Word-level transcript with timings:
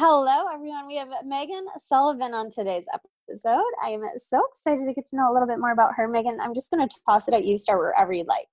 Hello, 0.00 0.44
everyone. 0.54 0.86
We 0.86 0.94
have 0.94 1.08
Megan 1.24 1.66
Sullivan 1.76 2.32
on 2.32 2.52
today's 2.52 2.84
episode. 2.94 3.64
I 3.84 3.88
am 3.88 4.02
so 4.16 4.40
excited 4.48 4.86
to 4.86 4.94
get 4.94 5.06
to 5.06 5.16
know 5.16 5.28
a 5.28 5.32
little 5.32 5.48
bit 5.48 5.58
more 5.58 5.72
about 5.72 5.90
her. 5.96 6.06
Megan, 6.06 6.38
I'm 6.40 6.54
just 6.54 6.70
going 6.70 6.88
to 6.88 6.96
toss 7.04 7.26
it 7.26 7.34
at 7.34 7.44
you. 7.44 7.58
Start 7.58 7.80
wherever 7.80 8.12
you'd 8.12 8.28
like. 8.28 8.46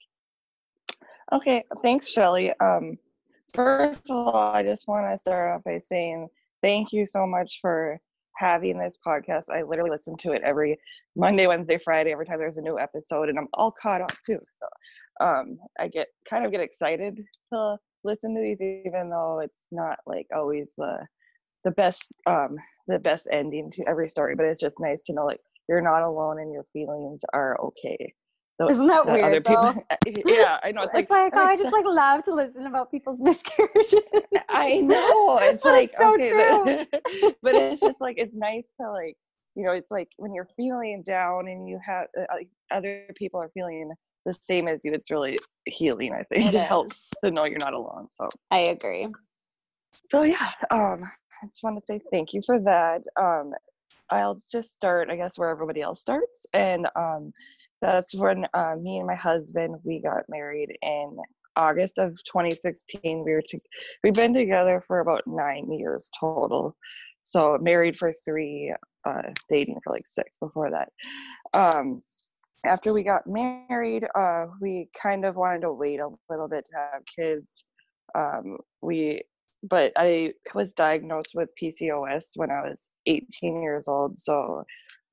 Okay, 1.32 1.64
thanks, 1.84 2.10
Shelly. 2.10 2.52
Um, 2.60 2.98
first 3.54 4.10
of 4.10 4.16
all, 4.16 4.36
I 4.36 4.64
just 4.64 4.88
want 4.88 5.08
to 5.08 5.16
start 5.20 5.56
off 5.56 5.64
by 5.64 5.78
saying 5.78 6.30
thank 6.64 6.92
you 6.92 7.06
so 7.06 7.28
much 7.28 7.60
for 7.62 8.00
having 8.38 8.80
this 8.80 8.98
podcast. 9.06 9.52
I 9.54 9.62
literally 9.62 9.92
listen 9.92 10.18
to 10.22 10.32
it 10.32 10.42
every 10.44 10.76
Monday, 11.16 11.46
Wednesday, 11.46 11.78
Friday, 11.78 12.12
every 12.12 12.26
time 12.26 12.40
there's 12.40 12.58
a 12.58 12.62
new 12.62 12.80
episode, 12.80 13.30
and 13.30 13.38
I'm 13.38 13.50
all 13.54 13.70
caught 13.70 14.02
up 14.02 14.12
too. 14.26 14.40
So 14.40 15.24
um, 15.24 15.60
I 15.80 15.90
get 15.90 16.08
kind 16.28 16.44
of 16.44 16.52
get 16.52 16.62
excited 16.62 17.24
to 17.54 17.78
listen 18.04 18.34
to 18.34 18.42
these, 18.42 18.60
even 18.60 19.12
though 19.12 19.42
it's 19.44 19.68
not 19.72 20.00
like 20.08 20.26
always 20.36 20.74
the 20.76 21.06
the 21.66 21.72
best 21.72 22.08
um 22.26 22.56
the 22.88 23.00
best 23.00 23.28
ending 23.32 23.70
to 23.72 23.84
every 23.90 24.08
story. 24.08 24.36
But 24.36 24.46
it's 24.46 24.62
just 24.62 24.80
nice 24.80 25.04
to 25.06 25.14
know 25.14 25.26
like 25.26 25.42
you're 25.68 25.82
not 25.82 26.04
alone 26.04 26.40
and 26.40 26.54
your 26.54 26.66
feelings 26.72 27.22
are 27.34 27.60
okay. 27.60 28.14
So 28.60 28.70
Isn't 28.70 28.88
that, 28.88 29.06
that 29.06 29.12
weird? 29.12 29.26
Other 29.26 29.42
people, 29.42 29.86
yeah, 30.26 30.60
I 30.64 30.72
know. 30.72 30.84
It's, 30.84 30.96
it's 30.96 31.12
like, 31.12 31.34
like 31.34 31.36
oh, 31.36 31.46
I 31.46 31.58
just 31.58 31.74
like 31.74 31.84
love 31.86 32.24
to 32.24 32.34
listen 32.34 32.68
about 32.68 32.90
people's 32.90 33.20
miscarriages. 33.22 33.96
I 34.50 34.78
know. 34.78 35.38
It's 35.42 35.66
like 35.66 35.90
it's 35.90 35.98
so 35.98 36.14
okay, 36.14 36.30
true. 36.30 36.86
But, 36.92 37.36
but, 37.42 37.56
it's 37.56 37.82
just 37.82 38.00
like 38.00 38.16
it's 38.18 38.34
nice 38.34 38.72
to 38.80 38.90
like 38.92 39.18
you 39.56 39.66
know 39.66 39.74
it's 39.74 39.92
like 39.92 40.08
when 40.18 40.34
you're 40.34 40.48
feeling 40.56 41.04
down 41.06 41.50
and 41.50 41.68
you 41.68 41.80
have 41.86 42.08
uh, 42.18 42.36
other 42.72 43.08
people 43.16 43.42
are 43.42 43.52
feeling 43.54 43.92
the 44.26 44.32
same 44.32 44.70
as 44.70 44.86
you. 44.86 44.94
It's 44.94 45.12
really 45.12 45.38
healing. 45.66 46.14
I 46.14 46.24
think 46.24 46.54
it, 46.54 46.56
it 46.56 46.62
helps 46.62 47.10
to 47.26 47.32
know 47.32 47.44
you're 47.44 47.58
not 47.60 47.74
alone. 47.74 48.08
So 48.10 48.30
I 48.52 48.60
agree. 48.60 49.10
So 50.12 50.24
yeah, 50.24 50.52
um, 50.72 51.02
I 51.46 51.48
just 51.48 51.64
want 51.64 51.78
to 51.78 51.86
say 51.86 52.02
thank 52.12 52.34
you 52.34 52.42
for 52.44 52.60
that. 52.62 53.04
Um, 53.20 53.52
I'll 54.10 54.42
just 54.52 54.74
start, 54.74 55.10
I 55.12 55.16
guess, 55.16 55.38
where 55.38 55.50
everybody 55.50 55.82
else 55.82 56.02
starts, 56.02 56.46
and 56.54 56.88
um, 56.96 57.32
that's 57.82 58.16
when 58.16 58.48
uh, 58.56 58.76
me 58.82 58.98
and 58.98 59.06
my 59.06 59.16
husband 59.16 59.76
we 59.84 60.00
got 60.00 60.24
married 60.28 60.76
in 60.82 61.18
August 61.56 62.00
of 62.00 62.12
2016. 62.24 63.24
We 63.24 63.32
were 63.32 63.44
to, 63.44 63.60
we've 64.04 64.14
been 64.14 64.34
together 64.34 64.82
for 64.82 65.02
about 65.02 65.22
nine 65.28 65.72
years 65.72 66.10
total. 66.20 66.76
So 67.22 67.58
married 67.62 67.96
for 67.96 68.12
three, 68.12 68.74
uh, 69.08 69.22
dating 69.50 69.80
for 69.84 69.94
like 69.94 70.08
six 70.08 70.40
before 70.40 70.72
that. 70.72 70.90
Um, 71.54 72.02
after 72.66 72.92
we 72.92 73.04
got 73.04 73.28
married, 73.28 74.06
uh, 74.16 74.46
we 74.60 74.90
kind 75.00 75.26
of 75.26 75.36
wanted 75.36 75.62
to 75.62 75.74
wait 75.74 76.00
a 76.00 76.10
little 76.30 76.48
bit 76.48 76.66
to 76.72 76.78
have 76.78 77.02
kids. 77.16 77.66
Um, 78.16 78.58
we, 78.82 79.22
but 79.70 79.92
I 79.96 80.34
was 80.54 80.74
diagnosed 80.74 81.32
with 81.34 81.50
PCOS 81.62 82.32
when 82.36 82.52
I 82.52 82.62
was 82.62 82.92
18 83.06 83.62
years 83.62 83.88
old. 83.88 84.16
So 84.16 84.64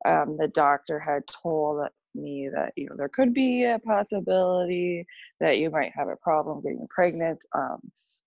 um, 0.05 0.37
the 0.37 0.49
doctor 0.49 0.99
had 0.99 1.23
told 1.43 1.87
me 2.15 2.51
that 2.55 2.73
you 2.77 2.87
know 2.87 2.95
there 2.97 3.09
could 3.09 3.33
be 3.33 3.65
a 3.65 3.79
possibility 3.79 5.07
that 5.41 5.59
you 5.59 5.71
might 5.71 5.93
have 5.95 6.09
a 6.09 6.17
problem 6.17 6.61
getting 6.61 6.87
pregnant. 6.89 7.43
Um, 7.55 7.79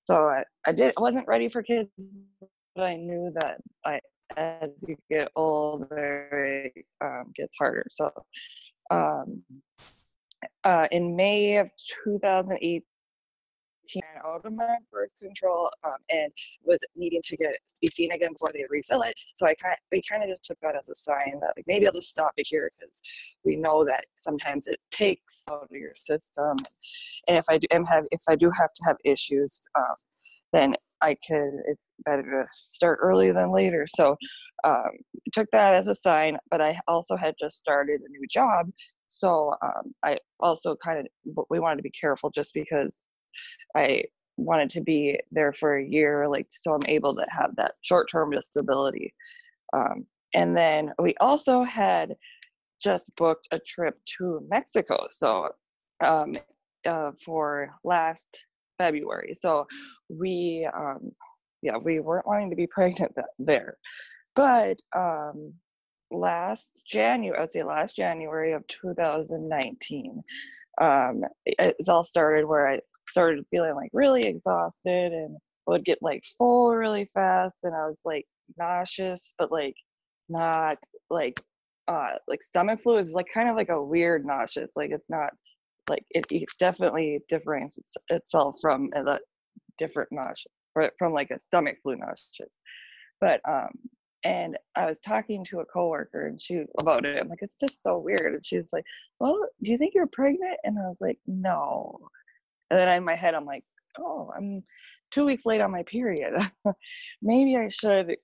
so 0.04 0.28
I, 0.28 0.44
I 0.66 0.72
did 0.72 0.94
I 0.98 1.02
wasn't 1.02 1.28
ready 1.28 1.50
for 1.50 1.62
kids, 1.62 1.90
but 2.76 2.84
I 2.84 2.96
knew 2.96 3.32
that 3.42 3.58
I 3.86 4.00
as 4.38 4.72
you 4.88 4.98
get 5.10 5.32
older 5.36 6.72
it 6.76 6.86
um, 7.02 7.32
gets 7.36 7.56
harder. 7.58 7.86
So 7.90 8.12
um, 8.90 9.44
uh, 10.64 10.88
in 10.92 11.16
May 11.16 11.58
of 11.58 11.70
2008, 12.06 12.84
out 14.26 14.46
of 14.46 14.54
my 14.54 14.76
birth 14.92 15.12
control 15.20 15.70
um, 15.84 15.98
and 16.10 16.32
was 16.64 16.80
needing 16.96 17.22
to 17.24 17.38
get 17.38 17.52
be 17.82 17.88
seen 17.88 18.12
again 18.12 18.34
before 18.34 18.50
they 18.54 18.66
refill 18.70 19.02
it. 19.04 19.16
So 19.36 19.46
I 19.46 19.56
kind 19.56 19.76
we 19.92 20.02
kind 20.10 20.24
of 20.24 20.30
just 20.30 20.44
took 20.44 20.60
that 20.62 20.76
as 20.78 20.90
a 20.90 20.96
sign 20.96 21.40
that 21.42 21.54
like 21.56 21.66
maybe 21.68 21.86
I'll 21.86 21.94
just 21.94 22.10
stop 22.10 22.32
it 22.38 22.48
here 22.50 22.70
because 22.78 23.02
we 23.44 23.56
know 23.56 23.86
that 23.86 24.06
sometimes 24.18 24.68
it 24.68 24.80
takes 24.92 25.44
out 25.50 25.64
of 25.64 25.72
your 25.72 25.96
system. 25.96 26.58
And 27.28 27.38
if 27.38 27.46
I 27.50 27.58
do 27.58 27.68
am 27.72 27.86
have 27.86 28.06
if 28.12 28.22
I 28.28 28.36
do 28.36 28.52
have 28.60 28.70
to 28.74 28.84
have 28.88 28.98
issues, 29.04 29.62
um, 29.76 29.96
then 30.54 30.76
I 31.02 31.16
could. 31.28 31.52
It's 31.68 31.90
better 32.06 32.24
to 32.24 32.44
start 32.54 32.98
early 33.02 33.32
than 33.32 33.52
later. 33.52 33.86
So 33.88 34.16
um, 34.64 34.92
took 35.34 35.48
that 35.52 35.74
as 35.74 35.88
a 35.88 35.96
sign. 35.96 36.38
But 36.50 36.62
I 36.62 36.80
also 36.88 37.16
had 37.16 37.36
just 37.40 37.58
started 37.58 38.02
a 38.02 38.10
new 38.10 38.26
job, 38.28 38.68
so 39.08 39.54
um, 39.62 39.94
I 40.04 40.18
also 40.40 40.76
kind 40.84 41.00
of 41.00 41.46
we 41.50 41.60
wanted 41.60 41.78
to 41.78 41.84
be 41.84 41.92
careful 41.92 42.30
just 42.30 42.54
because 42.54 43.04
I 43.76 44.04
wanted 44.38 44.70
to 44.72 44.82
be 44.82 45.20
there 45.32 45.54
for 45.54 45.78
a 45.78 45.86
year, 45.86 46.28
like 46.28 46.48
so 46.50 46.74
I'm 46.74 46.82
able 46.88 47.14
to 47.16 47.26
have 47.30 47.56
that 47.56 47.74
short 47.82 48.08
term 48.12 48.32
disability. 48.32 49.14
Um, 49.74 50.06
and 50.34 50.56
then 50.56 50.94
we 51.00 51.16
also 51.20 51.64
had 51.64 52.16
just 52.82 53.16
booked 53.16 53.48
a 53.52 53.60
trip 53.60 53.98
to 54.18 54.46
Mexico. 54.50 54.96
So 55.10 55.50
um, 56.04 56.34
uh, 56.86 57.12
for 57.24 57.72
last 57.84 58.44
February. 58.78 59.34
So 59.36 59.68
we, 60.10 60.68
um, 60.76 61.12
yeah, 61.62 61.78
we 61.78 62.00
weren't 62.00 62.28
wanting 62.28 62.50
to 62.50 62.56
be 62.56 62.68
pregnant 62.68 63.14
there. 63.40 63.78
But 64.36 64.80
um, 64.96 65.54
last 66.12 66.84
January, 66.88 67.38
I 67.38 67.42
would 67.42 67.50
say 67.50 67.64
last 67.64 67.96
January 67.96 68.54
of 68.54 68.68
2019, 68.68 70.24
um, 70.82 71.24
it 71.46 71.76
all 71.88 72.04
started 72.04 72.48
where 72.48 72.68
I 72.68 72.80
started 73.10 73.46
feeling 73.50 73.76
like 73.76 73.90
really 73.94 74.22
exhausted 74.22 75.14
and 75.14 75.38
would 75.68 75.86
get 75.86 76.00
like 76.02 76.24
full 76.38 76.74
really 76.74 77.06
fast 77.06 77.60
and 77.64 77.76
I 77.76 77.88
was 77.88 78.02
like 78.06 78.26
nauseous 78.58 79.34
but 79.38 79.52
like 79.52 79.76
not 80.30 80.78
like 81.10 81.42
uh 81.88 82.14
like 82.28 82.44
stomach 82.44 82.82
flu 82.84 82.98
is 82.98 83.12
like 83.12 83.28
kind 83.34 83.50
of 83.50 83.56
like 83.56 83.70
a 83.70 83.84
weird 83.84 84.26
nauseous 84.26 84.74
like 84.76 84.92
it's 84.92 85.10
not 85.10 85.32
like 85.90 86.04
it, 86.12 86.26
it 86.32 86.44
definitely 86.60 87.20
differentiates 87.30 87.96
itself 88.10 88.58
from 88.62 88.90
a 88.96 89.20
different 89.78 90.10
nausea 90.12 90.92
from 90.98 91.14
like 91.14 91.32
a 91.32 91.40
stomach 91.40 91.78
flu 91.84 91.96
nauseous 91.96 92.50
but 93.22 93.40
um 93.48 93.70
and 94.26 94.58
I 94.76 94.88
was 94.88 95.00
talking 95.00 95.46
to 95.46 95.60
a 95.60 95.66
coworker 95.66 96.26
and 96.26 96.42
she 96.42 96.64
about 96.82 97.06
it. 97.06 97.22
I'm 97.22 97.30
like, 97.30 97.44
it's 97.44 97.56
just 97.56 97.84
so 97.84 98.00
weird. 98.00 98.34
And 98.34 98.44
she 98.44 98.58
was 98.58 98.74
like, 98.74 98.84
Well, 99.20 99.38
do 99.62 99.72
you 99.72 99.78
think 99.78 99.94
you're 99.94 100.08
pregnant? 100.08 100.58
And 100.64 100.80
I 100.80 100.90
was 100.90 101.00
like, 101.00 101.20
No. 101.28 102.00
And 102.70 102.80
then 102.80 102.90
in 102.90 103.04
my 103.04 103.16
head, 103.16 103.34
I'm 103.34 103.46
like, 103.46 103.64
oh, 104.00 104.32
I'm 104.36 104.64
two 105.12 105.26
weeks 105.26 105.46
late 105.46 105.62
on 105.62 105.72
my 105.72 105.84
period. 105.84 106.34
Maybe 107.22 107.58
I 107.58 107.68
should, 107.68 108.16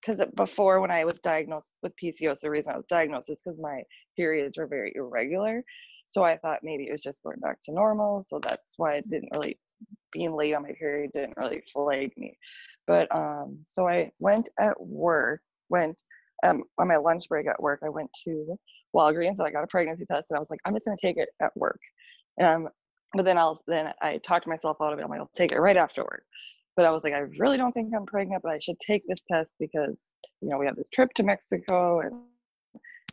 because 0.00 0.20
uh, 0.20 0.26
before 0.36 0.80
when 0.80 0.90
I 0.90 1.04
was 1.04 1.18
diagnosed 1.20 1.72
with 1.82 1.92
PCOS, 2.02 2.40
the 2.40 2.50
reason 2.50 2.72
I 2.72 2.76
was 2.76 2.86
diagnosed 2.88 3.30
is 3.30 3.40
because 3.42 3.58
my 3.60 3.82
periods 4.16 4.58
were 4.58 4.66
very 4.66 4.92
irregular. 4.94 5.62
So 6.06 6.22
I 6.22 6.36
thought 6.36 6.60
maybe 6.62 6.84
it 6.84 6.92
was 6.92 7.00
just 7.00 7.22
going 7.22 7.40
back 7.40 7.60
to 7.62 7.72
normal. 7.72 8.22
So 8.22 8.38
that's 8.46 8.74
why 8.76 8.90
it 8.90 9.08
didn't 9.08 9.30
really, 9.34 9.58
being 10.12 10.36
late 10.36 10.54
on 10.54 10.62
my 10.62 10.72
period 10.78 11.10
didn't 11.14 11.34
really 11.38 11.62
flag 11.72 12.12
me. 12.16 12.36
But 12.86 13.14
um, 13.14 13.58
so 13.66 13.88
I 13.88 14.10
went 14.20 14.48
at 14.60 14.74
work, 14.78 15.40
went 15.70 15.96
um, 16.44 16.64
on 16.78 16.88
my 16.88 16.96
lunch 16.96 17.28
break 17.28 17.46
at 17.46 17.58
work, 17.60 17.80
I 17.82 17.88
went 17.88 18.10
to 18.24 18.58
Walgreens 18.94 19.38
and 19.38 19.46
I 19.46 19.50
got 19.50 19.64
a 19.64 19.68
pregnancy 19.68 20.04
test 20.04 20.30
and 20.30 20.36
I 20.36 20.40
was 20.40 20.50
like, 20.50 20.60
I'm 20.64 20.74
just 20.74 20.84
gonna 20.84 20.96
take 21.00 21.16
it 21.16 21.30
at 21.40 21.56
work. 21.56 21.80
And 22.38 22.46
I'm 22.46 22.68
but 23.14 23.24
then 23.24 23.38
I'll 23.38 23.60
then 23.66 23.92
I 24.02 24.18
talked 24.18 24.46
myself 24.46 24.78
out 24.82 24.92
of 24.92 24.98
it. 24.98 25.02
I'm 25.02 25.10
like, 25.10 25.20
I'll 25.20 25.30
take 25.34 25.52
it 25.52 25.60
right 25.60 25.76
afterward. 25.76 26.22
But 26.76 26.86
I 26.86 26.90
was 26.90 27.04
like, 27.04 27.12
I 27.12 27.20
really 27.38 27.56
don't 27.56 27.70
think 27.70 27.92
I'm 27.94 28.06
pregnant, 28.06 28.42
but 28.42 28.52
I 28.52 28.58
should 28.58 28.78
take 28.80 29.02
this 29.06 29.20
test 29.30 29.54
because 29.60 30.12
you 30.40 30.48
know 30.48 30.58
we 30.58 30.66
have 30.66 30.76
this 30.76 30.90
trip 30.90 31.10
to 31.14 31.22
Mexico 31.22 32.00
and 32.00 32.14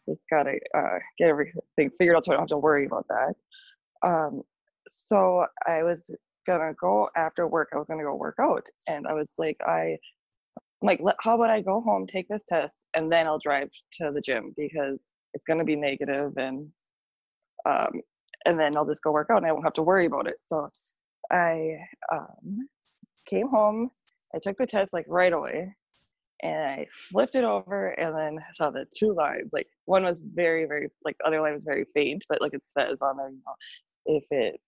just 0.09 0.21
gotta 0.29 0.57
uh, 0.75 0.99
get 1.17 1.29
everything 1.29 1.91
figured 1.97 2.15
out 2.15 2.25
so 2.25 2.31
I 2.31 2.35
don't 2.35 2.43
have 2.43 2.49
to 2.49 2.57
worry 2.57 2.85
about 2.85 3.05
that. 3.09 3.35
Um, 4.03 4.41
so 4.87 5.45
I 5.67 5.83
was 5.83 6.09
gonna 6.47 6.73
go 6.79 7.07
after 7.15 7.47
work. 7.47 7.69
I 7.73 7.77
was 7.77 7.87
gonna 7.87 8.03
go 8.03 8.15
work 8.15 8.37
out, 8.39 8.65
and 8.89 9.07
I 9.07 9.13
was 9.13 9.35
like, 9.37 9.57
I 9.65 9.97
I'm 10.81 10.87
like, 10.87 10.99
how 11.19 11.35
about 11.35 11.51
I 11.51 11.61
go 11.61 11.81
home, 11.81 12.07
take 12.07 12.27
this 12.27 12.45
test, 12.45 12.87
and 12.95 13.11
then 13.11 13.27
I'll 13.27 13.37
drive 13.37 13.69
to 13.99 14.11
the 14.11 14.21
gym 14.21 14.53
because 14.57 15.13
it's 15.35 15.43
gonna 15.43 15.63
be 15.63 15.75
negative 15.75 16.33
and 16.37 16.67
um, 17.65 18.01
and 18.45 18.57
then 18.57 18.75
I'll 18.75 18.85
just 18.85 19.03
go 19.03 19.11
work 19.11 19.29
out 19.31 19.37
and 19.37 19.45
I 19.45 19.51
won't 19.51 19.65
have 19.65 19.73
to 19.73 19.83
worry 19.83 20.05
about 20.05 20.27
it. 20.27 20.37
So 20.43 20.65
I 21.31 21.77
um, 22.11 22.67
came 23.25 23.47
home, 23.47 23.89
I 24.35 24.39
took 24.39 24.57
the 24.57 24.65
test 24.65 24.93
like 24.93 25.05
right 25.07 25.33
away, 25.33 25.75
and 26.43 26.63
I 26.63 26.87
flipped 26.91 27.35
it 27.35 27.43
over 27.43 27.89
and 27.89 28.15
then 28.15 28.39
saw 28.55 28.71
the 28.71 28.85
two 28.97 29.13
lines. 29.13 29.51
Like 29.53 29.67
one 29.85 30.03
was 30.03 30.19
very, 30.19 30.65
very 30.65 30.89
like 31.05 31.17
the 31.19 31.27
other 31.27 31.41
line 31.41 31.53
was 31.53 31.63
very 31.63 31.85
faint, 31.93 32.25
but 32.27 32.41
like 32.41 32.53
it 32.53 32.63
says 32.63 33.01
on 33.01 33.17
there, 33.17 33.29
you 33.29 33.41
know, 33.45 33.55
if 34.05 34.31
it 34.31 34.59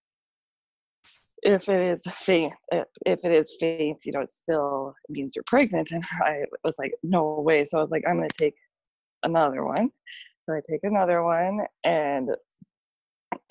if 1.46 1.68
it 1.68 1.92
is 1.92 2.04
faint, 2.14 2.54
if 2.72 3.20
it 3.24 3.32
is 3.32 3.58
faint, 3.60 4.06
you 4.06 4.14
know, 4.14 4.22
it 4.22 4.32
still 4.32 4.96
means 5.10 5.34
you're 5.36 5.44
pregnant. 5.46 5.92
And 5.92 6.04
I 6.24 6.44
was 6.64 6.80
like, 6.80 6.94
no 7.04 7.42
way. 7.42 7.66
So 7.66 7.80
I 7.80 7.82
was 7.82 7.92
like, 7.92 8.04
I'm 8.08 8.16
gonna 8.16 8.30
take 8.38 8.56
another 9.24 9.64
one. 9.64 9.92
So 10.46 10.56
I 10.56 10.62
take 10.70 10.84
another 10.84 11.24
one, 11.24 11.62
and 11.84 12.30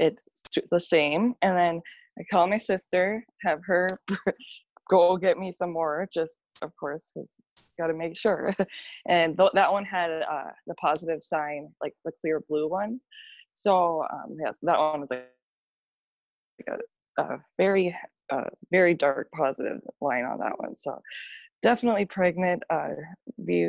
it's 0.03 0.69
the 0.71 0.81
same. 0.81 1.35
And 1.43 1.57
then 1.57 1.81
I 2.19 2.23
call 2.31 2.47
my 2.47 2.59
sister, 2.59 3.25
have 3.43 3.61
her 3.65 3.89
go 4.91 5.17
get 5.17 5.39
me 5.39 5.53
some 5.53 5.73
more, 5.73 6.09
just 6.13 6.41
of 6.61 6.75
course, 6.77 7.13
got 7.79 7.87
to 7.87 7.95
make 7.95 8.19
sure. 8.19 8.55
and 9.09 9.37
th- 9.39 9.53
that 9.55 9.73
one 9.73 9.85
had 9.85 10.11
uh, 10.11 10.51
the 10.67 10.75
positive 10.75 11.23
sign, 11.23 11.69
like 11.81 11.95
the 12.05 12.13
Clearblue 12.25 12.69
one. 12.69 13.01
So 13.55 14.05
um, 14.13 14.37
yes, 14.41 14.59
that 14.63 14.79
one 14.79 15.01
was 15.01 15.11
like, 15.11 15.29
like 16.67 16.81
a, 17.19 17.23
a, 17.23 17.39
very, 17.57 17.97
uh, 18.31 18.51
very 18.71 18.95
dark 18.95 19.29
positive 19.33 19.81
line 20.01 20.25
on 20.25 20.39
that 20.39 20.59
one. 20.59 20.77
So 20.77 21.01
definitely 21.63 22.07
pregnant. 22.07 22.63
Uh, 22.71 22.89
we, 23.37 23.69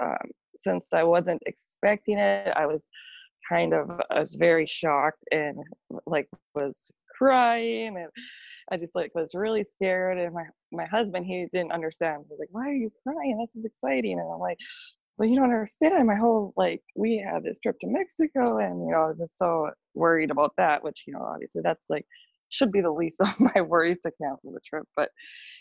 um, 0.00 0.16
since 0.56 0.88
I 0.94 1.02
wasn't 1.02 1.42
expecting 1.46 2.18
it, 2.18 2.54
I 2.56 2.66
was 2.66 2.88
kind 3.48 3.74
of 3.74 3.90
I 4.10 4.18
was 4.18 4.36
very 4.36 4.66
shocked 4.66 5.24
and 5.32 5.58
like 6.06 6.28
was 6.54 6.90
crying 7.16 7.96
and 7.96 8.08
I 8.70 8.76
just 8.76 8.94
like 8.94 9.14
was 9.14 9.34
really 9.34 9.64
scared 9.64 10.18
and 10.18 10.34
my 10.34 10.44
my 10.72 10.86
husband 10.86 11.26
he 11.26 11.46
didn't 11.52 11.72
understand. 11.72 12.24
He 12.26 12.32
was 12.32 12.40
like, 12.40 12.48
Why 12.52 12.68
are 12.68 12.74
you 12.74 12.90
crying? 13.02 13.38
This 13.38 13.56
is 13.56 13.64
exciting 13.64 14.18
and 14.18 14.28
I'm 14.32 14.40
like, 14.40 14.58
Well 15.18 15.28
you 15.28 15.36
don't 15.36 15.44
understand. 15.44 16.06
My 16.06 16.16
whole 16.16 16.52
like 16.56 16.82
we 16.96 17.24
had 17.24 17.44
this 17.44 17.58
trip 17.60 17.78
to 17.80 17.86
Mexico 17.86 18.58
and 18.58 18.86
you 18.86 18.92
know 18.92 19.02
I 19.02 19.06
was 19.08 19.18
just 19.18 19.38
so 19.38 19.70
worried 19.94 20.30
about 20.30 20.52
that, 20.56 20.82
which, 20.82 21.04
you 21.06 21.14
know, 21.14 21.22
obviously 21.22 21.62
that's 21.62 21.84
like 21.90 22.06
should 22.48 22.72
be 22.72 22.80
the 22.80 22.90
least 22.90 23.20
of 23.20 23.28
my 23.54 23.60
worries 23.60 24.00
to 24.00 24.12
cancel 24.22 24.52
the 24.52 24.60
trip. 24.68 24.84
But 24.96 25.10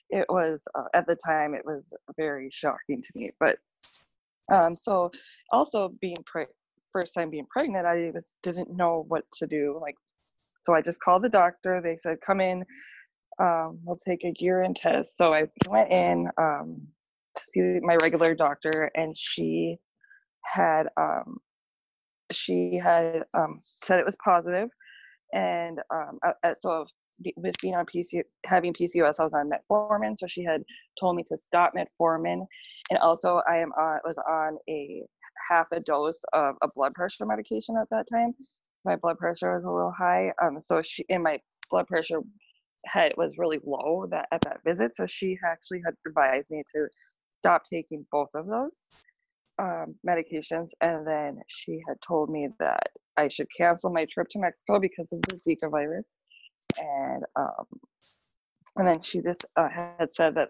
it 0.10 0.26
was 0.30 0.64
uh, 0.76 0.86
at 0.94 1.08
the 1.08 1.16
time 1.16 1.54
it 1.54 1.66
was 1.66 1.92
very 2.18 2.50
shocking 2.52 3.02
to 3.02 3.20
me. 3.20 3.32
But 3.40 3.58
um 4.52 4.76
so 4.76 5.12
also 5.52 5.94
being 6.02 6.18
pre- 6.26 6.46
first 6.94 7.14
time 7.14 7.30
being 7.30 7.48
pregnant, 7.50 7.86
I 7.86 8.12
just 8.14 8.36
didn't 8.42 8.76
know 8.76 9.06
what 9.08 9.26
to 9.34 9.48
do. 9.48 9.78
Like, 9.82 9.96
so 10.64 10.74
I 10.74 10.82
just 10.82 11.02
called 11.02 11.24
the 11.24 11.30
doctor. 11.30 11.82
They 11.82 11.98
said, 11.98 12.20
come 12.26 12.40
in, 12.40 12.64
um, 13.40 13.80
we'll 13.84 13.98
take 13.98 14.24
a 14.24 14.34
urine 14.40 14.74
test. 14.74 15.18
So 15.18 15.34
I 15.34 15.48
went 15.68 15.92
in 15.92 16.30
um, 16.38 16.82
to 17.36 17.44
see 17.54 17.80
my 17.82 17.96
regular 17.96 18.36
doctor, 18.36 18.92
and 18.96 19.12
she 19.18 19.80
had 20.46 20.88
um, 20.98 21.40
she 22.32 22.80
had 22.82 23.24
um, 23.34 23.58
said 23.60 24.00
it 24.00 24.06
was 24.06 24.18
positive, 24.24 24.70
and 25.34 25.80
um, 25.94 26.20
so 26.58 26.86
with 27.38 27.56
being 27.62 27.76
on 27.76 27.86
PC, 27.86 28.22
having 28.46 28.74
PCOS, 28.74 29.20
I 29.20 29.24
was 29.24 29.34
on 29.34 29.50
metformin. 29.50 30.18
So 30.18 30.28
she 30.28 30.44
had 30.44 30.64
told 31.00 31.16
me 31.16 31.24
to 31.28 31.38
stop 31.38 31.74
metformin, 31.76 32.46
and 32.90 33.00
also 33.00 33.42
I 33.48 33.58
am 33.58 33.72
on 33.74 34.00
was 34.04 34.18
on 34.30 34.58
a 34.70 35.04
half 35.50 35.72
a 35.72 35.80
dose 35.80 36.22
of 36.34 36.56
a 36.62 36.68
blood 36.74 36.94
pressure 36.94 37.26
medication 37.26 37.76
at 37.78 37.90
that 37.92 38.06
time. 38.12 38.34
My 38.86 38.96
blood 38.96 39.18
pressure 39.18 39.56
was 39.56 39.66
a 39.66 39.72
little 39.72 39.94
high, 39.98 40.32
um, 40.42 40.60
so 40.60 40.82
she 40.82 41.06
and 41.10 41.24
my 41.24 41.40
blood 41.70 41.88
pressure 41.88 42.22
had 42.86 43.14
was 43.18 43.38
really 43.38 43.60
low 43.66 44.06
that 44.12 44.28
at 44.32 44.44
that 44.44 44.62
visit. 44.66 44.94
So 44.94 45.06
she 45.06 45.38
actually 45.46 45.82
had 45.86 45.96
advised 46.06 46.52
me 46.52 46.64
to 46.76 46.88
stop 47.40 47.64
taking 47.66 48.06
both 48.12 48.30
of 48.36 48.48
those 48.48 48.88
um, 49.60 49.96
medications, 50.08 50.72
and 50.82 51.08
then 51.08 51.40
she 51.48 51.80
had 51.88 51.98
told 52.06 52.30
me 52.30 52.50
that 52.60 52.88
I 53.18 53.28
should 53.28 53.48
cancel 53.56 53.92
my 53.92 54.06
trip 54.12 54.28
to 54.32 54.40
Mexico 54.40 54.80
because 54.80 55.14
of 55.14 55.26
the 55.26 55.34
Zika 55.34 55.70
virus 55.70 56.18
and 56.80 57.24
um, 57.36 57.66
and 58.76 58.88
then 58.88 59.02
she 59.02 59.22
just 59.22 59.46
uh, 59.56 59.70
had 59.70 60.10
said 60.10 60.36
that 60.36 60.50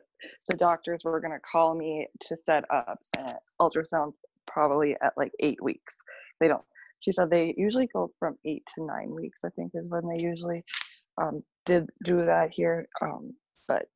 the 0.49 0.57
doctors 0.57 1.03
were 1.03 1.19
going 1.19 1.33
to 1.33 1.39
call 1.39 1.75
me 1.75 2.07
to 2.21 2.35
set 2.37 2.63
up 2.71 2.97
an 3.17 3.33
ultrasound 3.59 4.13
probably 4.47 4.95
at 5.01 5.13
like 5.17 5.31
eight 5.39 5.61
weeks. 5.61 6.01
They 6.39 6.47
don't. 6.47 6.61
She 7.01 7.11
said 7.11 7.29
they 7.29 7.53
usually 7.57 7.87
go 7.87 8.11
from 8.17 8.37
eight 8.45 8.63
to 8.75 8.85
nine 8.85 9.13
weeks. 9.13 9.43
I 9.43 9.49
think 9.49 9.71
is 9.73 9.89
when 9.89 10.07
they 10.07 10.23
usually 10.23 10.63
um, 11.21 11.43
did 11.65 11.89
do 12.05 12.25
that 12.25 12.51
here. 12.51 12.87
Um, 13.01 13.33
but 13.67 13.87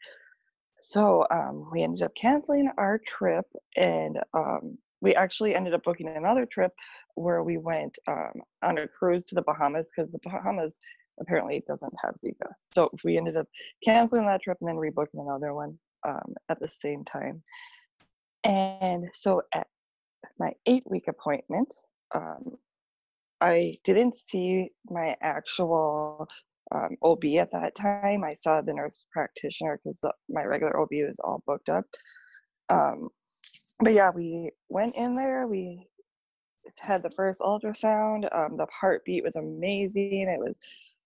so 0.81 1.25
um, 1.31 1.69
we 1.71 1.83
ended 1.83 2.03
up 2.03 2.15
canceling 2.15 2.69
our 2.77 2.99
trip, 2.99 3.45
and 3.77 4.19
um, 4.33 4.77
we 4.99 5.15
actually 5.15 5.55
ended 5.55 5.73
up 5.73 5.83
booking 5.83 6.09
another 6.09 6.45
trip 6.45 6.73
where 7.15 7.43
we 7.43 7.57
went 7.57 7.97
um, 8.07 8.33
on 8.61 8.77
a 8.77 8.87
cruise 8.87 9.25
to 9.27 9.35
the 9.35 9.41
Bahamas 9.41 9.89
because 9.95 10.11
the 10.11 10.19
Bahamas 10.23 10.77
apparently 11.19 11.57
it 11.57 11.67
doesn't 11.67 11.93
have 12.03 12.15
Zika. 12.15 12.51
So 12.71 12.89
we 13.03 13.17
ended 13.17 13.37
up 13.37 13.47
canceling 13.83 14.25
that 14.27 14.41
trip 14.41 14.57
and 14.61 14.69
then 14.69 14.75
rebooking 14.75 15.21
another 15.21 15.53
one 15.53 15.77
um, 16.07 16.35
at 16.49 16.59
the 16.59 16.67
same 16.67 17.03
time. 17.03 17.41
And 18.43 19.07
so 19.13 19.41
at 19.53 19.67
my 20.39 20.53
eight 20.65 20.83
week 20.85 21.07
appointment, 21.07 21.73
um, 22.13 22.57
I 23.41 23.75
didn't 23.83 24.15
see 24.15 24.71
my 24.89 25.15
actual 25.21 26.27
um, 26.73 26.95
OB 27.01 27.25
at 27.39 27.51
that 27.51 27.75
time. 27.75 28.23
I 28.23 28.33
saw 28.33 28.61
the 28.61 28.73
nurse 28.73 29.05
practitioner 29.11 29.79
because 29.83 30.03
my 30.29 30.43
regular 30.43 30.79
OB 30.79 30.89
was 30.91 31.19
all 31.23 31.43
booked 31.45 31.69
up. 31.69 31.85
Um, 32.69 33.09
but 33.79 33.93
yeah, 33.93 34.11
we 34.15 34.51
went 34.69 34.95
in 34.95 35.13
there. 35.13 35.47
We 35.47 35.87
had 36.79 37.03
the 37.03 37.09
first 37.09 37.41
ultrasound. 37.41 38.33
Um, 38.35 38.57
the 38.57 38.67
heartbeat 38.71 39.23
was 39.23 39.35
amazing. 39.35 40.27
It 40.27 40.39
was 40.39 40.57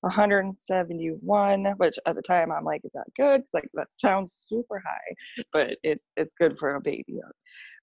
171, 0.01 1.65
which 1.77 1.99
at 2.05 2.15
the 2.15 2.21
time 2.21 2.51
I'm 2.51 2.63
like, 2.63 2.81
is 2.83 2.93
that 2.93 3.07
good? 3.17 3.41
It's 3.41 3.53
like 3.53 3.69
that 3.73 3.91
sounds 3.91 4.45
super 4.49 4.81
high, 4.85 5.15
but 5.53 5.75
it, 5.83 6.01
it's 6.17 6.33
good 6.33 6.57
for 6.57 6.75
a 6.75 6.81
baby. 6.81 7.19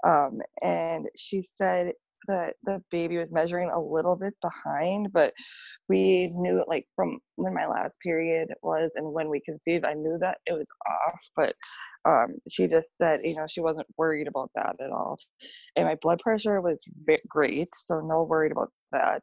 Um, 0.04 0.40
and 0.62 1.08
she 1.16 1.42
said 1.42 1.92
that 2.26 2.54
the 2.64 2.82
baby 2.90 3.18
was 3.18 3.30
measuring 3.30 3.70
a 3.70 3.80
little 3.80 4.16
bit 4.16 4.34
behind, 4.42 5.12
but 5.12 5.32
we 5.88 6.28
knew 6.36 6.64
like 6.68 6.86
from 6.94 7.18
when 7.36 7.54
my 7.54 7.66
last 7.66 7.98
period 8.02 8.48
was 8.62 8.92
and 8.96 9.12
when 9.12 9.28
we 9.28 9.40
conceived, 9.40 9.84
I 9.84 9.94
knew 9.94 10.18
that 10.20 10.38
it 10.46 10.52
was 10.52 10.66
off. 10.86 11.20
But 11.36 11.52
um, 12.04 12.34
she 12.50 12.66
just 12.66 12.88
said, 12.98 13.20
you 13.24 13.36
know, 13.36 13.46
she 13.48 13.60
wasn't 13.60 13.86
worried 13.96 14.28
about 14.28 14.50
that 14.54 14.76
at 14.80 14.90
all. 14.90 15.18
And 15.76 15.86
my 15.86 15.96
blood 16.00 16.20
pressure 16.20 16.60
was 16.60 16.82
great, 17.28 17.68
so 17.74 18.00
no 18.00 18.24
worried 18.24 18.52
about 18.52 18.70
that. 18.92 19.22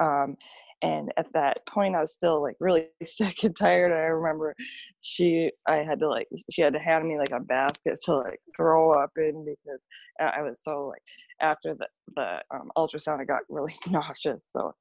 Um, 0.00 0.36
and 0.82 1.12
at 1.16 1.32
that 1.32 1.64
point 1.66 1.94
i 1.94 2.00
was 2.00 2.12
still 2.12 2.42
like 2.42 2.56
really 2.60 2.88
sick 3.04 3.44
and 3.44 3.56
tired 3.56 3.92
And 3.92 4.00
i 4.00 4.04
remember 4.04 4.54
she 5.00 5.50
i 5.66 5.76
had 5.76 6.00
to 6.00 6.08
like 6.08 6.28
she 6.50 6.62
had 6.62 6.72
to 6.74 6.78
hand 6.78 7.08
me 7.08 7.18
like 7.18 7.32
a 7.32 7.44
basket 7.44 7.98
to 8.04 8.16
like 8.16 8.40
throw 8.56 8.92
up 8.92 9.10
in 9.16 9.44
because 9.44 9.86
i 10.20 10.42
was 10.42 10.60
so 10.62 10.80
like 10.80 11.02
after 11.40 11.74
the 11.74 11.86
the 12.16 12.42
um, 12.54 12.70
ultrasound 12.76 13.20
i 13.20 13.24
got 13.24 13.42
really 13.48 13.74
nauseous 13.90 14.48
so 14.50 14.74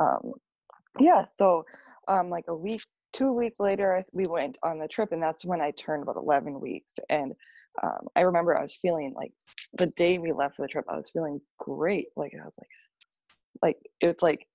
um 0.00 0.32
yeah 1.00 1.24
so 1.30 1.62
um 2.08 2.30
like 2.30 2.44
a 2.48 2.56
week 2.56 2.82
two 3.12 3.32
weeks 3.32 3.58
later 3.58 4.00
we 4.14 4.26
went 4.26 4.58
on 4.62 4.78
the 4.78 4.88
trip 4.88 5.12
and 5.12 5.22
that's 5.22 5.44
when 5.44 5.60
i 5.60 5.70
turned 5.72 6.02
about 6.02 6.16
11 6.16 6.60
weeks 6.60 6.94
and 7.08 7.32
um, 7.82 8.06
i 8.16 8.20
remember 8.20 8.56
i 8.56 8.62
was 8.62 8.74
feeling 8.74 9.14
like 9.16 9.32
the 9.74 9.86
day 9.88 10.18
we 10.18 10.32
left 10.32 10.56
for 10.56 10.62
the 10.62 10.68
trip 10.68 10.84
i 10.88 10.96
was 10.96 11.08
feeling 11.10 11.40
great 11.58 12.08
like 12.16 12.32
i 12.34 12.44
was 12.44 12.58
like 12.58 12.68
like 13.62 13.78
it's 14.00 14.22
like 14.22 14.46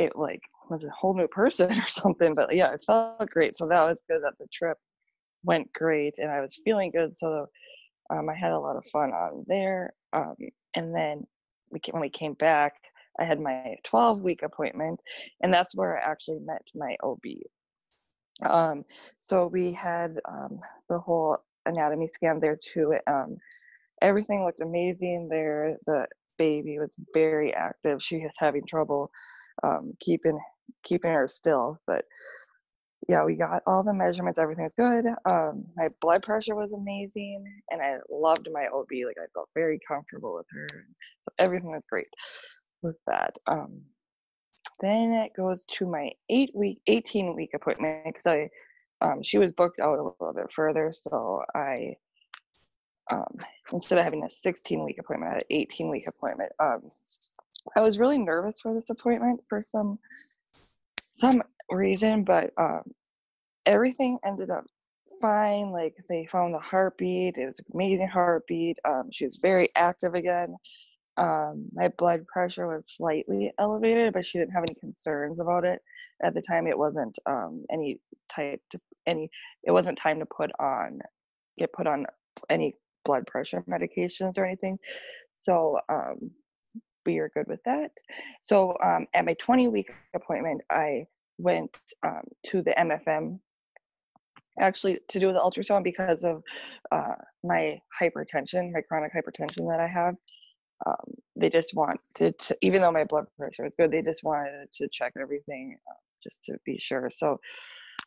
it 0.00 0.16
like 0.16 0.40
was 0.68 0.84
a 0.84 0.90
whole 0.90 1.14
new 1.14 1.28
person 1.28 1.70
or 1.78 1.86
something. 1.86 2.34
But 2.34 2.54
yeah, 2.54 2.72
it 2.72 2.84
felt 2.84 3.28
great. 3.30 3.56
So 3.56 3.66
that 3.68 3.82
was 3.82 4.02
good 4.08 4.22
that 4.22 4.38
the 4.38 4.46
trip 4.52 4.78
went 5.44 5.72
great 5.72 6.14
and 6.18 6.30
I 6.30 6.40
was 6.40 6.60
feeling 6.64 6.90
good. 6.90 7.14
So 7.16 7.46
um, 8.10 8.28
I 8.28 8.34
had 8.34 8.52
a 8.52 8.58
lot 8.58 8.76
of 8.76 8.86
fun 8.86 9.10
on 9.10 9.44
there. 9.46 9.94
Um, 10.12 10.34
and 10.74 10.94
then 10.94 11.26
we 11.70 11.80
came, 11.80 11.94
when 11.94 12.02
we 12.02 12.10
came 12.10 12.34
back, 12.34 12.74
I 13.18 13.24
had 13.24 13.40
my 13.40 13.76
12 13.84 14.22
week 14.22 14.42
appointment, 14.42 15.00
and 15.42 15.52
that's 15.52 15.74
where 15.74 15.98
I 15.98 16.10
actually 16.10 16.38
met 16.40 16.66
my 16.74 16.96
OB. 17.02 17.20
Um, 18.48 18.84
so 19.16 19.46
we 19.46 19.72
had 19.72 20.18
um, 20.26 20.58
the 20.88 20.98
whole 20.98 21.38
anatomy 21.66 22.08
scan 22.08 22.40
there 22.40 22.56
too. 22.56 22.94
Um, 23.06 23.36
everything 24.00 24.44
looked 24.44 24.62
amazing 24.62 25.28
there. 25.28 25.76
The 25.86 26.06
baby 26.38 26.78
was 26.78 26.94
very 27.12 27.52
active. 27.54 28.02
She 28.02 28.16
was 28.18 28.32
having 28.38 28.62
trouble 28.66 29.10
um, 29.62 29.94
keeping 30.00 30.38
keeping 30.84 31.12
her 31.12 31.28
still. 31.28 31.78
But 31.86 32.04
yeah, 33.08 33.24
we 33.24 33.34
got 33.34 33.62
all 33.66 33.82
the 33.82 33.94
measurements. 33.94 34.38
Everything 34.38 34.64
was 34.64 34.74
good. 34.74 35.06
Um, 35.24 35.64
my 35.76 35.88
blood 36.00 36.22
pressure 36.22 36.54
was 36.54 36.72
amazing, 36.72 37.44
and 37.70 37.80
I 37.80 37.96
loved 38.10 38.48
my 38.52 38.66
OB. 38.72 38.88
Like 39.06 39.16
I 39.18 39.26
felt 39.34 39.48
very 39.54 39.80
comfortable 39.86 40.34
with 40.34 40.46
her. 40.50 40.66
So 41.22 41.32
everything 41.38 41.70
was 41.70 41.84
great 41.90 42.08
with 42.82 42.96
that. 43.06 43.36
Um, 43.46 43.82
then 44.80 45.12
it 45.12 45.32
goes 45.36 45.64
to 45.66 45.86
my 45.86 46.10
eight 46.28 46.50
week, 46.54 46.80
18 46.86 47.34
week 47.34 47.50
appointment 47.54 48.04
because 48.04 48.26
I, 48.26 48.48
um, 49.00 49.22
she 49.22 49.38
was 49.38 49.52
booked 49.52 49.80
out 49.80 49.98
a 49.98 50.02
little 50.02 50.32
bit 50.34 50.50
further. 50.52 50.90
So 50.92 51.42
I, 51.54 51.96
um, 53.10 53.36
instead 53.72 53.98
of 53.98 54.04
having 54.04 54.24
a 54.24 54.30
16 54.30 54.84
week 54.84 54.98
appointment, 54.98 55.30
I 55.30 55.34
had 55.34 55.42
an 55.42 55.56
18 55.56 55.90
week 55.90 56.06
appointment. 56.06 56.52
Um, 56.60 56.82
I 57.76 57.80
was 57.80 57.98
really 57.98 58.18
nervous 58.18 58.60
for 58.60 58.74
this 58.74 58.90
appointment 58.90 59.40
for 59.48 59.62
some 59.62 59.98
some 61.14 61.42
reason, 61.70 62.24
but 62.24 62.52
um, 62.56 62.82
everything 63.66 64.18
ended 64.24 64.50
up 64.50 64.64
fine. 65.20 65.70
Like 65.70 65.94
they 66.08 66.26
found 66.26 66.54
the 66.54 66.58
heartbeat; 66.58 67.38
it 67.38 67.46
was 67.46 67.58
an 67.58 67.66
amazing 67.74 68.08
heartbeat. 68.08 68.78
Um, 68.84 69.08
she 69.12 69.24
was 69.24 69.36
very 69.36 69.68
active 69.76 70.14
again. 70.14 70.56
Um, 71.16 71.66
my 71.72 71.88
blood 71.88 72.26
pressure 72.26 72.66
was 72.66 72.94
slightly 72.96 73.52
elevated, 73.58 74.14
but 74.14 74.24
she 74.24 74.38
didn't 74.38 74.54
have 74.54 74.64
any 74.68 74.78
concerns 74.80 75.38
about 75.40 75.64
it 75.64 75.80
at 76.22 76.34
the 76.34 76.40
time. 76.40 76.66
It 76.66 76.78
wasn't 76.78 77.18
um, 77.26 77.64
any 77.70 78.00
type 78.28 78.62
to 78.70 78.80
any. 79.06 79.30
It 79.64 79.72
wasn't 79.72 79.98
time 79.98 80.20
to 80.20 80.26
put 80.26 80.50
on 80.58 81.00
get 81.58 81.72
put 81.72 81.86
on 81.86 82.06
any 82.48 82.74
blood 83.04 83.26
pressure 83.26 83.62
medications 83.68 84.38
or 84.38 84.44
anything. 84.44 84.78
So 85.44 85.78
um, 85.88 86.30
we 87.06 87.18
are 87.18 87.30
good 87.34 87.46
with 87.48 87.62
that. 87.64 87.90
So 88.40 88.76
um, 88.84 89.06
at 89.14 89.24
my 89.24 89.34
20 89.34 89.68
week 89.68 89.90
appointment, 90.14 90.62
I 90.70 91.06
went 91.38 91.78
um, 92.04 92.22
to 92.46 92.62
the 92.62 92.72
MFM 92.78 93.38
actually 94.58 94.98
to 95.08 95.20
do 95.20 95.32
the 95.32 95.38
ultrasound 95.38 95.84
because 95.84 96.24
of 96.24 96.42
uh, 96.92 97.14
my 97.44 97.80
hypertension, 98.00 98.72
my 98.72 98.80
chronic 98.80 99.12
hypertension 99.14 99.68
that 99.68 99.80
I 99.80 99.86
have. 99.86 100.14
Um, 100.86 101.14
they 101.36 101.50
just 101.50 101.74
wanted 101.74 102.38
to, 102.38 102.56
even 102.62 102.82
though 102.82 102.92
my 102.92 103.04
blood 103.04 103.26
pressure 103.38 103.64
was 103.64 103.74
good, 103.74 103.90
they 103.90 104.02
just 104.02 104.24
wanted 104.24 104.70
to 104.72 104.88
check 104.88 105.12
everything 105.20 105.76
uh, 105.88 105.94
just 106.22 106.42
to 106.44 106.58
be 106.64 106.78
sure. 106.78 107.10
So 107.10 107.38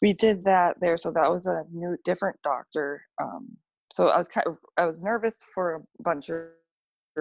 we 0.02 0.14
did 0.14 0.42
that 0.44 0.80
there. 0.80 0.98
So 0.98 1.12
that 1.12 1.30
was 1.30 1.46
a 1.46 1.64
new, 1.72 1.98
different 2.04 2.38
doctor. 2.44 3.04
Um, 3.22 3.50
so 3.92 4.10
I 4.10 4.18
was 4.18 4.28
kind 4.28 4.48
of, 4.48 4.58
I 4.78 4.86
was 4.86 5.04
nervous 5.04 5.46
for 5.54 5.76
a 5.76 6.04
bunch 6.04 6.30
of 6.30 6.48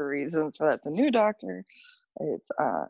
reasons 0.01 0.57
for 0.57 0.71
that's 0.71 0.87
a 0.87 0.91
new 0.91 1.11
doctor. 1.11 1.65
It's 2.21 2.51
uh, 2.61 2.85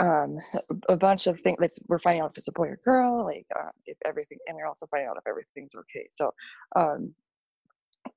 um, 0.00 0.38
a 0.88 0.96
bunch 0.96 1.26
of 1.26 1.40
things. 1.40 1.58
Like 1.60 1.70
we're 1.88 1.98
finding 1.98 2.22
out 2.22 2.32
if 2.32 2.38
it's 2.38 2.48
a 2.48 2.52
boy 2.52 2.68
or 2.68 2.78
girl, 2.84 3.22
like 3.24 3.46
uh, 3.58 3.70
if 3.86 3.96
everything, 4.04 4.38
and 4.46 4.56
we're 4.56 4.66
also 4.66 4.86
finding 4.86 5.08
out 5.08 5.16
if 5.16 5.26
everything's 5.26 5.74
okay. 5.74 6.06
So 6.10 6.32
um, 6.76 7.14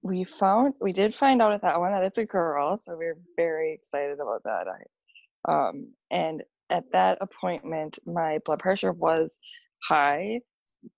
we 0.01 0.23
found 0.23 0.73
we 0.81 0.93
did 0.93 1.13
find 1.13 1.41
out 1.41 1.53
at 1.53 1.61
that 1.61 1.79
one 1.79 1.93
that 1.93 2.03
it's 2.03 2.17
a 2.17 2.25
girl, 2.25 2.77
so 2.77 2.97
we're 2.97 3.17
very 3.35 3.73
excited 3.73 4.19
about 4.19 4.43
that. 4.43 4.65
I 4.67 4.81
um, 5.51 5.87
and 6.11 6.43
at 6.69 6.91
that 6.91 7.17
appointment, 7.21 7.97
my 8.05 8.39
blood 8.45 8.59
pressure 8.59 8.91
was 8.91 9.39
high, 9.83 10.41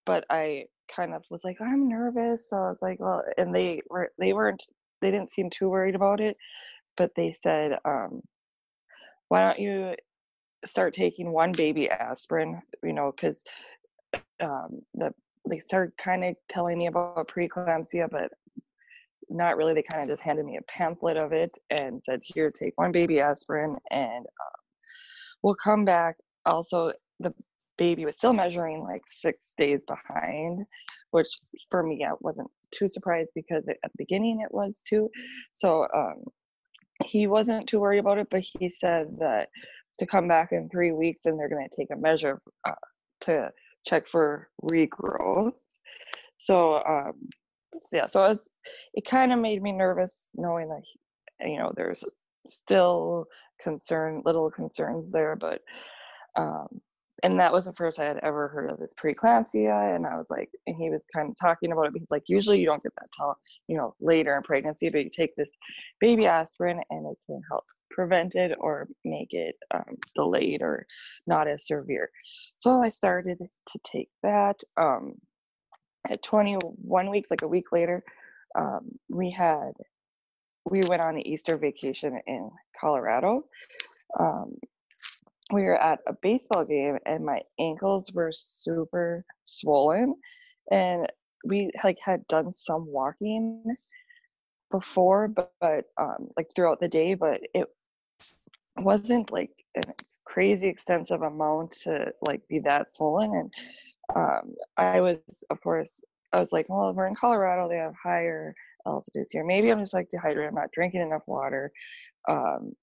but 0.05 0.25
I 0.29 0.65
kind 0.93 1.13
of 1.13 1.23
was 1.29 1.43
like, 1.43 1.61
I'm 1.61 1.87
nervous. 1.87 2.49
So 2.49 2.57
I 2.57 2.69
was 2.69 2.81
like, 2.81 2.99
well, 2.99 3.23
and 3.37 3.53
they 3.53 3.81
were 3.89 4.11
they 4.17 4.33
weren't 4.33 4.63
they 5.01 5.11
didn't 5.11 5.29
seem 5.29 5.49
too 5.49 5.69
worried 5.69 5.95
about 5.95 6.19
it 6.19 6.35
but 6.99 7.15
they 7.15 7.31
said, 7.31 7.79
um, 7.85 8.21
why 9.29 9.39
don't 9.39 9.57
you 9.57 9.95
start 10.65 10.93
taking 10.93 11.31
one 11.31 11.53
baby 11.53 11.89
aspirin, 11.89 12.61
you 12.83 12.93
know, 12.93 13.11
because 13.15 13.43
um, 14.41 14.81
the 14.93 15.11
they 15.49 15.59
started 15.59 15.93
kind 15.97 16.23
of 16.25 16.35
telling 16.49 16.77
me 16.77 16.87
about 16.87 17.27
preeclampsia, 17.29 18.09
but 18.11 18.29
not 19.29 19.55
really. 19.57 19.73
They 19.73 19.83
kind 19.89 20.03
of 20.03 20.09
just 20.09 20.21
handed 20.21 20.45
me 20.45 20.57
a 20.57 20.71
pamphlet 20.71 21.15
of 21.15 21.31
it 21.31 21.57
and 21.69 22.03
said, 22.03 22.19
"Here, 22.23 22.51
take 22.51 22.73
one 22.75 22.91
baby 22.91 23.21
aspirin, 23.21 23.77
and 23.91 24.25
um, 24.25 24.59
we'll 25.41 25.55
come 25.55 25.85
back." 25.85 26.17
Also, 26.45 26.91
the 27.19 27.33
baby 27.77 28.05
was 28.05 28.17
still 28.17 28.33
measuring 28.33 28.83
like 28.83 29.03
six 29.09 29.53
days 29.57 29.85
behind, 29.85 30.65
which 31.11 31.29
for 31.69 31.81
me 31.81 32.05
I 32.05 32.13
wasn't 32.19 32.49
too 32.71 32.89
surprised 32.89 33.31
because 33.33 33.63
at 33.69 33.77
the 33.81 33.89
beginning 33.97 34.41
it 34.41 34.53
was 34.53 34.83
too. 34.87 35.09
So 35.53 35.87
um, 35.95 36.23
he 37.05 37.27
wasn't 37.27 37.67
too 37.67 37.79
worried 37.79 37.99
about 37.99 38.17
it, 38.17 38.27
but 38.29 38.41
he 38.41 38.69
said 38.69 39.07
that 39.19 39.49
to 39.99 40.05
come 40.05 40.27
back 40.27 40.51
in 40.51 40.69
three 40.69 40.91
weeks 40.91 41.25
and 41.25 41.39
they're 41.39 41.49
going 41.49 41.67
to 41.67 41.75
take 41.75 41.91
a 41.91 41.95
measure 41.95 42.41
uh, 42.67 42.73
to 43.21 43.49
check 43.85 44.07
for 44.07 44.49
regrowth. 44.63 45.59
So, 46.37 46.75
um, 46.85 47.13
yeah, 47.91 48.05
so 48.05 48.23
it, 48.25 48.29
was, 48.29 48.51
it 48.93 49.05
kind 49.05 49.31
of 49.33 49.39
made 49.39 49.61
me 49.61 49.71
nervous 49.71 50.29
knowing 50.35 50.69
that, 50.69 51.47
you 51.47 51.57
know, 51.57 51.71
there's 51.75 52.03
still 52.47 53.25
concern, 53.61 54.21
little 54.25 54.49
concerns 54.49 55.11
there, 55.11 55.35
but 55.35 55.61
um, 56.35 56.81
and 57.23 57.39
that 57.39 57.51
was 57.51 57.65
the 57.65 57.73
first 57.73 57.99
I 57.99 58.05
had 58.05 58.19
ever 58.23 58.47
heard 58.47 58.69
of 58.69 58.79
this 58.79 58.93
preeclampsia. 59.01 59.95
And 59.95 60.05
I 60.05 60.17
was 60.17 60.27
like, 60.29 60.49
and 60.67 60.75
he 60.75 60.89
was 60.89 61.05
kind 61.13 61.29
of 61.29 61.35
talking 61.39 61.71
about 61.71 61.87
it 61.87 61.93
because 61.93 62.11
like 62.11 62.23
usually 62.27 62.59
you 62.59 62.65
don't 62.65 62.83
get 62.83 62.93
that 62.97 63.07
till 63.15 63.35
you 63.67 63.77
know 63.77 63.95
later 63.99 64.33
in 64.35 64.43
pregnancy, 64.43 64.89
but 64.89 65.03
you 65.03 65.09
take 65.09 65.35
this 65.35 65.55
baby 65.99 66.25
aspirin 66.25 66.81
and 66.89 67.07
it 67.07 67.17
can 67.25 67.41
help 67.49 67.63
prevent 67.91 68.35
it 68.35 68.55
or 68.59 68.87
make 69.05 69.33
it 69.33 69.55
um, 69.73 69.97
delayed 70.15 70.61
or 70.61 70.85
not 71.27 71.47
as 71.47 71.67
severe. 71.67 72.09
So 72.55 72.81
I 72.81 72.89
started 72.89 73.37
to 73.39 73.79
take 73.83 74.09
that. 74.23 74.59
Um, 74.77 75.15
at 76.09 76.23
21 76.23 77.09
weeks, 77.09 77.29
like 77.29 77.41
a 77.41 77.47
week 77.47 77.71
later, 77.71 78.03
um, 78.57 78.89
we 79.09 79.29
had 79.29 79.71
we 80.69 80.81
went 80.87 81.01
on 81.01 81.15
an 81.15 81.27
Easter 81.27 81.57
vacation 81.57 82.19
in 82.27 82.49
Colorado. 82.79 83.43
Um, 84.19 84.55
we 85.51 85.63
were 85.63 85.81
at 85.81 85.99
a 86.07 86.13
baseball 86.21 86.63
game 86.63 86.97
and 87.05 87.25
my 87.25 87.41
ankles 87.59 88.11
were 88.13 88.31
super 88.31 89.25
swollen 89.45 90.15
and 90.71 91.07
we 91.45 91.71
like 91.83 91.97
had 92.03 92.25
done 92.27 92.51
some 92.51 92.85
walking 92.87 93.63
before 94.71 95.27
but, 95.27 95.51
but 95.59 95.85
um 95.99 96.27
like 96.37 96.47
throughout 96.55 96.79
the 96.79 96.87
day 96.87 97.15
but 97.15 97.41
it 97.53 97.67
wasn't 98.77 99.31
like 99.31 99.51
a 99.77 99.81
crazy 100.25 100.67
extensive 100.67 101.21
amount 101.21 101.71
to 101.71 102.11
like 102.21 102.41
be 102.47 102.59
that 102.59 102.89
swollen. 102.89 103.33
And 103.33 103.51
um 104.15 104.55
i 104.77 105.01
was 105.01 105.43
of 105.49 105.61
course 105.61 106.01
i 106.33 106.39
was 106.39 106.51
like 106.51 106.67
well 106.69 106.93
we're 106.93 107.07
in 107.07 107.15
colorado 107.15 107.67
they 107.67 107.77
have 107.77 107.95
higher 108.01 108.55
altitudes 108.87 109.31
here. 109.31 109.43
Maybe 109.45 109.71
i'm 109.71 109.79
just 109.79 109.93
like 109.93 110.09
dehydrated 110.09 110.49
i'm 110.49 110.55
not 110.55 110.71
drinking 110.71 111.01
enough 111.01 111.23
water. 111.27 111.71
Um 112.27 112.73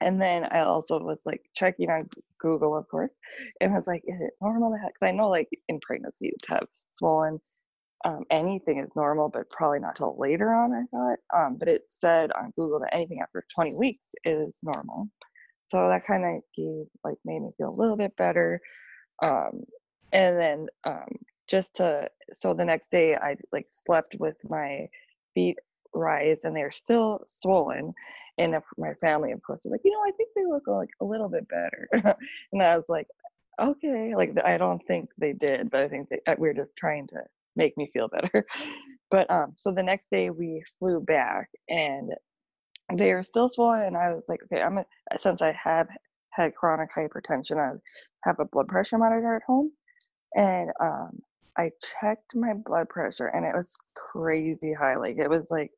and 0.00 0.20
then 0.20 0.44
I 0.44 0.60
also 0.60 0.98
was 0.98 1.22
like 1.24 1.42
checking 1.54 1.90
on 1.90 2.00
Google, 2.40 2.76
of 2.76 2.88
course, 2.88 3.18
and 3.60 3.74
was 3.74 3.86
like, 3.86 4.02
is 4.06 4.20
it 4.20 4.34
normal 4.40 4.70
to 4.72 4.78
have? 4.78 4.88
Because 4.88 5.08
I 5.08 5.12
know, 5.12 5.28
like 5.28 5.48
in 5.68 5.80
pregnancy, 5.80 6.32
to 6.44 6.54
have 6.54 6.66
swollen, 6.68 7.38
um, 8.04 8.24
anything 8.30 8.80
is 8.80 8.90
normal, 8.94 9.28
but 9.28 9.48
probably 9.50 9.80
not 9.80 9.96
till 9.96 10.16
later 10.18 10.52
on. 10.52 10.72
I 10.72 10.84
thought, 10.90 11.18
um, 11.34 11.56
but 11.56 11.68
it 11.68 11.82
said 11.88 12.30
on 12.32 12.52
Google 12.56 12.80
that 12.80 12.94
anything 12.94 13.20
after 13.20 13.44
20 13.54 13.76
weeks 13.78 14.14
is 14.24 14.58
normal. 14.62 15.08
So 15.68 15.88
that 15.88 16.04
kind 16.04 16.24
of 16.24 16.42
gave 16.56 16.86
like 17.02 17.16
made 17.24 17.40
me 17.40 17.50
feel 17.56 17.70
a 17.70 17.80
little 17.80 17.96
bit 17.96 18.16
better. 18.16 18.60
Um, 19.22 19.64
and 20.12 20.38
then 20.38 20.66
um, 20.84 21.08
just 21.48 21.74
to 21.76 22.08
so 22.32 22.54
the 22.54 22.64
next 22.64 22.90
day 22.90 23.16
I 23.16 23.36
like 23.52 23.66
slept 23.68 24.14
with 24.18 24.36
my 24.48 24.86
feet 25.34 25.58
rise 25.96 26.44
and 26.44 26.54
they're 26.54 26.70
still 26.70 27.22
swollen 27.26 27.92
and 28.38 28.54
my 28.78 28.94
family 28.94 29.32
of 29.32 29.42
course 29.42 29.62
was 29.64 29.72
like 29.72 29.80
you 29.84 29.90
know 29.90 30.02
i 30.06 30.12
think 30.16 30.30
they 30.34 30.44
look 30.46 30.66
like 30.66 30.90
a 31.00 31.04
little 31.04 31.28
bit 31.28 31.46
better 31.48 31.88
and 32.52 32.62
i 32.62 32.76
was 32.76 32.88
like 32.88 33.06
okay 33.60 34.14
like 34.14 34.32
i 34.44 34.56
don't 34.58 34.84
think 34.86 35.08
they 35.18 35.32
did 35.32 35.70
but 35.70 35.80
i 35.80 35.88
think 35.88 36.08
they, 36.08 36.20
uh, 36.26 36.34
we 36.38 36.48
are 36.48 36.54
just 36.54 36.76
trying 36.76 37.06
to 37.06 37.18
make 37.56 37.76
me 37.76 37.90
feel 37.92 38.08
better 38.08 38.46
but 39.10 39.30
um 39.30 39.52
so 39.56 39.72
the 39.72 39.82
next 39.82 40.10
day 40.10 40.30
we 40.30 40.62
flew 40.78 41.00
back 41.00 41.48
and 41.68 42.12
they 42.94 43.10
are 43.12 43.22
still 43.22 43.48
swollen 43.48 43.84
and 43.84 43.96
i 43.96 44.12
was 44.12 44.24
like 44.28 44.40
okay 44.44 44.62
i'm 44.62 44.78
a, 44.78 44.84
since 45.16 45.40
i 45.42 45.52
have 45.52 45.88
had 46.30 46.54
chronic 46.54 46.90
hypertension 46.94 47.58
i 47.58 47.72
have 48.24 48.38
a 48.40 48.44
blood 48.44 48.68
pressure 48.68 48.98
monitor 48.98 49.34
at 49.36 49.42
home 49.46 49.72
and 50.36 50.70
um 50.80 51.18
I 51.58 51.70
checked 52.00 52.34
my 52.34 52.52
blood 52.52 52.88
pressure 52.88 53.28
and 53.28 53.44
it 53.44 53.54
was 53.54 53.76
crazy 53.94 54.72
high. 54.72 54.96
Like 54.96 55.18
it 55.18 55.30
was 55.30 55.50
like 55.50 55.70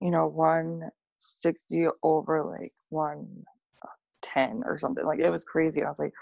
you 0.00 0.10
know, 0.10 0.26
160 0.26 1.86
over 2.02 2.44
like 2.44 2.70
110 2.90 4.62
or 4.64 4.78
something. 4.78 5.04
Like 5.04 5.20
it 5.20 5.30
was 5.30 5.44
crazy. 5.44 5.82
I 5.82 5.88
was 5.88 5.98
like 5.98 6.12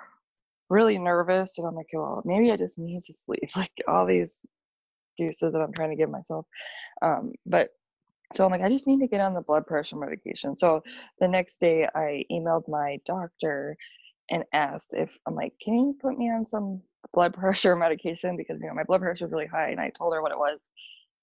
really 0.71 0.99
nervous. 0.99 1.59
And 1.59 1.67
I'm 1.67 1.75
like, 1.75 1.89
well, 1.93 2.23
maybe 2.25 2.51
I 2.51 2.57
just 2.57 2.79
need 2.79 3.03
to 3.03 3.13
sleep. 3.13 3.49
Like 3.57 3.73
all 3.89 4.07
these 4.07 4.47
excuses 5.19 5.53
that 5.53 5.61
I'm 5.61 5.73
trying 5.73 5.91
to 5.91 5.97
give 5.97 6.11
myself. 6.11 6.47
Um, 7.03 7.33
but 7.47 7.71
so 8.33 8.45
I'm 8.45 8.51
like, 8.51 8.63
I 8.63 8.69
just 8.69 8.87
need 8.87 9.01
to 9.01 9.07
get 9.07 9.21
on 9.21 9.35
the 9.35 9.43
blood 9.43 9.67
pressure 9.67 9.97
medication. 9.97 10.57
So 10.57 10.83
the 11.21 11.29
next 11.29 11.61
day 11.61 11.87
I 11.95 12.25
emailed 12.33 12.69
my 12.69 12.99
doctor 13.07 13.77
and 14.31 14.45
asked 14.53 14.95
if 14.95 15.19
I'm 15.27 15.35
like, 15.35 15.53
can 15.61 15.75
you 15.75 15.97
put 16.01 16.19
me 16.19 16.31
on 16.31 16.45
some 16.45 16.83
blood 17.13 17.35
pressure 17.39 17.77
medication? 17.77 18.37
Because 18.37 18.61
you 18.61 18.69
know, 18.69 18.75
my 18.75 18.85
blood 18.85 19.03
pressure 19.03 19.27
is 19.27 19.33
really 19.33 19.47
high 19.47 19.71
and 19.71 19.81
I 19.81 19.91
told 19.97 20.15
her 20.15 20.23
what 20.23 20.33
it 20.33 20.39
was. 20.39 20.71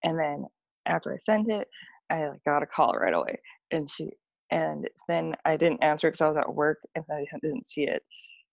And 0.03 0.17
then 0.17 0.45
after 0.85 1.13
I 1.13 1.17
sent 1.17 1.49
it, 1.49 1.67
I 2.11 2.29
got 2.45 2.63
a 2.63 2.67
call 2.67 2.93
right 2.93 3.13
away, 3.13 3.39
and 3.71 3.89
she 3.89 4.11
and 4.51 4.87
then 5.07 5.35
I 5.45 5.55
didn't 5.57 5.83
answer 5.83 6.09
because 6.09 6.21
I 6.21 6.27
was 6.27 6.37
at 6.37 6.53
work 6.53 6.79
and 6.95 7.05
I 7.09 7.25
didn't 7.41 7.65
see 7.65 7.83
it. 7.83 8.03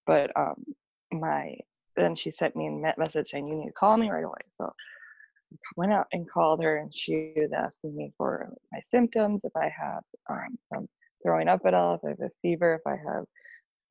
but 0.07 0.31
um, 0.37 0.65
my 1.13 1.57
then 1.97 2.15
she 2.15 2.31
sent 2.31 2.57
me 2.57 2.69
a 2.69 2.95
message 2.99 3.29
saying 3.29 3.47
you 3.47 3.59
need 3.59 3.67
to 3.67 3.73
call 3.73 3.97
me 3.97 4.09
right 4.11 4.25
away. 4.25 4.39
So 4.53 4.65
I 4.65 5.57
went 5.77 5.93
out 5.93 6.07
and 6.13 6.29
called 6.31 6.63
her, 6.63 6.77
and 6.79 6.95
she 6.95 7.33
was 7.37 7.51
asking 7.53 7.97
me 7.97 8.13
for 8.17 8.53
my 8.73 8.81
symptoms, 8.83 9.45
if 9.45 9.53
I 9.57 9.69
have 9.77 10.03
um, 10.31 10.89
throwing 11.25 11.49
up 11.49 11.63
at 11.65 11.75
all, 11.75 11.95
if 11.95 12.01
I 12.05 12.11
have 12.11 12.21
a 12.21 12.31
fever, 12.43 12.75
if 12.75 12.87
I 12.87 12.97
have 13.13 13.25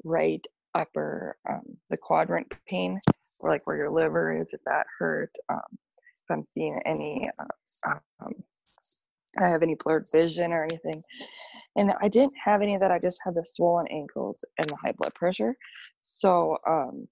right 0.05 0.45
upper 0.73 1.37
um, 1.49 1.63
the 1.89 1.97
quadrant 1.97 2.53
pain, 2.67 2.97
or 3.41 3.49
like 3.49 3.65
where 3.67 3.77
your 3.77 3.91
liver 3.91 4.39
is, 4.39 4.49
if 4.53 4.61
that 4.65 4.85
hurt, 4.97 5.31
um, 5.49 5.59
if 5.71 6.23
I'm 6.29 6.43
seeing 6.43 6.79
any, 6.85 7.29
uh, 7.39 7.95
um, 8.23 8.33
I 9.41 9.47
have 9.47 9.63
any 9.63 9.75
blurred 9.75 10.07
vision 10.11 10.51
or 10.51 10.63
anything. 10.63 11.03
And 11.75 11.93
I 12.01 12.07
didn't 12.07 12.33
have 12.43 12.61
any 12.61 12.73
of 12.73 12.81
that. 12.81 12.91
I 12.91 12.99
just 12.99 13.21
had 13.23 13.35
the 13.35 13.45
swollen 13.45 13.87
ankles 13.87 14.43
and 14.57 14.69
the 14.69 14.75
high 14.75 14.93
blood 14.93 15.13
pressure. 15.13 15.55
So 16.01 16.57
um, 16.67 17.07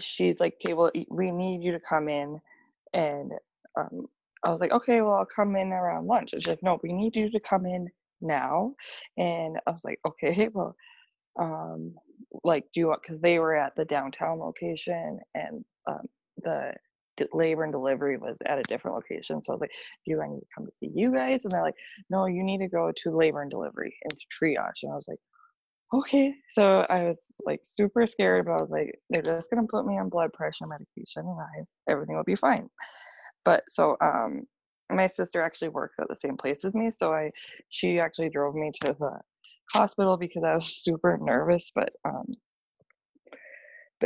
she's 0.00 0.40
like, 0.40 0.54
okay, 0.64 0.74
well, 0.74 0.90
we 1.10 1.30
need 1.30 1.62
you 1.62 1.72
to 1.72 1.80
come 1.80 2.08
in. 2.08 2.40
And 2.94 3.32
um, 3.78 4.06
I 4.44 4.50
was 4.50 4.60
like, 4.60 4.72
okay, 4.72 5.02
well, 5.02 5.14
I'll 5.14 5.26
come 5.26 5.56
in 5.56 5.72
around 5.72 6.06
lunch. 6.06 6.32
And 6.32 6.42
she's 6.42 6.50
like, 6.50 6.62
no, 6.62 6.80
we 6.82 6.92
need 6.92 7.16
you 7.16 7.30
to 7.30 7.40
come 7.40 7.66
in 7.66 7.88
now. 8.20 8.74
And 9.18 9.58
I 9.66 9.70
was 9.70 9.84
like, 9.84 10.00
okay, 10.06 10.48
well, 10.52 10.74
um, 11.38 11.94
like, 12.44 12.64
do 12.72 12.80
you 12.80 12.88
want, 12.88 13.02
because 13.02 13.20
they 13.20 13.38
were 13.38 13.56
at 13.56 13.76
the 13.76 13.84
downtown 13.84 14.38
location 14.38 15.20
and 15.34 15.64
um, 15.86 16.06
the 16.42 16.72
labor 17.32 17.64
and 17.64 17.72
delivery 17.72 18.16
was 18.16 18.38
at 18.46 18.58
a 18.58 18.62
different 18.62 18.96
location. 18.96 19.42
So 19.42 19.52
I 19.52 19.54
was 19.54 19.60
like, 19.60 19.72
do 20.06 20.20
I 20.20 20.28
need 20.28 20.40
to 20.40 20.46
come 20.56 20.66
to 20.66 20.72
see 20.74 20.90
you 20.94 21.12
guys? 21.12 21.44
And 21.44 21.52
they're 21.52 21.62
like, 21.62 21.76
no, 22.10 22.26
you 22.26 22.42
need 22.42 22.58
to 22.58 22.68
go 22.68 22.92
to 22.94 23.16
labor 23.16 23.42
and 23.42 23.50
delivery 23.50 23.94
into 24.04 24.24
triage. 24.30 24.82
And 24.82 24.92
I 24.92 24.96
was 24.96 25.08
like, 25.08 25.18
okay. 25.94 26.34
So 26.50 26.86
I 26.88 27.04
was 27.04 27.40
like 27.44 27.60
super 27.62 28.06
scared, 28.06 28.46
but 28.46 28.52
I 28.52 28.62
was 28.62 28.70
like, 28.70 28.98
they're 29.10 29.22
just 29.22 29.50
gonna 29.50 29.66
put 29.68 29.86
me 29.86 29.98
on 29.98 30.08
blood 30.08 30.32
pressure 30.32 30.64
medication 30.68 31.28
and 31.28 31.40
I 31.40 31.90
everything 31.90 32.16
will 32.16 32.24
be 32.24 32.36
fine. 32.36 32.68
But 33.44 33.64
so 33.68 33.96
um 34.00 34.42
my 34.90 35.06
sister 35.06 35.40
actually 35.40 35.70
works 35.70 35.96
at 36.00 36.08
the 36.08 36.16
same 36.16 36.36
place 36.36 36.64
as 36.64 36.74
me. 36.74 36.90
So 36.90 37.12
I 37.12 37.30
she 37.70 37.98
actually 38.00 38.30
drove 38.30 38.54
me 38.54 38.70
to 38.84 38.96
the 38.98 39.20
hospital 39.72 40.16
because 40.18 40.44
I 40.44 40.54
was 40.54 40.66
super 40.82 41.18
nervous, 41.20 41.70
but 41.74 41.90
um 42.04 42.26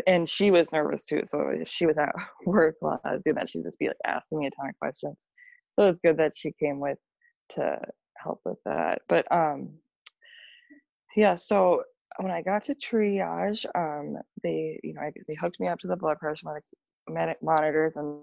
and 0.06 0.28
she 0.28 0.50
was 0.50 0.72
nervous 0.72 1.04
too. 1.04 1.22
So 1.24 1.52
she 1.66 1.86
was 1.86 1.98
at 1.98 2.12
work 2.46 2.76
while 2.80 3.00
I 3.04 3.12
was 3.12 3.22
doing 3.22 3.36
that, 3.36 3.48
she'd 3.48 3.64
just 3.64 3.78
be 3.78 3.88
like 3.88 3.96
asking 4.06 4.38
me 4.38 4.46
a 4.46 4.50
ton 4.50 4.68
of 4.68 4.78
questions. 4.78 5.28
So 5.72 5.88
it's 5.88 5.98
good 5.98 6.16
that 6.18 6.32
she 6.36 6.52
came 6.60 6.80
with 6.80 6.98
to 7.50 7.78
help 8.16 8.40
with 8.44 8.58
that. 8.64 9.02
But 9.08 9.30
um 9.32 9.70
yeah, 11.16 11.34
so 11.34 11.82
when 12.18 12.30
I 12.30 12.42
got 12.42 12.62
to 12.64 12.74
triage, 12.74 13.64
um, 13.74 14.16
they 14.42 14.78
you 14.82 14.94
know 14.94 15.00
I, 15.00 15.12
they 15.26 15.34
hooked 15.40 15.60
me 15.60 15.68
up 15.68 15.78
to 15.80 15.86
the 15.86 15.96
blood 15.96 16.18
pressure 16.18 16.46
medic, 17.08 17.42
monitors 17.42 17.96
and 17.96 18.20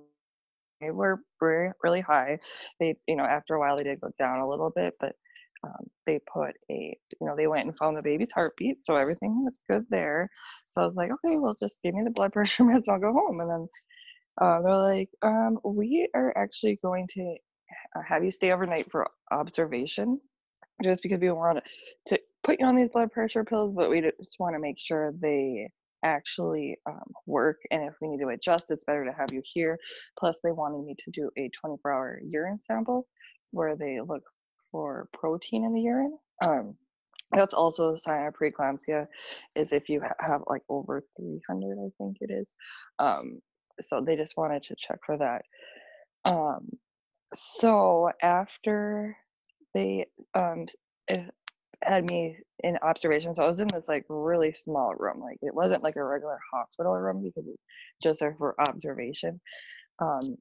they 0.82 0.92
were 0.92 1.22
really 1.40 2.02
high. 2.02 2.40
They 2.80 2.96
you 3.08 3.16
know 3.16 3.24
after 3.24 3.56
a 3.56 3.60
while 3.60 3.76
they 3.78 3.86
did 3.86 4.02
go 4.02 4.10
down 4.20 4.40
a 4.40 4.50
little 4.50 4.72
bit, 4.76 4.94
but 5.00 5.14
um, 5.64 5.88
they 6.06 6.20
put 6.32 6.52
a 6.70 6.98
you 7.20 7.28
know 7.28 7.36
they 7.36 7.48
went 7.48 7.66
and 7.66 7.78
found 7.78 7.98
the 7.98 8.04
baby's 8.04 8.32
heartbeat, 8.32 8.86
so 8.86 8.96
everything 8.96 9.44
was 9.44 9.60
good 9.70 9.86
there. 9.90 10.30
So 10.66 10.82
I 10.84 10.86
was 10.86 10.96
like, 10.96 11.12
okay, 11.12 11.38
well 11.38 11.54
just 11.60 11.82
give 11.84 11.94
me 11.96 12.02
the 12.04 12.12
blood 12.12 12.34
pressure 12.34 12.64
meds, 12.64 12.90
I'll 12.90 13.00
go 13.00 13.14
home. 13.14 13.40
And 13.40 13.50
then 13.50 13.68
uh, 14.42 14.62
they're 14.62 14.78
like, 14.78 15.10
um, 15.22 15.60
we 15.64 16.10
are 16.16 16.36
actually 16.38 16.80
going 16.84 17.08
to 17.14 17.36
have 18.08 18.24
you 18.24 18.32
stay 18.32 18.52
overnight 18.52 18.90
for 18.92 19.08
observation 19.32 20.20
just 20.84 21.04
because 21.04 21.20
we 21.20 21.32
want 21.32 21.60
to 22.08 22.20
put 22.44 22.60
you 22.60 22.66
on 22.66 22.76
these 22.76 22.90
blood 22.90 23.12
pressure 23.12 23.44
pills, 23.44 23.74
but 23.76 23.90
we 23.90 24.02
just 24.02 24.36
want 24.40 24.56
to 24.56 24.60
make 24.60 24.80
sure 24.80 25.14
they 25.22 25.70
actually 26.04 26.78
um, 26.86 27.14
work. 27.26 27.60
And 27.72 27.84
if 27.84 27.94
we 28.02 28.10
need 28.10 28.20
to 28.20 28.30
adjust, 28.30 28.70
it's 28.70 28.84
better 28.84 29.06
to 29.06 29.14
have 29.14 29.32
you 29.32 29.42
here. 29.54 29.78
Plus, 30.20 30.42
they 30.44 30.52
wanted 30.52 30.84
me 30.86 30.96
to 30.98 31.12
do 31.12 31.30
a 31.38 31.50
24 31.62 31.92
hour 31.92 32.20
urine 32.28 32.60
sample 32.60 33.08
where 33.52 33.76
they 33.76 34.00
look 34.06 34.24
for 34.74 35.08
protein 35.14 35.64
in 35.64 35.74
the 35.74 35.82
urine. 35.82 36.18
Um, 36.44 36.76
that's 37.32 37.54
also 37.54 37.94
a 37.94 37.98
sign 37.98 38.28
of 38.28 38.34
preeclampsia 38.34 39.08
is 39.56 39.72
if 39.72 39.88
you 39.88 40.02
have 40.20 40.42
like 40.48 40.62
over 40.70 41.04
300 41.18 41.78
i 41.80 41.90
think 41.98 42.18
it 42.22 42.32
is 42.32 42.54
um, 43.00 43.40
so 43.82 44.02
they 44.06 44.16
just 44.16 44.38
wanted 44.38 44.62
to 44.62 44.76
check 44.78 45.00
for 45.06 45.18
that 45.18 45.42
um, 46.26 46.70
so 47.34 48.12
after 48.22 49.18
they 49.74 50.06
um, 50.36 50.68
had 51.84 52.10
me 52.10 52.38
in 52.64 52.78
observation. 52.82 53.36
So 53.36 53.44
I 53.44 53.48
was 53.48 53.60
in 53.60 53.68
this 53.74 53.88
like 53.88 54.06
really 54.10 54.54
small 54.54 54.94
room. 54.96 55.20
Like 55.20 55.38
it 55.42 55.54
wasn't 55.54 55.84
like 55.84 55.96
a 55.96 56.04
regular 56.04 56.40
hospital 56.54 56.94
room 56.94 57.24
because 57.24 57.48
it's 57.48 57.64
just 58.02 58.20
there 58.20 58.36
for 58.38 58.60
observation. 58.60 59.40
Um, 60.02 60.38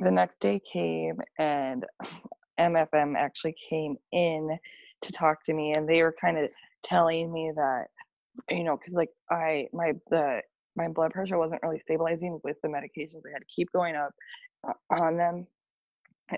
the 0.00 0.10
next 0.10 0.40
day 0.40 0.60
came 0.72 1.18
and 1.38 1.84
MFM 2.58 3.16
actually 3.16 3.54
came 3.68 3.96
in 4.12 4.58
to 5.00 5.12
talk 5.12 5.44
to 5.44 5.54
me 5.54 5.72
and 5.74 5.88
they 5.88 6.02
were 6.02 6.14
kind 6.20 6.38
of 6.38 6.50
telling 6.82 7.32
me 7.32 7.52
that 7.54 7.86
you 8.50 8.64
know 8.64 8.76
because 8.76 8.94
like 8.94 9.10
I 9.30 9.68
my 9.72 9.92
the 10.10 10.42
my 10.76 10.88
blood 10.88 11.12
pressure 11.12 11.38
wasn't 11.38 11.62
really 11.62 11.80
stabilizing 11.80 12.40
with 12.44 12.56
the 12.62 12.68
medications. 12.68 13.22
I 13.26 13.32
had 13.32 13.40
to 13.40 13.54
keep 13.54 13.70
going 13.72 13.96
up 13.96 14.14
uh, 14.66 14.74
on 14.90 15.16
them, 15.16 15.46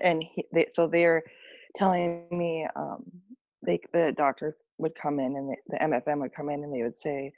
and 0.01 0.23
he, 0.23 0.45
they, 0.51 0.67
so 0.71 0.87
they're 0.87 1.23
telling 1.75 2.25
me 2.31 2.67
um, 2.75 3.03
they 3.65 3.79
the 3.93 4.13
doctor 4.17 4.57
would 4.77 4.95
come 4.95 5.19
in 5.19 5.35
and 5.35 5.49
the, 5.49 5.55
the 5.69 5.77
MFM 5.77 6.21
would 6.21 6.33
come 6.33 6.49
in 6.49 6.63
and 6.63 6.73
they 6.73 6.81
would 6.81 6.95
say, 6.95 7.31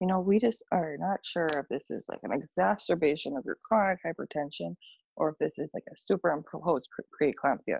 you 0.00 0.06
know, 0.06 0.20
we 0.20 0.38
just 0.38 0.62
are 0.72 0.96
not 0.98 1.20
sure 1.24 1.48
if 1.54 1.68
this 1.68 1.90
is 1.90 2.04
like 2.08 2.18
an 2.24 2.32
exacerbation 2.32 3.36
of 3.36 3.44
your 3.44 3.56
chronic 3.64 4.00
hypertension 4.04 4.74
or 5.16 5.30
if 5.30 5.38
this 5.38 5.58
is 5.58 5.72
like 5.74 5.84
a 5.90 5.96
superimposed 5.96 6.88
preeclampsia, 7.20 7.78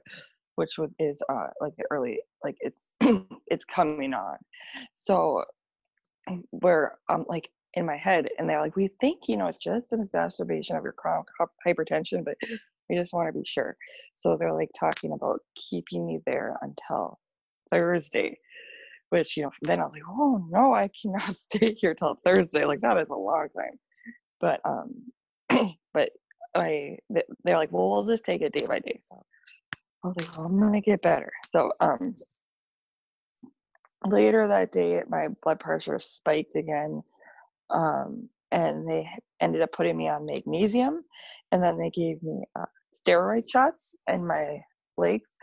which 0.59 0.79
is 0.99 1.23
uh, 1.29 1.47
like 1.61 1.75
early, 1.91 2.21
like 2.43 2.57
it's 2.61 2.87
it's 3.47 3.65
coming 3.65 4.13
on. 4.13 4.37
So 4.97 5.45
where 6.51 6.99
I'm 7.09 7.25
like 7.29 7.51
in 7.75 7.87
my 7.87 7.97
head, 7.97 8.29
and 8.39 8.49
they're 8.49 8.61
like, 8.61 8.77
we 8.77 8.91
think 9.01 9.21
you 9.29 9.39
know 9.39 9.47
it's 9.47 9.59
just 9.59 9.93
an 9.93 10.01
exacerbation 10.01 10.77
of 10.77 10.83
your 10.83 10.93
chronic 10.93 11.29
hypertension, 11.67 12.25
but 12.25 12.35
we 12.89 12.97
just 12.97 13.13
want 13.13 13.29
to 13.29 13.33
be 13.33 13.45
sure. 13.45 13.77
So 14.15 14.37
they're 14.37 14.53
like 14.53 14.71
talking 14.79 15.13
about 15.13 15.41
keeping 15.57 16.07
me 16.07 16.19
there 16.27 16.57
until 16.63 17.19
Thursday, 17.71 18.39
which, 19.11 19.37
you 19.37 19.45
know, 19.45 19.51
then 19.63 19.81
I 19.81 19.85
was 19.85 19.93
like, 19.93 20.03
oh 20.09 20.45
no, 20.51 20.73
I 20.75 20.91
cannot 21.01 21.23
stay 21.35 21.77
here 21.79 21.95
till 21.95 22.19
Thursday. 22.25 22.65
Like 22.65 22.81
that 22.81 22.99
is 22.99 23.11
a 23.11 23.15
long 23.15 23.49
time. 23.57 23.79
But, 24.41 24.61
um, 24.65 25.13
but 25.95 26.11
I, 26.55 26.99
they're 27.45 27.59
like, 27.59 27.73
well, 27.73 27.91
we'll 27.91 28.07
just 28.07 28.25
take 28.25 28.41
it 28.41 28.53
day 28.53 28.67
by 28.67 28.79
day. 28.79 28.99
So 29.03 29.25
I 30.05 30.09
was 30.09 30.17
like, 30.19 30.39
well, 30.39 30.47
I'm 30.47 30.73
to 30.73 30.81
get 30.81 31.03
better. 31.03 31.33
So, 31.53 31.71
um, 31.81 32.15
later 34.05 34.47
that 34.47 34.73
day, 34.73 35.03
my 35.09 35.29
blood 35.43 35.61
pressure 35.61 35.99
spiked 35.99 36.57
again. 36.57 37.03
Um, 37.71 38.29
and 38.51 38.89
they 38.89 39.09
ended 39.41 39.61
up 39.63 39.73
putting 39.73 39.97
me 39.97 40.09
on 40.09 40.25
magnesium 40.25 41.05
and 41.53 41.63
then 41.63 41.77
they 41.79 41.91
gave 41.91 42.23
me 42.23 42.45
uh, 42.59 42.65
steroid 42.95 43.43
shots 43.51 43.95
in 44.11 44.27
my 44.27 44.63
legs 44.97 45.37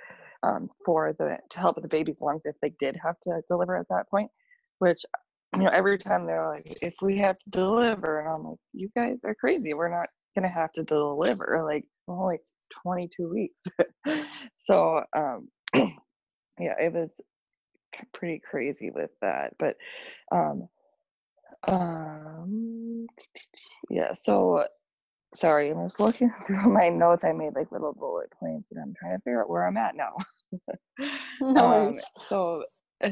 um, 0.44 0.70
for 0.86 1.14
the 1.18 1.38
to 1.50 1.60
help 1.60 1.76
with 1.76 1.84
the 1.84 1.96
baby's 1.96 2.22
lungs 2.22 2.44
if 2.46 2.56
they 2.62 2.74
did 2.80 2.98
have 3.02 3.20
to 3.22 3.42
deliver 3.48 3.76
at 3.76 3.88
that 3.90 4.10
point. 4.10 4.30
Which 4.80 5.06
you 5.56 5.64
know 5.64 5.70
every 5.70 5.98
time 5.98 6.26
they're 6.26 6.46
like, 6.46 6.64
if 6.82 6.96
we 7.02 7.18
have 7.20 7.38
to 7.38 7.50
deliver, 7.50 8.20
and 8.20 8.30
I'm 8.30 8.44
like, 8.44 8.60
you 8.74 8.90
guys 8.96 9.18
are 9.24 9.36
crazy. 9.36 9.74
We're 9.74 9.90
not 9.90 10.08
gonna 10.36 10.50
have 10.50 10.72
to 10.74 10.84
deliver. 10.84 11.64
Like 11.66 11.86
only 12.08 12.40
22 12.84 13.30
weeks. 13.30 13.64
so 14.56 15.02
um, 15.16 15.48
yeah, 15.76 16.76
it 16.80 16.94
was 16.94 17.20
pretty 18.14 18.40
crazy 18.40 18.92
with 18.92 19.12
that. 19.22 19.54
But 19.58 19.78
um, 20.32 20.68
um, 21.68 23.08
yeah, 23.90 24.14
so 24.14 24.66
sorry, 25.34 25.72
I'm 25.72 25.86
just 25.86 26.00
looking 26.00 26.30
through 26.46 26.72
my 26.72 26.90
notes. 26.90 27.24
I 27.24 27.34
made 27.34 27.56
like 27.56 27.72
little 27.72 27.94
bullet 27.94 28.32
points 28.32 28.72
and 28.72 28.82
I'm 28.82 28.94
trying 28.94 29.14
to 29.14 29.20
figure 29.20 29.42
out 29.42 29.50
where 29.50 29.66
I'm 29.66 29.78
at 29.78 29.96
now. 29.96 30.16
no 31.42 31.88
um, 31.90 32.00
so, 32.28 32.64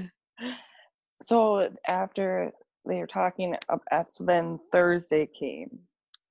so 1.22 1.70
after 1.88 2.52
they 2.86 2.98
were 2.98 3.08
talking, 3.08 3.56
that's 3.92 4.20
when 4.22 4.60
Thursday 4.72 5.28
came. 5.28 5.80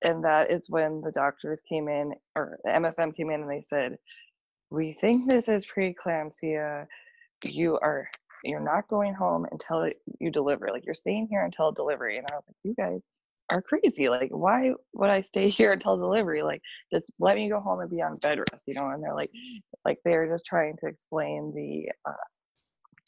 And 0.03 0.25
that 0.25 0.51
is 0.51 0.69
when 0.69 1.01
the 1.01 1.13
doctors 1.13 1.61
came 1.69 1.89
in, 1.89 2.15
or 2.37 2.59
the 2.65 2.71
MFM 2.71 3.15
came 3.17 3.31
in 3.31 3.43
and 3.43 3.51
they 3.51 3.63
said, 3.63 3.97
We 4.71 4.95
think 5.01 5.27
this 5.27 5.49
is 5.49 5.67
preeclampsia. 5.67 6.87
You 7.45 7.79
are 7.83 8.09
you're 8.45 8.63
not 8.63 8.89
going 8.89 9.15
home 9.15 9.47
until 9.53 9.89
you 10.21 10.31
deliver. 10.31 10.69
Like 10.73 10.85
you're 10.85 10.95
staying 10.95 11.29
here 11.31 11.45
until 11.45 11.73
delivery. 11.73 12.19
And 12.19 12.27
I 12.33 12.37
was 12.37 12.45
like, 12.49 12.57
You 12.65 12.75
guys 12.75 13.01
are 13.51 13.63
crazy. 13.63 14.09
Like, 14.09 14.31
why 14.31 14.73
would 14.95 15.11
I 15.11 15.21
stay 15.21 15.49
here 15.59 15.73
until 15.73 15.97
delivery? 15.97 16.43
Like, 16.43 16.63
just 16.93 17.11
let 17.19 17.37
me 17.37 17.49
go 17.49 17.61
home 17.61 17.81
and 17.81 17.91
be 17.91 18.03
on 18.03 18.17
bed 18.23 18.39
rest, 18.39 18.63
you 18.67 18.75
know? 18.75 18.89
And 18.91 19.03
they're 19.03 19.15
like, 19.15 19.31
like 19.85 19.99
they're 20.05 20.29
just 20.29 20.47
trying 20.47 20.77
to 20.79 20.87
explain 20.87 21.53
the 21.55 21.91
uh, 22.09 22.15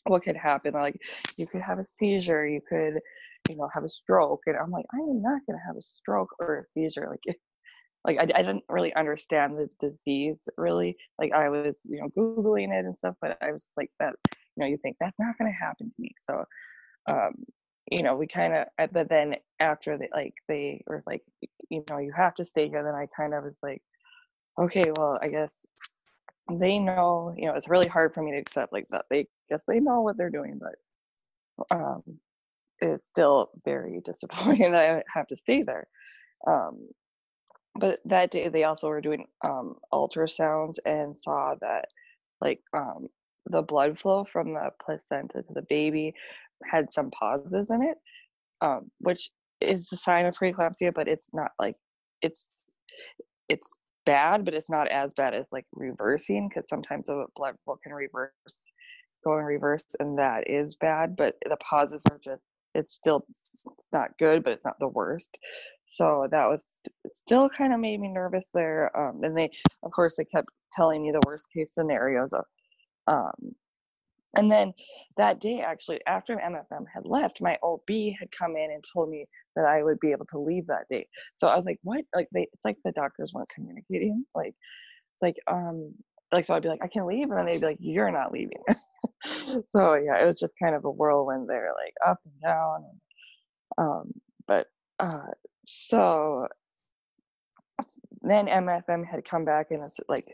what 0.07 0.23
could 0.23 0.37
happen. 0.37 0.75
Like, 0.75 1.01
you 1.37 1.47
could 1.47 1.63
have 1.63 1.79
a 1.79 1.85
seizure, 1.85 2.47
you 2.47 2.61
could, 2.69 3.01
you 3.49 3.57
know 3.57 3.69
have 3.73 3.85
a 3.85 3.89
stroke 3.89 4.43
and 4.47 4.57
i'm 4.57 4.71
like 4.71 4.87
i 4.95 4.99
am 4.99 5.23
not 5.23 5.41
going 5.47 5.59
to 5.59 5.67
have 5.67 5.77
a 5.77 5.83
stroke 5.83 6.31
or 6.39 6.61
a 6.61 6.67
seizure 6.67 7.09
like 7.11 7.37
like 8.07 8.19
I, 8.19 8.23
I 8.39 8.43
didn't 8.43 8.65
really 8.69 8.95
understand 8.95 9.59
the 9.59 9.69
disease 9.81 10.49
really 10.59 10.97
like 11.19 11.33
i 11.33 11.49
was 11.49 11.83
you 11.85 12.01
know 12.01 12.09
googling 12.17 12.73
it 12.79 12.85
and 12.85 12.97
stuff 12.97 13.17
but 13.21 13.39
i 13.43 13.53
was 13.53 13.71
like 13.77 13.91
that 14.01 14.15
you 14.57 14.63
know 14.63 14.67
you 14.67 14.79
think 14.79 14.97
that's 15.01 15.19
not 15.19 15.39
going 15.39 15.53
to 15.53 15.65
happen 15.67 15.89
to 15.89 15.95
me 16.03 16.13
so 16.19 16.45
um 17.09 17.45
you 17.91 18.03
know 18.03 18.17
we 18.17 18.27
kind 18.27 18.55
of 18.55 18.93
but 18.93 19.09
then 19.09 19.37
after 19.61 19.99
they 19.99 20.09
like 20.15 20.35
they 20.49 20.83
were 20.87 21.03
like 21.07 21.23
you 21.71 21.85
know 21.89 21.99
you 21.99 22.13
have 22.17 22.35
to 22.35 22.45
stay 22.45 22.69
here 22.69 22.83
then 22.85 22.95
i 22.95 23.07
kind 23.17 23.35
of 23.35 23.45
was 23.45 23.59
like 23.63 23.83
okay 24.61 24.91
well 24.93 25.19
i 25.23 25.29
guess 25.29 25.67
they 26.53 26.79
know 26.79 27.35
you 27.37 27.47
know 27.47 27.55
it's 27.55 27.69
really 27.69 27.89
hard 27.89 28.13
for 28.15 28.23
me 28.23 28.33
to 28.33 28.39
accept 28.39 28.73
like 28.73 28.87
that 28.91 29.07
they 29.11 29.27
guess 29.49 29.65
they 29.67 29.81
know 29.81 30.03
what 30.03 30.17
they're 30.17 30.31
doing 30.31 30.59
but 30.61 30.75
um 31.77 32.03
it's 32.93 33.07
still 33.07 33.51
very 33.65 34.01
disappointing 34.05 34.73
that 34.73 34.91
i 34.91 35.03
have 35.13 35.27
to 35.27 35.37
stay 35.37 35.63
there. 35.63 35.87
Um 36.47 36.89
but 37.79 37.99
that 38.05 38.31
day 38.31 38.49
they 38.49 38.65
also 38.65 38.89
were 38.89 39.01
doing 39.01 39.27
um, 39.45 39.77
ultrasounds 39.93 40.77
and 40.87 41.17
saw 41.17 41.55
that 41.61 41.87
like 42.41 42.61
um, 42.73 43.09
the 43.47 43.63
blood 43.63 43.99
flow 43.99 44.25
from 44.25 44.55
the 44.55 44.71
placenta 44.85 45.43
to 45.43 45.53
the 45.53 45.65
baby 45.69 46.15
had 46.65 46.91
some 46.91 47.11
pauses 47.11 47.71
in 47.71 47.83
it 47.83 47.99
um, 48.61 48.91
which 49.01 49.31
is 49.61 49.91
a 49.93 49.97
sign 49.97 50.27
of 50.27 50.37
preeclampsia 50.37 50.93
but 50.95 51.09
it's 51.09 51.31
not 51.33 51.51
like 51.59 51.77
it's 52.23 52.65
it's 53.49 53.73
bad 54.07 54.45
but 54.45 54.55
it's 54.55 54.71
not 54.71 54.89
as 54.89 55.15
bad 55.15 55.35
as 55.35 55.49
like 55.53 55.67
reversing 55.73 56.49
because 56.49 56.69
sometimes 56.69 57.07
the 57.07 57.27
blood 57.37 57.55
flow 57.65 57.77
can 57.83 57.93
reverse 57.93 58.33
go 59.25 59.39
in 59.39 59.45
reverse 59.45 59.85
and 60.01 60.19
that 60.19 60.49
is 60.49 60.77
bad 60.77 61.17
but 61.17 61.35
the 61.49 61.57
pauses 61.57 62.05
are 62.11 62.21
just 62.23 62.43
it's 62.75 62.95
still 62.95 63.27
not 63.93 64.17
good, 64.19 64.45
but 64.45 64.53
it's 64.53 64.65
not 64.65 64.79
the 64.81 64.89
worst. 64.89 65.39
So 65.87 66.29
that 66.31 66.47
was 66.47 66.81
still 67.13 67.49
kind 67.49 67.73
of 67.73 67.81
made 67.81 68.01
me 68.01 68.09
nervous 68.09 68.51
there. 68.53 68.97
Um, 68.97 69.23
and 69.23 69.37
they, 69.37 69.51
of 69.83 69.93
course, 69.93 70.17
they 70.17 70.25
kept 70.25 70.49
telling 70.73 71.03
me 71.03 71.13
the 71.13 71.23
worst 71.27 71.49
case 71.55 71.75
scenarios. 71.75 72.33
Of, 72.33 72.45
um, 73.07 73.55
and 74.37 74.51
then 74.51 74.75
that 75.17 75.41
day, 75.41 75.61
actually, 75.61 76.01
after 76.07 76.37
MFM 76.37 76.87
had 76.93 77.05
left, 77.07 77.41
my 77.41 77.57
OB 77.63 77.89
had 78.19 78.31
come 78.37 78.57
in 78.57 78.71
and 78.73 78.85
told 78.93 79.09
me 79.11 79.27
that 79.57 79.67
I 79.67 79.83
would 79.85 80.01
be 80.01 80.11
able 80.11 80.27
to 80.27 80.39
leave 80.41 80.67
that 80.67 80.87
day. 80.91 81.07
So 81.35 81.49
I 81.49 81.57
was 81.57 81.65
like, 81.67 81.79
"What?" 81.83 82.05
Like 82.15 82.29
they, 82.33 82.49
it's 82.53 82.65
like 82.65 82.79
the 82.85 82.93
doctors 82.93 83.33
weren't 83.35 83.49
communicating. 83.55 84.25
Like 84.35 84.55
it's 85.15 85.23
like, 85.23 85.37
um, 85.47 85.95
like 86.35 86.47
so 86.47 86.55
I'd 86.55 86.63
be 86.63 86.69
like, 86.69 86.83
"I 86.83 86.89
can 86.89 87.07
leave," 87.07 87.31
and 87.31 87.39
then 87.39 87.47
they'd 87.47 87.61
be 87.61 87.67
like, 87.67 87.79
"You're 87.81 88.11
not 88.11 88.33
leaving." 88.33 88.63
so 89.69 89.95
yeah, 89.95 90.23
it 90.23 90.27
was 90.27 90.39
just 90.39 90.55
kind 90.63 90.75
of 90.75 90.85
a 90.85 90.91
whirlwind 90.91 91.49
there, 91.49 91.73
like 91.75 91.95
up 92.07 92.21
and 92.25 92.41
down. 92.43 92.85
Um, 93.79 94.13
but 94.47 94.67
uh, 95.01 95.27
so 95.65 96.49
then 98.23 98.47
MFM 98.47 99.07
had 99.07 99.25
come 99.25 99.45
back 99.45 99.71
and 99.71 99.83
it's 99.83 100.01
like 100.09 100.27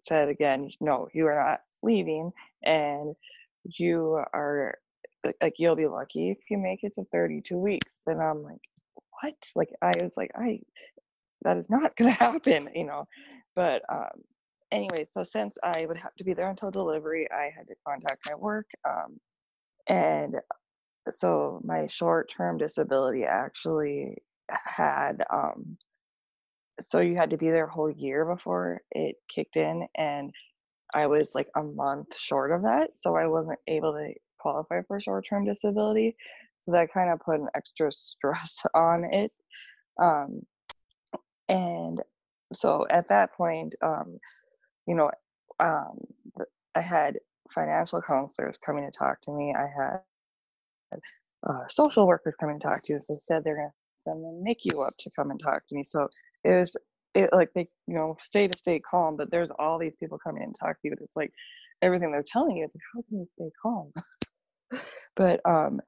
said 0.00 0.28
again, 0.28 0.70
no, 0.80 1.08
you 1.12 1.26
are 1.26 1.34
not 1.34 1.60
leaving, 1.82 2.32
and 2.62 3.14
you 3.64 4.22
are 4.32 4.78
like 5.40 5.54
you'll 5.58 5.76
be 5.76 5.88
lucky 5.88 6.30
if 6.30 6.38
you 6.50 6.58
make 6.58 6.84
it 6.84 6.94
to 6.94 7.04
32 7.12 7.56
weeks. 7.58 7.92
Then 8.06 8.20
I'm 8.20 8.42
like, 8.42 8.60
what? 9.20 9.34
Like 9.54 9.70
I 9.82 9.92
was 10.00 10.16
like, 10.16 10.30
I 10.36 10.60
that 11.42 11.56
is 11.56 11.70
not 11.70 11.94
gonna 11.96 12.10
happen, 12.12 12.68
you 12.74 12.84
know. 12.84 13.06
But 13.54 13.82
um, 13.88 14.22
anyway, 14.70 15.06
so 15.12 15.22
since 15.22 15.58
I 15.62 15.86
would 15.86 15.96
have 15.96 16.14
to 16.16 16.24
be 16.24 16.34
there 16.34 16.50
until 16.50 16.70
delivery, 16.70 17.28
I 17.30 17.50
had 17.56 17.68
to 17.68 17.74
contact 17.86 18.28
my 18.28 18.34
work. 18.36 18.66
Um, 18.88 19.20
and 19.88 20.36
so 21.10 21.60
my 21.64 21.86
short 21.86 22.30
term 22.36 22.58
disability 22.58 23.24
actually 23.24 24.18
had, 24.48 25.24
um, 25.32 25.76
so 26.82 27.00
you 27.00 27.16
had 27.16 27.30
to 27.30 27.36
be 27.36 27.50
there 27.50 27.66
a 27.66 27.72
whole 27.72 27.90
year 27.90 28.24
before 28.24 28.80
it 28.90 29.16
kicked 29.28 29.56
in. 29.56 29.86
And 29.96 30.32
I 30.94 31.06
was 31.06 31.34
like 31.34 31.48
a 31.56 31.62
month 31.62 32.16
short 32.18 32.52
of 32.52 32.62
that. 32.62 32.90
So 32.96 33.16
I 33.16 33.26
wasn't 33.26 33.58
able 33.66 33.92
to 33.92 34.12
qualify 34.38 34.82
for 34.86 35.00
short 35.00 35.26
term 35.28 35.44
disability. 35.44 36.16
So 36.60 36.72
that 36.72 36.92
kind 36.92 37.10
of 37.10 37.20
put 37.20 37.40
an 37.40 37.48
extra 37.54 37.92
stress 37.92 38.62
on 38.74 39.04
it. 39.04 39.32
Um, 40.00 40.42
and 41.48 42.02
so 42.52 42.86
at 42.90 43.08
that 43.08 43.32
point, 43.34 43.74
um, 43.82 44.18
you 44.86 44.94
know, 44.94 45.10
um, 45.60 45.98
I 46.74 46.80
had 46.80 47.18
financial 47.50 48.02
counselors 48.02 48.56
coming 48.64 48.84
to 48.84 48.96
talk 48.96 49.20
to 49.22 49.32
me. 49.32 49.54
I 49.56 49.66
had 49.66 51.00
uh, 51.48 51.66
social 51.68 52.06
workers 52.06 52.34
coming 52.38 52.58
to 52.58 52.62
talk 52.62 52.82
to 52.84 52.94
me. 52.94 53.00
They 53.08 53.16
said 53.18 53.42
they're 53.44 53.54
going 53.54 53.68
to 53.68 53.74
send 53.96 54.22
the 54.22 54.28
NICU 54.44 54.86
up 54.86 54.92
to 55.00 55.10
come 55.16 55.30
and 55.30 55.40
talk 55.42 55.66
to 55.68 55.74
me. 55.74 55.82
So 55.82 56.08
it 56.44 56.56
was 56.56 56.76
it 57.14 57.30
like 57.32 57.50
they 57.54 57.68
you 57.86 57.94
know 57.94 58.16
say 58.24 58.46
to 58.46 58.56
stay 58.56 58.78
calm, 58.80 59.16
but 59.16 59.30
there's 59.30 59.48
all 59.58 59.78
these 59.78 59.96
people 59.96 60.18
coming 60.18 60.42
in 60.42 60.48
and 60.48 60.56
talk 60.58 60.80
to 60.82 60.88
you. 60.88 60.94
It's 61.00 61.16
like 61.16 61.32
everything 61.82 62.12
they're 62.12 62.24
telling 62.26 62.56
you. 62.56 62.64
It's 62.64 62.74
like 62.74 62.82
how 62.94 63.02
can 63.08 63.18
you 63.18 63.28
stay 63.34 63.50
calm? 63.60 63.92
but 65.16 65.40
um, 65.48 65.80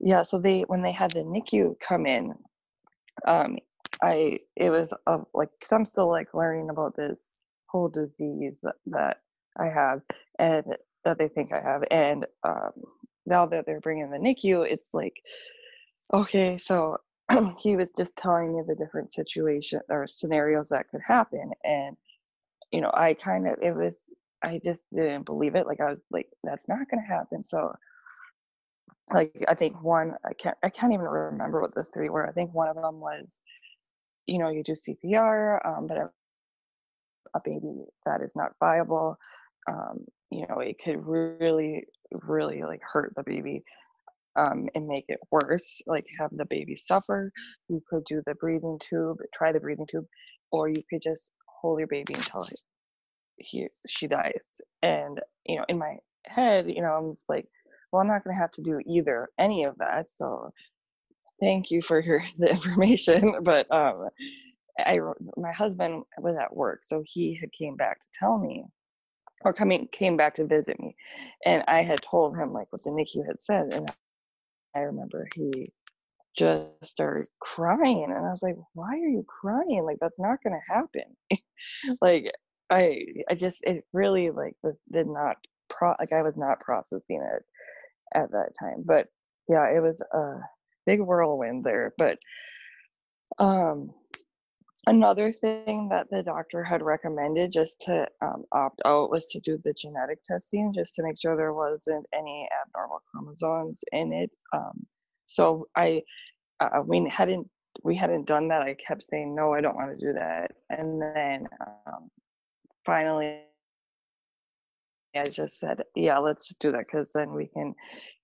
yeah. 0.00 0.22
So 0.22 0.38
they 0.38 0.62
when 0.62 0.82
they 0.82 0.92
had 0.92 1.10
the 1.12 1.22
NICU 1.22 1.74
come 1.86 2.06
in, 2.06 2.34
um, 3.26 3.58
I 4.02 4.38
it 4.56 4.70
was 4.70 4.94
uh, 5.06 5.18
like 5.34 5.50
cause 5.60 5.72
I'm 5.72 5.84
still 5.84 6.08
like 6.08 6.32
learning 6.34 6.70
about 6.70 6.96
this 6.96 7.37
whole 7.68 7.88
disease 7.88 8.64
that 8.86 9.18
I 9.58 9.66
have 9.66 10.00
and 10.38 10.64
that 11.04 11.18
they 11.18 11.28
think 11.28 11.52
I 11.52 11.60
have. 11.60 11.84
And 11.90 12.26
um, 12.44 12.72
now 13.26 13.46
that 13.46 13.66
they're 13.66 13.80
bringing 13.80 14.10
the 14.10 14.18
NICU, 14.18 14.70
it's 14.70 14.94
like, 14.94 15.14
okay, 16.12 16.56
so 16.56 16.98
he 17.58 17.76
was 17.76 17.90
just 17.96 18.16
telling 18.16 18.54
me 18.54 18.62
the 18.66 18.74
different 18.74 19.12
situations 19.12 19.82
or 19.88 20.06
scenarios 20.06 20.68
that 20.68 20.88
could 20.90 21.00
happen. 21.06 21.50
And, 21.64 21.96
you 22.72 22.80
know, 22.80 22.90
I 22.94 23.14
kind 23.14 23.46
of, 23.46 23.58
it 23.62 23.74
was, 23.74 24.12
I 24.42 24.60
just 24.64 24.82
didn't 24.94 25.26
believe 25.26 25.54
it. 25.54 25.66
Like, 25.66 25.80
I 25.80 25.90
was 25.90 26.00
like, 26.10 26.28
that's 26.44 26.68
not 26.68 26.88
going 26.90 27.02
to 27.02 27.14
happen. 27.14 27.42
So, 27.42 27.74
like, 29.12 29.44
I 29.48 29.54
think 29.54 29.82
one, 29.82 30.14
I 30.24 30.32
can't, 30.34 30.56
I 30.62 30.70
can't 30.70 30.92
even 30.92 31.06
remember 31.06 31.60
what 31.60 31.74
the 31.74 31.84
three 31.84 32.08
were. 32.08 32.26
I 32.26 32.32
think 32.32 32.54
one 32.54 32.68
of 32.68 32.76
them 32.76 33.00
was, 33.00 33.42
you 34.26 34.38
know, 34.38 34.50
you 34.50 34.62
do 34.62 34.72
CPR, 34.72 35.66
um, 35.66 35.86
but 35.86 36.12
a 37.34 37.40
baby 37.44 37.84
that 38.06 38.22
is 38.22 38.32
not 38.36 38.52
viable 38.60 39.16
um, 39.68 40.04
you 40.30 40.46
know 40.48 40.60
it 40.60 40.76
could 40.84 41.04
really 41.04 41.84
really 42.24 42.62
like 42.62 42.80
hurt 42.92 43.12
the 43.16 43.22
baby 43.24 43.62
um, 44.36 44.68
and 44.74 44.86
make 44.86 45.04
it 45.08 45.18
worse 45.30 45.82
like 45.86 46.06
have 46.18 46.30
the 46.32 46.44
baby 46.46 46.76
suffer. 46.76 47.30
You 47.68 47.82
could 47.88 48.04
do 48.04 48.22
the 48.26 48.34
breathing 48.36 48.78
tube 48.88 49.18
try 49.34 49.52
the 49.52 49.60
breathing 49.60 49.86
tube 49.90 50.06
or 50.52 50.68
you 50.68 50.82
could 50.88 51.02
just 51.02 51.32
hold 51.60 51.78
your 51.80 51.88
baby 51.88 52.14
until 52.14 52.46
he 53.36 53.68
she 53.88 54.06
dies. 54.06 54.46
And 54.82 55.20
you 55.46 55.56
know 55.56 55.64
in 55.68 55.78
my 55.78 55.96
head 56.26 56.68
you 56.68 56.82
know 56.82 56.92
i'm 56.92 57.12
just 57.14 57.28
like 57.28 57.46
well 57.90 58.02
i'm 58.02 58.08
not 58.08 58.22
going 58.22 58.34
to 58.34 58.40
have 58.40 58.50
to 58.52 58.62
do 58.62 58.80
either 58.86 59.28
any 59.38 59.64
of 59.64 59.76
that. 59.78 60.08
So 60.08 60.50
thank 61.40 61.70
you 61.70 61.82
for 61.82 62.00
your 62.00 62.20
the 62.38 62.50
information 62.50 63.36
but 63.42 63.70
um 63.72 64.08
I 64.78 65.00
my 65.36 65.52
husband 65.52 66.04
was 66.18 66.36
at 66.36 66.54
work, 66.54 66.80
so 66.84 67.02
he 67.04 67.34
had 67.40 67.52
came 67.52 67.76
back 67.76 68.00
to 68.00 68.06
tell 68.18 68.38
me, 68.38 68.64
or 69.44 69.52
coming 69.52 69.88
came 69.92 70.16
back 70.16 70.34
to 70.34 70.46
visit 70.46 70.78
me, 70.80 70.96
and 71.44 71.64
I 71.68 71.82
had 71.82 72.02
told 72.02 72.36
him 72.36 72.52
like 72.52 72.72
what 72.72 72.82
the 72.82 72.90
NICU 72.90 73.26
had 73.26 73.40
said, 73.40 73.72
and 73.74 73.90
I 74.74 74.80
remember 74.80 75.26
he 75.34 75.66
just 76.36 76.84
started 76.84 77.26
crying, 77.40 78.04
and 78.04 78.26
I 78.26 78.30
was 78.30 78.42
like, 78.42 78.56
"Why 78.74 78.92
are 78.92 79.08
you 79.08 79.24
crying? 79.26 79.84
Like 79.84 79.98
that's 80.00 80.20
not 80.20 80.42
going 80.42 80.54
to 80.54 80.72
happen." 80.72 81.16
like 82.02 82.32
I 82.70 83.04
I 83.30 83.34
just 83.34 83.62
it 83.64 83.84
really 83.92 84.26
like 84.26 84.56
did 84.92 85.06
not 85.06 85.36
pro 85.68 85.94
like 85.98 86.12
I 86.12 86.22
was 86.22 86.36
not 86.36 86.60
processing 86.60 87.22
it 87.22 87.44
at 88.14 88.30
that 88.32 88.52
time, 88.58 88.82
but 88.84 89.08
yeah, 89.48 89.68
it 89.70 89.80
was 89.82 90.02
a 90.12 90.36
big 90.86 91.00
whirlwind 91.00 91.64
there, 91.64 91.94
but 91.98 92.18
um 93.38 93.90
Another 94.86 95.32
thing 95.32 95.88
that 95.90 96.08
the 96.10 96.22
doctor 96.22 96.64
had 96.64 96.82
recommended 96.82 97.52
just 97.52 97.80
to 97.82 98.06
um, 98.22 98.44
opt 98.52 98.80
out 98.86 99.10
was 99.10 99.26
to 99.28 99.40
do 99.40 99.58
the 99.62 99.74
genetic 99.74 100.22
testing 100.24 100.72
just 100.74 100.94
to 100.94 101.02
make 101.02 101.20
sure 101.20 101.36
there 101.36 101.52
wasn't 101.52 102.06
any 102.14 102.48
abnormal 102.64 103.00
chromosomes 103.10 103.84
in 103.92 104.12
it. 104.12 104.30
Um, 104.52 104.86
so 105.26 105.68
I, 105.76 106.02
uh, 106.60 106.82
we 106.86 107.06
hadn't 107.10 107.48
we 107.84 107.94
hadn't 107.94 108.26
done 108.26 108.48
that. 108.48 108.62
I 108.62 108.74
kept 108.74 109.06
saying 109.06 109.34
no, 109.34 109.52
I 109.52 109.60
don't 109.60 109.76
want 109.76 109.98
to 109.98 110.06
do 110.06 110.12
that, 110.14 110.52
and 110.70 111.00
then 111.02 111.48
um, 111.86 112.10
finally 112.86 113.42
I 115.14 115.24
just 115.24 115.58
said, 115.60 115.82
yeah, 115.94 116.18
let's 116.18 116.46
just 116.48 116.60
do 116.60 116.72
that 116.72 116.84
because 116.90 117.12
then 117.12 117.32
we 117.32 117.46
can, 117.48 117.74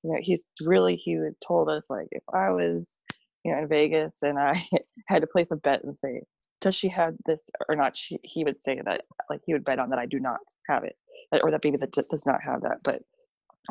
you 0.02 0.12
know, 0.12 0.18
he's 0.20 0.48
really 0.62 0.96
he 0.96 1.18
told 1.46 1.68
us 1.68 1.90
like 1.90 2.08
if 2.12 2.22
I 2.32 2.50
was, 2.50 2.98
you 3.44 3.52
know, 3.52 3.58
in 3.58 3.68
Vegas 3.68 4.22
and 4.22 4.38
I 4.38 4.62
had 5.08 5.22
to 5.22 5.28
place 5.28 5.50
a 5.50 5.56
bet 5.56 5.84
and 5.84 5.96
say 5.96 6.22
does 6.64 6.74
she 6.74 6.88
have 6.88 7.14
this 7.26 7.48
or 7.68 7.76
not 7.76 7.96
she, 7.96 8.18
he 8.22 8.42
would 8.44 8.58
say 8.58 8.80
that 8.84 9.02
like 9.30 9.40
he 9.46 9.52
would 9.52 9.64
bet 9.64 9.78
on 9.78 9.90
that 9.90 9.98
i 9.98 10.06
do 10.06 10.18
not 10.18 10.38
have 10.68 10.82
it 10.84 10.96
or 11.42 11.50
that 11.50 11.62
baby 11.62 11.76
that 11.76 11.94
just 11.94 12.10
does 12.10 12.26
not 12.26 12.40
have 12.42 12.60
that 12.62 12.78
but 12.84 13.00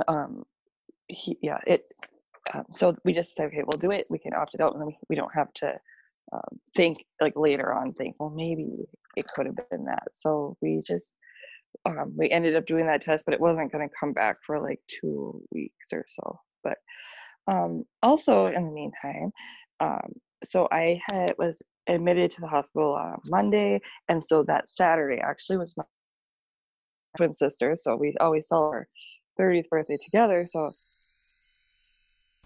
um 0.08 0.44
he 1.08 1.38
yeah 1.42 1.60
it 1.68 1.82
um, 2.54 2.66
so 2.72 2.96
we 3.06 3.14
just 3.14 3.36
said, 3.36 3.48
okay, 3.48 3.64
we'll 3.66 3.80
do 3.80 3.92
it. 3.92 4.08
We 4.10 4.20
can 4.20 4.34
opt 4.34 4.54
it 4.54 4.62
out, 4.62 4.74
and 4.74 4.82
then 4.82 4.88
we, 4.88 4.98
we 5.10 5.16
don't 5.16 5.34
have 5.34 5.54
to 5.56 5.80
um, 6.32 6.60
think 6.76 6.98
like 7.22 7.34
later 7.36 7.74
on, 7.74 7.90
think, 7.90 8.16
well, 8.20 8.30
maybe 8.30 8.86
it 9.16 9.26
could 9.34 9.46
have 9.46 9.56
been 9.70 9.86
that. 9.86 10.08
So 10.12 10.58
we 10.62 10.82
just 10.86 11.16
um, 11.86 12.14
we 12.16 12.30
ended 12.30 12.56
up 12.56 12.66
doing 12.66 12.86
that 12.88 13.02
test, 13.02 13.26
but 13.26 13.34
it 13.34 13.40
wasn't 13.40 13.72
going 13.72 13.88
to 13.88 13.96
come 13.98 14.14
back 14.14 14.38
for 14.46 14.60
like 14.60 14.80
two 14.88 15.42
weeks 15.52 15.92
or 15.92 16.06
so. 16.08 16.40
But 16.64 16.78
um, 17.48 17.84
also 18.02 18.48
in 18.48 18.66
the 18.66 18.72
meantime, 18.72 19.32
um, 19.80 20.14
so 20.44 20.68
I 20.72 21.00
had 21.10 21.34
was 21.38 21.62
admitted 21.88 22.32
to 22.32 22.42
the 22.42 22.48
hospital 22.48 22.94
on 22.94 23.18
Monday, 23.30 23.82
and 24.10 24.24
so 24.24 24.44
that 24.44 24.70
Saturday 24.70 25.20
actually 25.22 25.58
was 25.58 25.74
my 25.78 25.84
twin 27.18 27.34
sister. 27.34 27.76
So 27.76 27.96
we 27.96 28.16
always 28.20 28.48
celebrate 28.48 28.88
30th 29.40 29.70
birthday 29.70 29.98
together. 30.04 30.46
So 30.50 30.72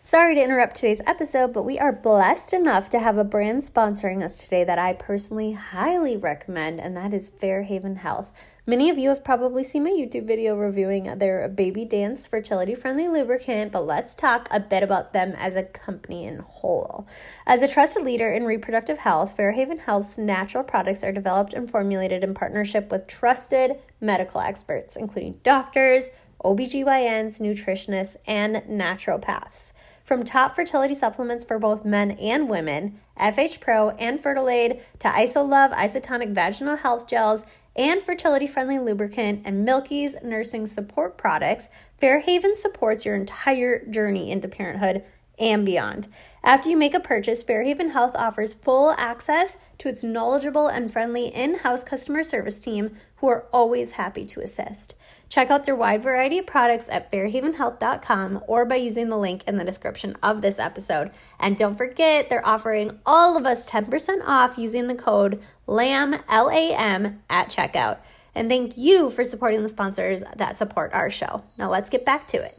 Sorry 0.07 0.35
to 0.35 0.41
interrupt 0.41 0.77
today's 0.77 1.01
episode, 1.05 1.51
but 1.51 1.63
we 1.63 1.77
are 1.77 1.91
blessed 1.91 2.53
enough 2.53 2.89
to 2.91 2.99
have 2.99 3.17
a 3.17 3.25
brand 3.25 3.63
sponsoring 3.63 4.23
us 4.23 4.37
today 4.37 4.63
that 4.63 4.79
I 4.79 4.93
personally 4.93 5.51
highly 5.51 6.15
recommend, 6.15 6.79
and 6.79 6.95
that 6.95 7.13
is 7.13 7.27
Fairhaven 7.27 7.97
Health. 7.97 8.31
Many 8.69 8.89
of 8.89 8.97
you 8.97 9.07
have 9.07 9.23
probably 9.23 9.63
seen 9.63 9.85
my 9.85 9.91
YouTube 9.91 10.27
video 10.27 10.53
reviewing 10.53 11.05
their 11.19 11.47
BabyDance 11.47 12.27
fertility 12.27 12.75
friendly 12.75 13.07
lubricant, 13.07 13.71
but 13.71 13.85
let's 13.85 14.13
talk 14.13 14.49
a 14.51 14.59
bit 14.59 14.83
about 14.83 15.13
them 15.13 15.31
as 15.37 15.55
a 15.55 15.63
company 15.63 16.25
in 16.25 16.39
whole. 16.39 17.07
As 17.45 17.61
a 17.61 17.69
trusted 17.69 18.03
leader 18.03 18.29
in 18.29 18.43
reproductive 18.43 18.97
health, 18.97 19.37
Fairhaven 19.37 19.77
Health's 19.77 20.17
natural 20.17 20.65
products 20.65 21.01
are 21.01 21.13
developed 21.13 21.53
and 21.53 21.71
formulated 21.71 22.25
in 22.25 22.33
partnership 22.33 22.91
with 22.91 23.07
trusted 23.07 23.79
medical 24.01 24.41
experts, 24.41 24.97
including 24.97 25.39
doctors, 25.43 26.09
OBGYNs, 26.43 27.39
nutritionists, 27.39 28.17
and 28.27 28.57
naturopaths. 28.69 29.71
From 30.03 30.23
top 30.23 30.55
fertility 30.55 30.93
supplements 30.93 31.45
for 31.45 31.57
both 31.57 31.85
men 31.85 32.11
and 32.11 32.49
women, 32.49 32.99
FH 33.17 33.61
Pro 33.61 33.91
and 33.91 34.21
Fertilade, 34.21 34.81
to 34.99 35.07
IsoLove 35.07 35.73
isotonic 35.73 36.33
vaginal 36.33 36.77
health 36.77 37.07
gels 37.07 37.43
and 37.77 38.01
fertility 38.01 38.47
friendly 38.47 38.79
lubricant 38.79 39.43
and 39.45 39.67
Milkies 39.67 40.21
nursing 40.23 40.65
support 40.67 41.17
products, 41.17 41.69
Fairhaven 42.01 42.55
supports 42.55 43.05
your 43.05 43.15
entire 43.15 43.85
journey 43.85 44.31
into 44.31 44.47
parenthood 44.47 45.03
and 45.39 45.65
beyond. 45.65 46.07
After 46.43 46.69
you 46.69 46.77
make 46.77 46.93
a 46.93 46.99
purchase, 46.99 47.43
Fairhaven 47.43 47.91
Health 47.91 48.15
offers 48.15 48.53
full 48.53 48.91
access 48.97 49.57
to 49.77 49.89
its 49.89 50.03
knowledgeable 50.03 50.67
and 50.67 50.91
friendly 50.91 51.27
in 51.27 51.59
house 51.59 51.83
customer 51.83 52.23
service 52.23 52.59
team 52.61 52.97
who 53.17 53.27
are 53.27 53.45
always 53.53 53.93
happy 53.93 54.25
to 54.25 54.41
assist. 54.41 54.95
Check 55.29 55.51
out 55.51 55.65
their 55.65 55.75
wide 55.75 56.03
variety 56.03 56.37
of 56.37 56.47
products 56.47 56.87
at 56.89 57.11
fairhavenhealth.com 57.11 58.43
or 58.47 58.65
by 58.65 58.75
using 58.75 59.09
the 59.09 59.17
link 59.17 59.43
in 59.45 59.57
the 59.57 59.65
description 59.65 60.15
of 60.23 60.41
this 60.41 60.57
episode. 60.57 61.11
And 61.39 61.57
don't 61.57 61.75
forget, 61.75 62.29
they're 62.29 62.47
offering 62.47 62.99
all 63.05 63.35
of 63.35 63.45
us 63.45 63.69
10% 63.69 64.21
off 64.25 64.57
using 64.57 64.87
the 64.87 64.95
code 64.95 65.41
LAM, 65.65 66.15
L 66.29 66.49
A 66.49 66.73
M, 66.73 67.21
at 67.29 67.49
checkout. 67.49 67.97
And 68.33 68.49
thank 68.49 68.77
you 68.77 69.09
for 69.09 69.23
supporting 69.23 69.63
the 69.63 69.69
sponsors 69.69 70.23
that 70.35 70.57
support 70.57 70.93
our 70.93 71.09
show. 71.09 71.43
Now 71.57 71.69
let's 71.69 71.89
get 71.89 72.05
back 72.05 72.27
to 72.27 72.37
it. 72.37 72.53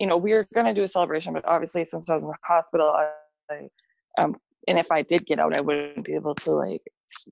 You 0.00 0.06
know, 0.06 0.16
we 0.16 0.32
are 0.32 0.44
going 0.52 0.66
to 0.66 0.74
do 0.74 0.82
a 0.82 0.88
celebration, 0.88 1.32
but 1.32 1.44
obviously, 1.46 1.84
since 1.84 2.10
I 2.10 2.14
was 2.14 2.24
in 2.24 2.28
the 2.30 2.34
hospital, 2.42 2.92
I, 3.50 3.68
um, 4.18 4.34
and 4.66 4.78
if 4.78 4.90
I 4.90 5.02
did 5.02 5.24
get 5.26 5.38
out, 5.38 5.56
I 5.56 5.62
wouldn't 5.62 6.04
be 6.04 6.14
able 6.14 6.34
to 6.36 6.52
like 6.52 6.82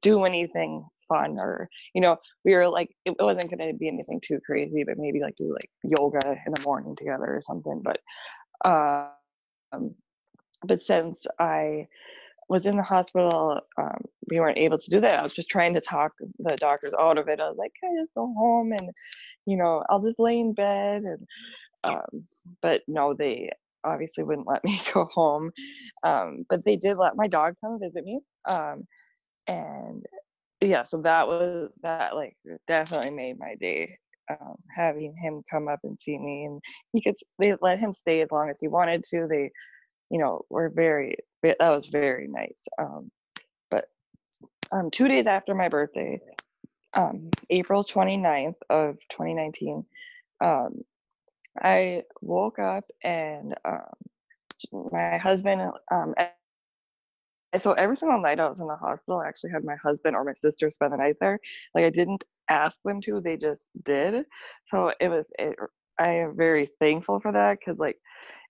do 0.02 0.24
anything 0.24 0.86
fun 1.11 1.37
or 1.38 1.68
you 1.94 2.01
know 2.01 2.16
we 2.44 2.55
were 2.55 2.68
like 2.68 2.90
it 3.05 3.14
wasn't 3.18 3.51
going 3.51 3.73
to 3.73 3.79
be 3.79 3.88
anything 3.88 4.20
too 4.25 4.38
crazy 4.46 4.85
but 4.85 4.99
maybe 4.99 5.20
like 5.20 5.37
do 5.37 5.53
like 5.53 5.70
yoga 5.85 6.20
in 6.31 6.53
the 6.55 6.62
morning 6.64 6.94
together 6.96 7.27
or 7.27 7.42
something 7.46 7.83
but 7.83 8.01
um 8.64 9.94
but 10.64 10.81
since 10.81 11.27
i 11.38 11.87
was 12.51 12.66
in 12.66 12.77
the 12.77 12.83
hospital 12.83 13.61
um, 13.79 14.05
we 14.29 14.40
weren't 14.40 14.59
able 14.59 14.77
to 14.77 14.90
do 14.90 15.01
that. 15.01 15.14
I 15.14 15.23
was 15.23 15.35
just 15.35 15.49
trying 15.49 15.73
to 15.75 15.81
talk 15.81 16.12
the 16.40 16.57
doctors 16.57 16.92
out 17.01 17.16
of 17.16 17.29
it. 17.29 17.40
I 17.40 17.49
was 17.49 17.57
like 17.57 17.73
can 17.81 17.96
i 17.96 18.03
just 18.03 18.14
go 18.14 18.33
home 18.37 18.73
and 18.73 18.90
you 19.46 19.57
know 19.57 19.85
i'll 19.88 20.03
just 20.03 20.18
lay 20.18 20.38
in 20.38 20.53
bed 20.53 21.03
and 21.05 21.27
um 21.85 22.25
but 22.61 22.83
no 22.88 23.14
they 23.14 23.51
obviously 23.85 24.25
wouldn't 24.25 24.49
let 24.49 24.64
me 24.64 24.81
go 24.92 25.07
home. 25.07 25.53
Um 26.03 26.44
but 26.51 26.64
they 26.64 26.77
did 26.77 26.99
let 26.99 27.16
my 27.16 27.29
dog 27.29 27.55
come 27.61 27.79
visit 27.81 28.05
me 28.05 28.20
um 28.49 28.87
and 29.46 30.05
yeah 30.61 30.83
so 30.83 31.01
that 31.01 31.27
was 31.27 31.70
that 31.83 32.14
like 32.14 32.37
definitely 32.68 33.11
made 33.11 33.38
my 33.38 33.55
day 33.61 33.96
um, 34.31 34.57
having 34.75 35.14
him 35.16 35.42
come 35.51 35.68
up 35.68 35.81
and 35.83 35.99
see 35.99 36.18
me 36.18 36.44
and 36.44 36.61
he 36.92 37.01
could 37.01 37.14
they 37.38 37.55
let 37.61 37.81
him 37.81 37.92
stay 37.92 38.20
as 38.20 38.31
long 38.31 38.49
as 38.51 38.59
he 38.61 38.68
wanted 38.68 39.03
to 39.05 39.27
they 39.29 39.51
you 40.11 40.18
know 40.18 40.42
were 40.51 40.70
very 40.70 41.16
that 41.42 41.57
was 41.61 41.88
very 41.88 42.29
nice 42.29 42.66
um, 42.79 43.11
but 43.70 43.87
um, 44.73 44.90
two 44.90 45.09
days 45.09 45.27
after 45.27 45.55
my 45.55 45.68
birthday 45.68 46.20
um, 46.94 47.31
april 47.49 47.85
29th 47.85 48.57
of 48.68 48.99
2019 49.09 49.85
um, 50.42 50.83
i 51.62 52.03
woke 52.20 52.59
up 52.59 52.85
and 53.03 53.55
um, 53.64 54.90
my 54.92 55.16
husband 55.18 55.62
um, 55.90 56.14
so 57.58 57.72
every 57.72 57.96
single 57.96 58.20
night 58.20 58.38
I 58.40 58.48
was 58.48 58.60
in 58.60 58.66
the 58.66 58.76
hospital, 58.76 59.20
I 59.20 59.28
actually 59.28 59.50
had 59.50 59.64
my 59.64 59.76
husband 59.76 60.14
or 60.14 60.24
my 60.24 60.34
sister 60.34 60.70
spend 60.70 60.92
the 60.92 60.98
night 60.98 61.16
there. 61.20 61.38
Like 61.74 61.84
I 61.84 61.90
didn't 61.90 62.24
ask 62.48 62.80
them 62.84 63.00
to, 63.02 63.20
they 63.20 63.36
just 63.36 63.66
did. 63.84 64.24
So 64.66 64.92
it 65.00 65.08
was, 65.08 65.30
it, 65.38 65.56
I 65.98 66.10
am 66.12 66.36
very 66.36 66.68
thankful 66.80 67.20
for 67.20 67.32
that 67.32 67.58
because 67.58 67.78
like 67.78 67.96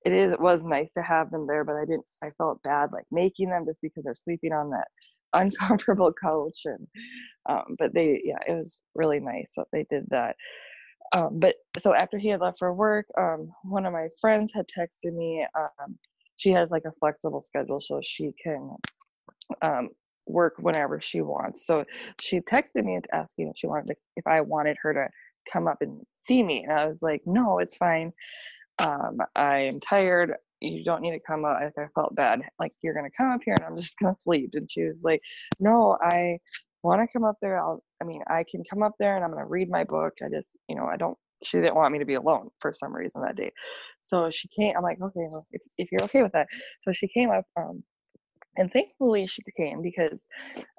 it 0.04 0.12
is, 0.12 0.32
it 0.32 0.40
was 0.40 0.64
nice 0.64 0.92
to 0.94 1.02
have 1.02 1.30
them 1.30 1.46
there, 1.46 1.64
but 1.64 1.76
I 1.76 1.84
didn't, 1.84 2.08
I 2.22 2.30
felt 2.30 2.62
bad 2.62 2.90
like 2.92 3.06
making 3.10 3.50
them 3.50 3.64
just 3.66 3.80
because 3.82 4.04
they're 4.04 4.14
sleeping 4.14 4.52
on 4.52 4.70
that 4.70 4.88
uncomfortable 5.32 6.12
couch. 6.12 6.60
And, 6.64 6.86
um, 7.48 7.76
but 7.78 7.94
they, 7.94 8.20
yeah, 8.24 8.38
it 8.46 8.52
was 8.54 8.82
really 8.94 9.20
nice 9.20 9.54
that 9.56 9.66
they 9.72 9.86
did 9.88 10.06
that. 10.10 10.36
Um, 11.12 11.38
but 11.40 11.56
so 11.78 11.94
after 11.94 12.18
he 12.18 12.28
had 12.28 12.40
left 12.40 12.58
for 12.58 12.72
work, 12.72 13.06
um, 13.18 13.50
one 13.64 13.86
of 13.86 13.92
my 13.92 14.08
friends 14.20 14.52
had 14.54 14.66
texted 14.68 15.14
me, 15.14 15.44
um, 15.58 15.98
she 16.40 16.50
has 16.52 16.70
like 16.70 16.84
a 16.86 16.92
flexible 16.92 17.42
schedule 17.42 17.80
so 17.80 18.00
she 18.02 18.32
can 18.42 18.70
um, 19.60 19.90
work 20.26 20.54
whenever 20.58 20.98
she 20.98 21.20
wants. 21.20 21.66
So 21.66 21.84
she 22.18 22.40
texted 22.40 22.84
me 22.84 22.94
and 22.94 23.06
asking 23.12 23.48
if 23.48 23.58
she 23.58 23.66
wanted 23.66 23.88
to, 23.88 23.94
if 24.16 24.26
I 24.26 24.40
wanted 24.40 24.78
her 24.80 24.94
to 24.94 25.08
come 25.52 25.68
up 25.68 25.82
and 25.82 26.00
see 26.14 26.42
me, 26.42 26.64
and 26.64 26.72
I 26.72 26.86
was 26.86 27.02
like, 27.02 27.20
no, 27.26 27.58
it's 27.58 27.76
fine. 27.76 28.10
Um, 28.82 29.18
I'm 29.36 29.78
tired. 29.80 30.32
You 30.62 30.82
don't 30.82 31.02
need 31.02 31.12
to 31.12 31.20
come 31.20 31.44
up. 31.44 31.58
I 31.60 31.70
felt 31.94 32.16
bad. 32.16 32.40
Like 32.58 32.72
you're 32.82 32.94
gonna 32.94 33.10
come 33.14 33.30
up 33.32 33.42
here 33.44 33.54
and 33.58 33.66
I'm 33.66 33.76
just 33.76 33.98
gonna 34.02 34.16
sleep. 34.24 34.52
And 34.54 34.70
she 34.70 34.84
was 34.84 35.02
like, 35.04 35.20
no, 35.58 35.98
I 36.00 36.38
want 36.82 37.02
to 37.02 37.12
come 37.12 37.24
up 37.24 37.36
there. 37.42 37.60
I'll. 37.60 37.82
I 38.00 38.06
mean, 38.06 38.22
I 38.28 38.46
can 38.50 38.64
come 38.64 38.82
up 38.82 38.92
there 38.98 39.16
and 39.16 39.22
I'm 39.22 39.30
gonna 39.30 39.44
read 39.46 39.68
my 39.68 39.84
book. 39.84 40.14
I 40.24 40.30
just, 40.30 40.56
you 40.70 40.76
know, 40.76 40.86
I 40.86 40.96
don't 40.96 41.18
she 41.42 41.58
didn't 41.58 41.74
want 41.74 41.92
me 41.92 41.98
to 41.98 42.04
be 42.04 42.14
alone 42.14 42.50
for 42.60 42.72
some 42.72 42.94
reason 42.94 43.22
that 43.22 43.36
day. 43.36 43.52
So 44.00 44.30
she 44.30 44.48
came. 44.48 44.74
I'm 44.76 44.82
like, 44.82 45.00
okay, 45.00 45.26
well, 45.30 45.44
if, 45.52 45.62
if 45.78 45.88
you're 45.92 46.04
okay 46.04 46.22
with 46.22 46.32
that. 46.32 46.48
So 46.80 46.92
she 46.92 47.08
came 47.08 47.30
up, 47.30 47.44
um, 47.56 47.82
and 48.56 48.72
thankfully 48.72 49.26
she 49.26 49.42
came 49.56 49.82
because 49.82 50.26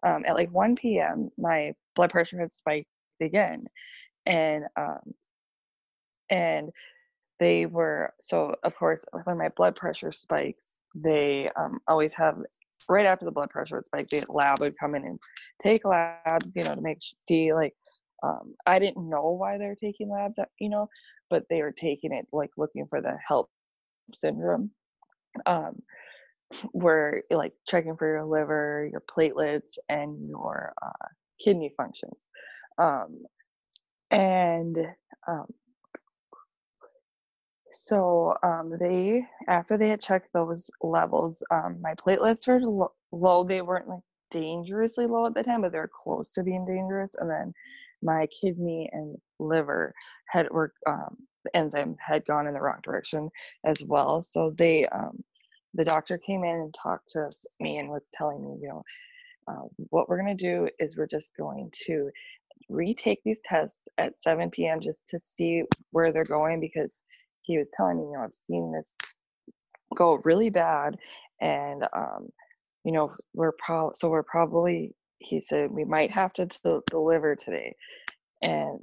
um, 0.06 0.24
at 0.28 0.36
like 0.36 0.52
1 0.52 0.76
p.m. 0.76 1.30
my 1.38 1.74
blood 1.95 2.10
pressure 2.10 2.39
had 2.39 2.52
spiked 2.52 2.88
again, 3.21 3.65
and 4.26 4.65
um, 4.78 5.13
and 6.30 6.71
they 7.39 7.65
were 7.65 8.13
so 8.21 8.56
of 8.63 8.76
course 8.76 9.04
when 9.24 9.38
my 9.38 9.50
blood 9.58 9.76
pressure 9.76 10.12
spikes 10.12 10.82
they 10.93 11.50
um, 11.56 11.80
always 11.88 12.13
have 12.13 12.38
right 12.88 13.08
after 13.08 13.26
the 13.26 13.32
blood 13.32 13.50
pressure 13.50 13.76
would 13.76 13.86
spike 13.86 14.08
the 14.10 14.24
lab 14.30 14.60
would 14.60 14.78
come 14.80 14.93
in 14.93 15.04
and 15.04 15.19
take 15.62 15.84
labs 15.84 16.52
you 16.56 16.63
know 16.63 16.76
to 16.76 16.82
make 16.82 17.00
see 17.28 17.52
like 17.52 17.74
um, 18.23 18.55
I 18.65 18.79
didn't 18.79 19.10
know 19.10 19.36
why 19.38 19.57
they're 19.57 19.75
taking 19.75 20.10
labs, 20.10 20.39
uh, 20.39 20.45
you 20.60 20.69
know, 20.69 20.89
but 21.29 21.45
they 21.49 21.62
were 21.62 21.71
taking 21.71 22.13
it 22.13 22.27
like 22.34 22.51
looking 22.57 22.88
for 22.88 23.01
the 23.01 23.17
HELLP 23.27 23.47
syndrome, 24.13 24.71
um, 25.45 25.81
where 26.71 27.23
like 27.31 27.53
checking 27.67 27.97
for 27.97 28.07
your 28.07 28.25
liver, 28.25 28.88
your 28.91 29.01
platelets, 29.01 29.77
and 29.89 30.29
your 30.29 30.73
uh, 30.81 31.07
kidney 31.43 31.73
functions. 31.77 32.27
Um, 32.77 33.25
and 34.12 34.77
um, 35.27 35.47
so 37.71 38.36
um, 38.43 38.73
they, 38.79 39.25
after 39.47 39.77
they 39.77 39.89
had 39.89 40.01
checked 40.01 40.34
those 40.34 40.69
levels, 40.81 41.43
um, 41.51 41.79
my 41.81 41.95
platelets 41.95 42.47
were 42.47 42.60
lo- 42.62 42.93
low. 43.12 43.43
They 43.43 43.62
weren't 43.62 43.88
like 43.88 44.01
dangerously 44.29 45.07
low 45.07 45.27
at 45.27 45.34
the 45.34 45.43
time, 45.43 45.62
but 45.62 45.71
they're 45.71 45.89
close 45.93 46.34
to 46.34 46.43
being 46.43 46.65
dangerous. 46.65 47.15
And 47.19 47.29
then 47.29 47.53
my 48.04 48.28
kidney 48.42 48.90
and 48.92 49.18
liver 49.40 49.94
had 50.28 50.50
were 50.52 50.74
um, 50.88 51.18
enzymes 51.56 51.98
had 52.00 52.26
gone 52.26 52.48
in 52.48 52.54
the 52.54 52.62
wrong 52.62 52.80
direction 52.84 53.30
as 53.66 53.84
well. 53.84 54.22
So 54.22 54.52
they 54.58 54.88
um, 54.88 55.24
the 55.74 55.86
doctor 55.86 56.18
came 56.20 56.44
in 56.44 56.56
and 56.56 56.76
talked 56.82 57.12
to 57.12 57.32
me 57.60 57.78
and 57.80 57.90
was 57.90 58.10
telling 58.14 58.44
me, 58.44 58.60
you 58.62 58.70
know, 58.70 58.84
uh, 59.48 59.68
what 59.90 60.10
we're 60.10 60.22
going 60.22 60.38
to 60.38 60.44
do 60.44 60.70
is 60.80 60.98
we're 60.98 61.08
just 61.08 61.36
going 61.38 61.72
to 61.88 62.10
retake 62.70 63.22
these 63.26 63.42
tests 63.46 63.88
at 63.98 64.20
7 64.20 64.50
p.m. 64.52 64.82
just 64.82 65.08
to 65.10 65.20
see 65.20 65.64
where 65.92 66.12
they're 66.12 66.26
going 66.26 66.60
because 66.62 67.04
he 67.44 67.58
was 67.58 67.70
telling 67.76 67.98
me, 67.98 68.06
you 68.06 68.14
know, 68.14 68.24
I've 68.24 68.34
seen 68.34 68.72
this 68.72 68.96
go 69.96 70.20
really 70.26 70.50
bad, 70.50 70.98
and 71.42 71.84
um, 71.94 72.30
you 72.86 72.92
know, 72.92 73.12
we're 73.34 73.54
probably 73.54 73.94
so 73.96 74.10
we're 74.10 74.24
probably. 74.24 74.96
He 75.21 75.41
said 75.41 75.71
we 75.71 75.86
might 75.86 76.12
have 76.12 76.34
to 76.36 76.47
t- 76.47 76.60
deliver 76.89 77.36
today, 77.36 77.75
and 78.41 78.79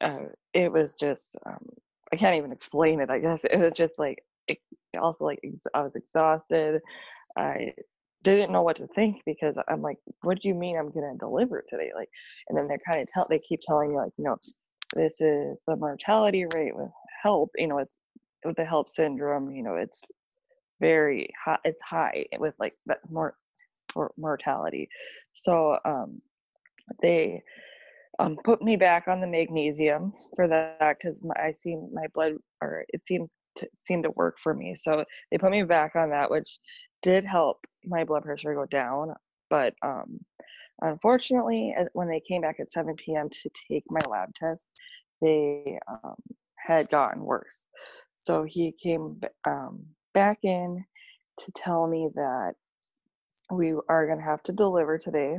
uh, 0.00 0.26
it 0.54 0.72
was 0.72 0.94
just 0.96 1.36
um, 1.46 1.66
I 2.12 2.16
can't 2.16 2.36
even 2.36 2.52
explain 2.52 3.00
it. 3.00 3.10
I 3.10 3.20
guess 3.20 3.44
it 3.50 3.58
was 3.58 3.74
just 3.74 3.98
like 3.98 4.24
it, 4.48 4.58
also 4.98 5.26
like 5.26 5.40
ex- 5.44 5.66
I 5.74 5.82
was 5.82 5.96
exhausted. 5.96 6.82
I 7.36 7.74
didn't 8.22 8.52
know 8.52 8.62
what 8.62 8.76
to 8.78 8.88
think 8.88 9.22
because 9.26 9.58
I'm 9.68 9.82
like, 9.82 9.98
what 10.22 10.40
do 10.42 10.48
you 10.48 10.54
mean 10.54 10.78
I'm 10.78 10.90
gonna 10.92 11.16
deliver 11.18 11.64
today? 11.68 11.92
Like, 11.96 12.10
and 12.48 12.58
then 12.58 12.68
they're 12.68 12.78
kind 12.78 13.02
of 13.02 13.08
tell 13.12 13.26
they 13.30 13.40
keep 13.40 13.60
telling 13.62 13.92
you 13.92 13.98
like, 13.98 14.12
you 14.18 14.24
know, 14.24 14.38
this 14.94 15.20
is 15.22 15.62
the 15.66 15.76
mortality 15.76 16.46
rate 16.54 16.76
with 16.76 16.90
HELLP 17.24 17.50
You 17.56 17.68
know, 17.68 17.78
it's 17.78 18.00
with 18.44 18.56
the 18.56 18.64
HELLP 18.64 18.90
syndrome. 18.90 19.52
You 19.54 19.64
know, 19.64 19.76
it's 19.76 20.02
very 20.80 21.30
high. 21.44 21.58
It's 21.64 21.82
high 21.82 22.26
with 22.38 22.54
like 22.58 22.74
that 22.86 23.00
more 23.10 23.36
mortality. 24.16 24.88
So 25.34 25.76
um, 25.84 26.12
they 27.02 27.42
um, 28.18 28.38
put 28.44 28.62
me 28.62 28.76
back 28.76 29.08
on 29.08 29.20
the 29.20 29.26
magnesium 29.26 30.12
for 30.34 30.48
that 30.48 30.96
because 30.98 31.22
I 31.36 31.52
see 31.52 31.76
my 31.92 32.06
blood 32.14 32.34
or 32.62 32.84
it 32.88 33.02
seems 33.02 33.32
to 33.56 33.68
seem 33.74 34.02
to 34.02 34.10
work 34.10 34.38
for 34.38 34.54
me. 34.54 34.74
So 34.74 35.04
they 35.30 35.38
put 35.38 35.50
me 35.50 35.62
back 35.62 35.96
on 35.96 36.10
that, 36.10 36.30
which 36.30 36.58
did 37.02 37.24
help 37.24 37.66
my 37.84 38.04
blood 38.04 38.22
pressure 38.22 38.54
go 38.54 38.66
down. 38.66 39.14
But 39.50 39.74
um, 39.82 40.20
unfortunately, 40.80 41.74
when 41.92 42.08
they 42.08 42.20
came 42.20 42.42
back 42.42 42.56
at 42.60 42.70
7 42.70 42.94
p.m. 42.96 43.28
to 43.28 43.50
take 43.70 43.84
my 43.90 44.00
lab 44.08 44.34
test, 44.34 44.72
they 45.20 45.78
um, 45.88 46.16
had 46.56 46.88
gotten 46.88 47.22
worse. 47.22 47.66
So 48.16 48.44
he 48.44 48.74
came 48.82 49.20
um, 49.46 49.84
back 50.14 50.38
in 50.42 50.84
to 51.38 51.52
tell 51.52 51.86
me 51.86 52.08
that 52.14 52.54
we 53.50 53.74
are 53.88 54.06
going 54.06 54.18
to 54.18 54.24
have 54.24 54.42
to 54.44 54.52
deliver 54.52 54.98
today 54.98 55.38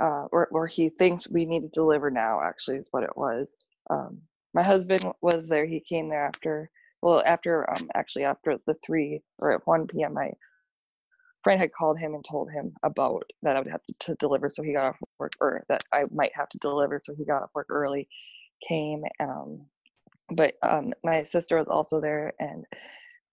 uh, 0.00 0.26
or, 0.32 0.48
or 0.52 0.66
he 0.66 0.88
thinks 0.88 1.28
we 1.28 1.44
need 1.46 1.62
to 1.62 1.68
deliver 1.68 2.10
now 2.10 2.40
actually 2.42 2.78
is 2.78 2.88
what 2.90 3.04
it 3.04 3.16
was. 3.16 3.56
Um, 3.90 4.22
my 4.54 4.62
husband 4.62 5.04
was 5.22 5.48
there 5.48 5.66
he 5.66 5.80
came 5.80 6.08
there 6.08 6.24
after 6.26 6.70
well 7.02 7.22
after 7.26 7.68
um, 7.70 7.88
actually 7.94 8.24
after 8.24 8.58
the 8.66 8.74
three 8.84 9.20
or 9.40 9.52
at 9.54 9.66
1 9.66 9.86
p.m 9.88 10.14
my 10.14 10.30
friend 11.42 11.60
had 11.60 11.72
called 11.72 11.98
him 11.98 12.14
and 12.14 12.24
told 12.24 12.50
him 12.50 12.72
about 12.82 13.24
that 13.42 13.56
i 13.56 13.60
would 13.60 13.70
have 13.70 13.84
to, 13.84 13.94
to 13.98 14.14
deliver 14.16 14.48
so 14.48 14.62
he 14.62 14.72
got 14.72 14.86
off 14.86 14.96
work 15.18 15.32
or 15.40 15.60
that 15.68 15.82
i 15.92 16.02
might 16.12 16.32
have 16.34 16.48
to 16.48 16.58
deliver 16.58 17.00
so 17.00 17.14
he 17.16 17.24
got 17.24 17.42
off 17.42 17.50
work 17.54 17.66
early 17.70 18.08
came 18.66 19.02
um, 19.20 19.66
but 20.34 20.54
um, 20.62 20.92
my 21.04 21.22
sister 21.22 21.58
was 21.58 21.68
also 21.68 22.00
there 22.00 22.32
and 22.38 22.64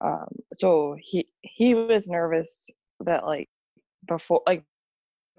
um, 0.01 0.29
so 0.53 0.95
he 0.99 1.27
he 1.41 1.75
was 1.75 2.07
nervous 2.07 2.69
that 3.01 3.25
like 3.25 3.49
before 4.07 4.41
like 4.45 4.63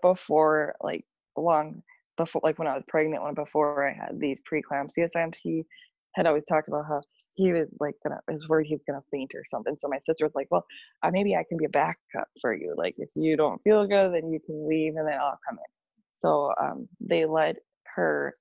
before 0.02 0.74
like 0.82 1.04
long 1.36 1.82
before 2.16 2.40
like 2.44 2.58
when 2.58 2.68
I 2.68 2.74
was 2.74 2.84
pregnant 2.88 3.22
when 3.22 3.34
before 3.34 3.88
I 3.88 3.92
had 3.92 4.18
these 4.18 4.40
preeclampsia 4.50 5.08
signs 5.10 5.38
he 5.42 5.64
had 6.14 6.26
always 6.26 6.46
talked 6.46 6.68
about 6.68 6.86
how 6.86 7.00
he 7.36 7.52
was 7.52 7.68
like 7.80 7.94
gonna 8.02 8.20
was 8.28 8.48
worried 8.48 8.66
he 8.66 8.74
was 8.74 8.82
gonna 8.86 9.02
faint 9.10 9.32
or 9.34 9.44
something. 9.46 9.74
So 9.76 9.88
my 9.88 9.98
sister 10.02 10.24
was 10.24 10.34
like, 10.34 10.48
Well, 10.50 10.64
uh, 11.02 11.10
maybe 11.12 11.34
I 11.36 11.44
can 11.48 11.58
be 11.58 11.66
a 11.66 11.70
backup 11.70 12.28
for 12.40 12.54
you. 12.54 12.74
Like 12.76 12.94
if 12.98 13.10
you 13.16 13.36
don't 13.36 13.62
feel 13.62 13.86
good, 13.86 14.14
then 14.14 14.32
you 14.32 14.40
can 14.44 14.68
leave 14.68 14.96
and 14.96 15.06
then 15.06 15.14
I'll 15.14 15.38
come 15.48 15.58
in. 15.58 15.70
So 16.14 16.52
um, 16.60 16.88
they 17.00 17.24
let 17.24 17.56
her, 17.94 18.34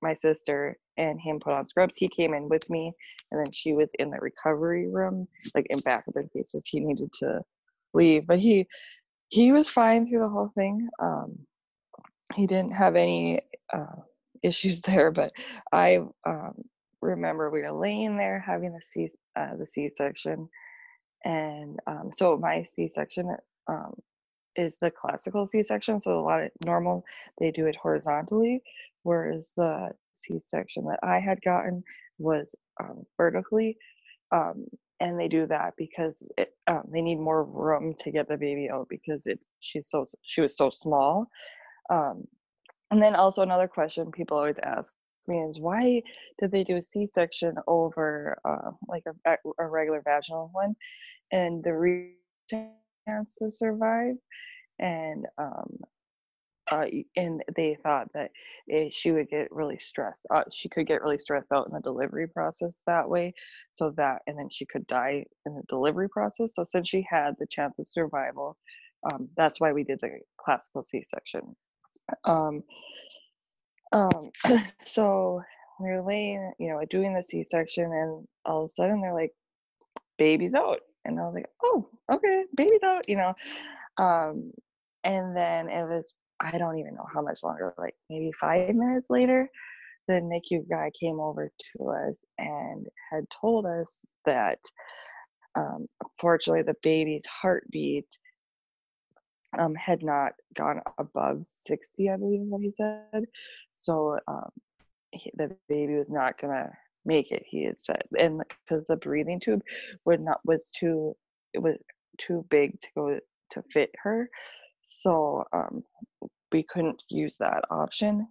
my 0.00 0.14
sister, 0.14 0.76
and 0.96 1.20
him 1.20 1.40
put 1.40 1.52
on 1.52 1.66
scrubs. 1.66 1.94
He 1.96 2.08
came 2.08 2.32
in 2.34 2.48
with 2.48 2.68
me, 2.70 2.92
and 3.30 3.38
then 3.38 3.52
she 3.52 3.72
was 3.72 3.90
in 3.98 4.10
the 4.10 4.18
recovery 4.18 4.88
room, 4.88 5.28
like 5.54 5.66
in 5.68 5.78
backup 5.80 6.16
in 6.16 6.28
case 6.34 6.54
if 6.54 6.62
he 6.64 6.80
needed 6.80 7.12
to 7.20 7.40
leave. 7.92 8.26
But 8.26 8.38
he 8.38 8.66
he 9.28 9.52
was 9.52 9.68
fine 9.68 10.08
through 10.08 10.20
the 10.20 10.28
whole 10.28 10.50
thing. 10.54 10.88
Um, 11.00 11.38
he 12.34 12.46
didn't 12.46 12.72
have 12.72 12.96
any 12.96 13.40
uh, 13.72 14.02
issues 14.42 14.80
there, 14.82 15.10
but 15.10 15.32
I 15.72 15.98
um, 16.26 16.54
remember 17.00 17.50
we 17.50 17.62
were 17.62 17.72
laying 17.72 18.16
there 18.16 18.42
having 18.44 18.72
the 18.72 18.82
C 18.82 19.10
uh, 19.36 19.56
the 19.56 19.66
C 19.66 19.90
section, 19.94 20.48
and 21.24 21.78
um, 21.86 22.10
so 22.12 22.36
my 22.36 22.62
C 22.64 22.88
section 22.88 23.36
um, 23.68 23.94
is 24.56 24.78
the 24.78 24.90
classical 24.90 25.46
C 25.46 25.62
section. 25.62 26.00
So 26.00 26.18
a 26.18 26.22
lot 26.22 26.42
of 26.42 26.50
normal 26.64 27.04
they 27.38 27.50
do 27.50 27.66
it 27.66 27.76
horizontally, 27.76 28.62
whereas 29.02 29.52
the 29.56 29.90
C 30.14 30.38
section 30.40 30.84
that 30.86 31.00
I 31.02 31.20
had 31.20 31.40
gotten 31.42 31.82
was 32.18 32.54
um, 32.80 33.04
vertically. 33.16 33.76
And 35.00 35.18
they 35.18 35.28
do 35.28 35.46
that 35.46 35.74
because 35.76 36.26
it, 36.36 36.54
um, 36.66 36.82
they 36.90 37.00
need 37.00 37.20
more 37.20 37.44
room 37.44 37.94
to 38.00 38.10
get 38.10 38.28
the 38.28 38.36
baby 38.36 38.68
out 38.68 38.88
because 38.88 39.26
it's 39.26 39.46
she's 39.60 39.88
so 39.88 40.04
she 40.22 40.40
was 40.40 40.56
so 40.56 40.70
small 40.70 41.28
um, 41.90 42.24
and 42.90 43.02
then 43.02 43.14
also 43.14 43.42
another 43.42 43.68
question 43.68 44.10
people 44.10 44.36
always 44.36 44.58
ask 44.64 44.92
me 45.28 45.38
is 45.42 45.60
why 45.60 46.02
did 46.38 46.50
they 46.50 46.64
do 46.64 46.76
a 46.76 46.82
C-section 46.82 47.54
over 47.66 48.38
uh, 48.44 48.70
like 48.88 49.04
a, 49.06 49.36
a, 49.58 49.66
regular 49.66 50.02
vaginal 50.04 50.50
one, 50.52 50.74
and 51.30 51.62
the 51.62 52.10
chance 52.50 53.36
to 53.36 53.50
survive, 53.50 54.16
and 54.78 55.26
um, 55.36 55.78
uh, 56.70 56.86
and 57.16 57.42
they 57.56 57.76
thought 57.82 58.12
that 58.12 58.30
it, 58.66 58.92
she 58.92 59.10
would 59.10 59.28
get 59.28 59.50
really 59.50 59.78
stressed. 59.78 60.26
Uh, 60.30 60.44
she 60.52 60.68
could 60.68 60.86
get 60.86 61.02
really 61.02 61.18
stressed 61.18 61.52
out 61.52 61.66
in 61.66 61.74
the 61.74 61.80
delivery 61.80 62.28
process 62.28 62.82
that 62.86 63.08
way, 63.08 63.34
so 63.72 63.90
that 63.96 64.22
and 64.26 64.36
then 64.36 64.48
she 64.50 64.66
could 64.66 64.86
die 64.86 65.24
in 65.46 65.54
the 65.54 65.62
delivery 65.68 66.08
process. 66.08 66.54
So 66.54 66.64
since 66.64 66.88
she 66.88 67.06
had 67.08 67.34
the 67.38 67.46
chance 67.46 67.78
of 67.78 67.86
survival, 67.86 68.56
um, 69.12 69.28
that's 69.36 69.60
why 69.60 69.72
we 69.72 69.84
did 69.84 70.00
the 70.00 70.18
classical 70.38 70.82
C-section. 70.82 71.56
Um, 72.24 72.62
um, 73.92 74.30
so 74.84 75.42
we 75.80 75.90
were 75.90 76.02
laying, 76.02 76.52
you 76.58 76.68
know, 76.70 76.82
doing 76.90 77.14
the 77.14 77.22
C-section, 77.22 77.84
and 77.84 78.26
all 78.44 78.64
of 78.64 78.66
a 78.66 78.68
sudden 78.68 79.00
they're 79.00 79.14
like, 79.14 79.32
"Baby's 80.18 80.54
out," 80.54 80.80
and 81.04 81.18
I 81.18 81.22
was 81.24 81.34
like, 81.34 81.48
"Oh, 81.62 81.88
okay, 82.10 82.44
baby's 82.56 82.82
out," 82.82 83.08
you 83.08 83.16
know. 83.16 83.34
Um, 83.96 84.52
and 85.04 85.36
then 85.36 85.68
it 85.68 85.88
was, 85.88 86.12
I 86.40 86.58
don't 86.58 86.78
even 86.78 86.94
know 86.94 87.06
how 87.12 87.22
much 87.22 87.42
longer, 87.42 87.74
like 87.78 87.94
maybe 88.08 88.32
five 88.32 88.74
minutes 88.74 89.10
later, 89.10 89.48
the 90.06 90.14
NICU 90.14 90.68
guy 90.68 90.90
came 90.98 91.20
over 91.20 91.50
to 91.76 91.88
us 91.88 92.24
and 92.38 92.86
had 93.10 93.28
told 93.28 93.66
us 93.66 94.06
that, 94.24 94.58
um, 95.54 95.86
unfortunately, 96.02 96.62
the 96.62 96.76
baby's 96.82 97.26
heartbeat 97.26 98.06
um, 99.58 99.74
had 99.74 100.02
not 100.02 100.32
gone 100.56 100.80
above 100.98 101.42
60, 101.44 102.10
I 102.10 102.16
believe 102.16 102.40
what 102.42 102.62
he 102.62 102.72
said. 102.72 103.24
So 103.74 104.18
um, 104.28 104.50
he, 105.10 105.30
the 105.34 105.56
baby 105.68 105.96
was 105.96 106.10
not 106.10 106.38
gonna 106.38 106.70
make 107.04 107.32
it. 107.32 107.42
He 107.46 107.64
had 107.64 107.78
said, 107.78 108.02
and 108.18 108.42
because 108.66 108.86
the 108.86 108.96
breathing 108.96 109.40
tube 109.40 109.62
would 110.04 110.20
not 110.20 110.40
was 110.44 110.70
too 110.70 111.16
it 111.54 111.60
was 111.60 111.76
too 112.18 112.44
big 112.50 112.80
to 112.82 112.88
go 112.94 113.18
to 113.50 113.62
fit 113.72 113.90
her, 114.02 114.28
so 114.82 115.44
um, 115.52 115.82
we 116.52 116.62
couldn't 116.62 117.02
use 117.10 117.36
that 117.38 117.64
option. 117.70 118.26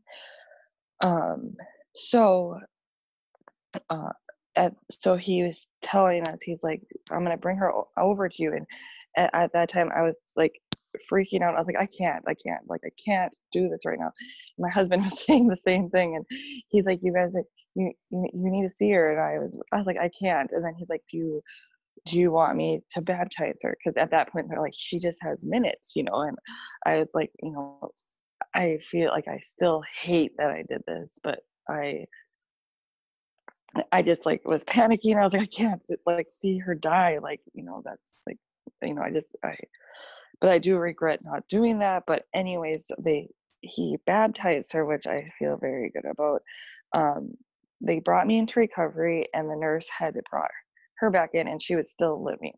Um, 1.02 1.56
so 1.96 2.60
uh, 3.90 4.10
at, 4.56 4.74
so 4.90 5.16
he 5.16 5.44
was 5.44 5.68
telling 5.84 6.28
us 6.28 6.42
he's 6.42 6.64
like 6.64 6.82
i'm 7.12 7.24
gonna 7.24 7.38
bring 7.38 7.58
her 7.58 7.72
over 7.96 8.28
to 8.28 8.42
you 8.42 8.54
and 8.54 8.66
at, 9.16 9.30
at 9.36 9.54
that 9.54 9.70
time 9.70 9.92
i 9.96 10.02
was 10.02 10.16
like 10.36 10.60
freaking 11.12 11.42
out. 11.42 11.56
I 11.56 11.60
was 11.60 11.68
like, 11.68 11.78
I 11.78 11.88
can't, 11.88 12.24
I 12.28 12.34
can't, 12.34 12.68
like, 12.68 12.82
I 12.86 12.90
can't 13.04 13.36
do 13.52 13.70
this 13.70 13.86
right 13.86 14.00
now. 14.00 14.12
My 14.58 14.70
husband 14.70 15.04
was 15.04 15.24
saying 15.26 15.48
the 15.48 15.56
same 15.56 15.90
thing, 15.90 16.16
and 16.16 16.26
he's 16.70 16.86
like, 16.86 17.00
you 17.02 17.14
guys, 17.14 17.36
you, 17.76 17.92
you, 18.10 18.30
you 18.34 18.52
need 18.52 18.68
to 18.68 18.74
see 18.74 18.92
her. 18.92 19.12
And 19.12 19.20
I 19.20 19.40
was, 19.44 19.60
I 19.72 19.78
was 19.78 19.86
like, 19.86 19.98
I 19.98 20.10
can't. 20.20 20.52
And 20.52 20.64
then 20.64 20.74
he's 20.78 20.90
like, 20.90 21.04
do 21.12 21.18
you, 21.18 21.42
do 22.06 22.18
you 22.18 22.32
want 22.32 22.56
me 22.58 22.82
to 22.92 23.02
baptize 23.02 23.58
her? 23.64 23.76
Because 23.78 23.98
at 23.98 24.12
that 24.12 24.32
point, 24.32 24.48
they're 24.50 24.62
like, 24.62 24.74
she 24.76 25.00
just 25.00 25.18
has 25.22 25.46
minutes, 25.46 25.94
you 25.96 26.04
know. 26.04 26.22
And 26.22 26.38
I 26.86 26.98
was 26.98 27.12
like, 27.14 27.32
you 27.42 27.52
know, 27.52 27.92
I 28.54 28.78
feel 28.80 29.10
like 29.10 29.28
I 29.28 29.40
still 29.40 29.84
hate 30.02 30.34
that 30.38 30.52
I 30.52 30.64
did 30.68 30.84
this, 30.88 31.20
but 31.24 31.40
I 31.70 32.06
I 33.92 34.02
just 34.02 34.26
like 34.26 34.42
was 34.46 34.64
panicking. 34.64 35.18
I 35.18 35.24
was 35.24 35.34
like, 35.34 35.44
I 35.44 35.46
can't 35.46 35.84
like 36.06 36.28
see 36.30 36.58
her 36.60 36.76
die. 36.76 37.20
Like, 37.22 37.42
you 37.54 37.64
know, 37.64 37.82
that's 37.84 38.16
like, 38.26 38.38
you 38.82 38.94
know, 38.94 39.02
I 39.02 39.12
just 39.12 39.36
I 39.44 39.56
but 40.40 40.52
I 40.52 40.58
do 40.60 40.78
regret 40.78 41.24
not 41.24 41.48
doing 41.48 41.80
that. 41.80 42.04
But 42.08 42.24
anyways, 42.34 42.92
they 43.04 43.30
he 43.62 43.98
baptized 44.06 44.74
her, 44.74 44.86
which 44.86 45.08
I 45.08 45.32
feel 45.40 45.58
very 45.58 45.90
good 45.90 46.06
about. 46.10 46.42
Um, 46.94 47.34
they 47.82 48.00
brought 48.00 48.28
me 48.28 48.38
into 48.40 48.60
recovery, 48.60 49.28
and 49.34 49.50
the 49.50 49.56
nurse 49.56 49.90
had 49.90 50.16
brought 50.30 50.50
her 51.00 51.10
back 51.10 51.32
in, 51.34 51.48
and 51.48 51.62
she 51.62 51.76
was 51.76 51.90
still 51.90 52.24
living. 52.24 52.54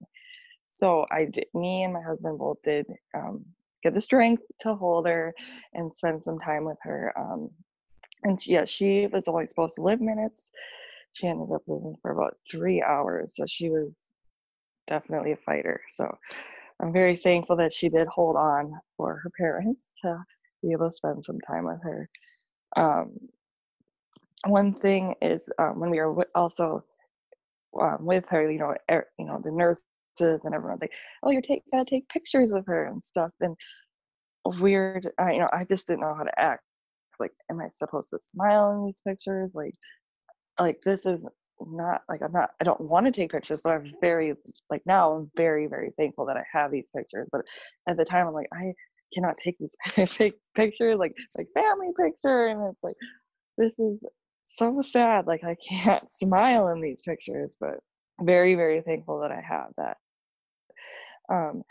So 0.72 1.06
I 1.12 1.26
did. 1.26 1.46
Me 1.54 1.84
and 1.84 1.94
my 1.94 2.02
husband 2.02 2.40
both 2.40 2.62
did 2.64 2.86
um, 3.16 3.46
get 3.84 3.94
the 3.94 4.02
strength 4.02 4.44
to 4.62 4.76
hold 4.76 5.08
her 5.08 5.34
and 5.74 5.94
spend 5.94 6.24
some 6.24 6.40
time 6.40 6.66
with 6.66 6.78
her. 6.84 7.14
Um, 7.18 7.50
and 8.24 8.40
yes, 8.46 8.48
yeah, 8.48 8.66
she 8.66 9.08
was 9.08 9.28
only 9.28 9.48
supposed 9.48 9.76
to 9.76 9.82
live 9.82 10.02
minutes. 10.02 10.52
she 11.14 11.28
ended 11.28 11.50
up 11.54 11.64
living 11.68 11.96
for 12.02 12.12
about 12.12 12.38
three 12.50 12.82
hours. 12.82 13.36
So 13.36 13.46
she 13.48 13.70
was 13.70 13.92
definitely 14.88 15.34
a 15.34 15.38
fighter. 15.38 15.82
So 15.92 16.10
I'm 16.82 16.94
very 16.94 17.16
thankful 17.16 17.56
that 17.58 17.74
she 17.74 17.90
did 17.90 18.08
hold 18.08 18.36
on 18.36 18.74
for 18.98 19.20
her 19.24 19.32
parents 19.38 19.94
to 20.04 20.24
be 20.64 20.72
able 20.72 20.90
to 20.90 20.96
spend 20.96 21.24
some 21.24 21.40
time 21.42 21.66
with 21.66 21.82
her. 21.84 22.10
Um, 22.78 23.18
one 24.48 24.74
thing 24.74 25.16
is 25.22 25.50
um, 25.60 25.80
when 25.80 25.90
we 25.90 26.00
were 26.00 26.28
also 26.36 26.84
um, 27.80 27.98
with 28.06 28.26
her, 28.30 28.50
you 28.52 28.60
know, 28.60 28.76
er, 28.92 29.08
you 29.18 29.26
know, 29.26 29.38
the 29.44 29.52
nurses 29.52 29.84
and 30.44 30.54
everyone's 30.54 30.82
like, 30.82 30.92
"Oh, 31.24 31.32
you're 31.32 31.42
take, 31.42 31.64
gotta 31.72 31.90
take 31.90 32.10
pictures 32.10 32.52
of 32.54 32.66
her 32.68 32.86
and 32.86 33.04
stuff." 33.04 33.32
And 33.42 33.56
weird, 34.46 35.10
I, 35.20 35.34
you 35.34 35.40
know, 35.40 35.50
I 35.54 35.66
just 35.66 35.88
didn't 35.88 36.02
know 36.02 36.16
how 36.16 36.24
to 36.24 36.40
act. 36.40 36.64
Like, 37.20 37.32
am 37.52 37.60
I 37.62 37.70
supposed 37.70 38.12
to 38.12 38.20
smile 38.22 38.72
in 38.72 38.86
these 38.86 39.02
pictures? 39.06 39.52
Like, 39.54 39.76
like 40.60 40.82
this 40.82 41.06
is 41.06 41.26
not 41.62 42.02
like 42.10 42.22
I'm 42.22 42.32
not 42.32 42.52
I 42.62 42.64
don't 42.64 42.82
want 42.82 43.06
to 43.06 43.12
take 43.12 43.32
pictures, 43.32 43.62
but 43.64 43.74
I'm 43.74 43.92
very 44.02 44.34
like 44.70 44.82
now 44.88 45.14
I'm 45.14 45.32
very 45.36 45.68
very 45.68 45.92
thankful 45.98 46.26
that 46.28 46.38
I 46.38 46.44
have 46.52 46.72
these 46.72 46.90
pictures. 46.96 47.28
But 47.32 47.42
at 47.88 47.98
the 47.98 48.06
time 48.06 48.28
I'm 48.28 48.34
like 48.34 48.50
I 48.54 48.74
cannot 49.14 49.36
take 49.38 49.58
these 49.60 49.76
pictures 50.56 50.98
like 50.98 51.14
like 51.38 51.48
family 51.54 51.90
picture, 51.98 52.48
and 52.48 52.62
it's 52.70 52.84
like 52.84 52.96
this 53.58 53.80
is 53.80 54.04
so 54.50 54.82
sad. 54.82 55.28
Like 55.28 55.44
I 55.44 55.56
can't 55.56 56.02
smile 56.12 56.70
in 56.70 56.82
these 56.82 57.02
pictures, 57.02 57.56
but 57.60 57.80
very 58.22 58.56
very 58.56 58.82
thankful 58.82 59.20
that 59.22 59.32
I 59.32 59.42
have 59.42 59.72
that. 59.78 59.98
Um, 61.32 61.64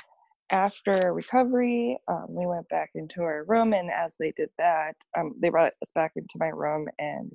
after 0.51 1.12
recovery, 1.12 1.99
um, 2.09 2.26
we 2.29 2.47
went 2.47 2.68
back 2.70 2.91
into 2.95 3.22
our 3.22 3.45
room, 3.45 3.74
and 3.74 3.91
as 3.91 4.16
they 4.18 4.33
did 4.37 4.49
that, 4.57 4.95
um, 5.16 5.35
they 5.41 5.51
brought 5.51 5.72
us 5.83 5.91
back 5.95 6.12
into 6.16 6.37
my 6.39 6.49
room 6.49 6.87
and 6.99 7.31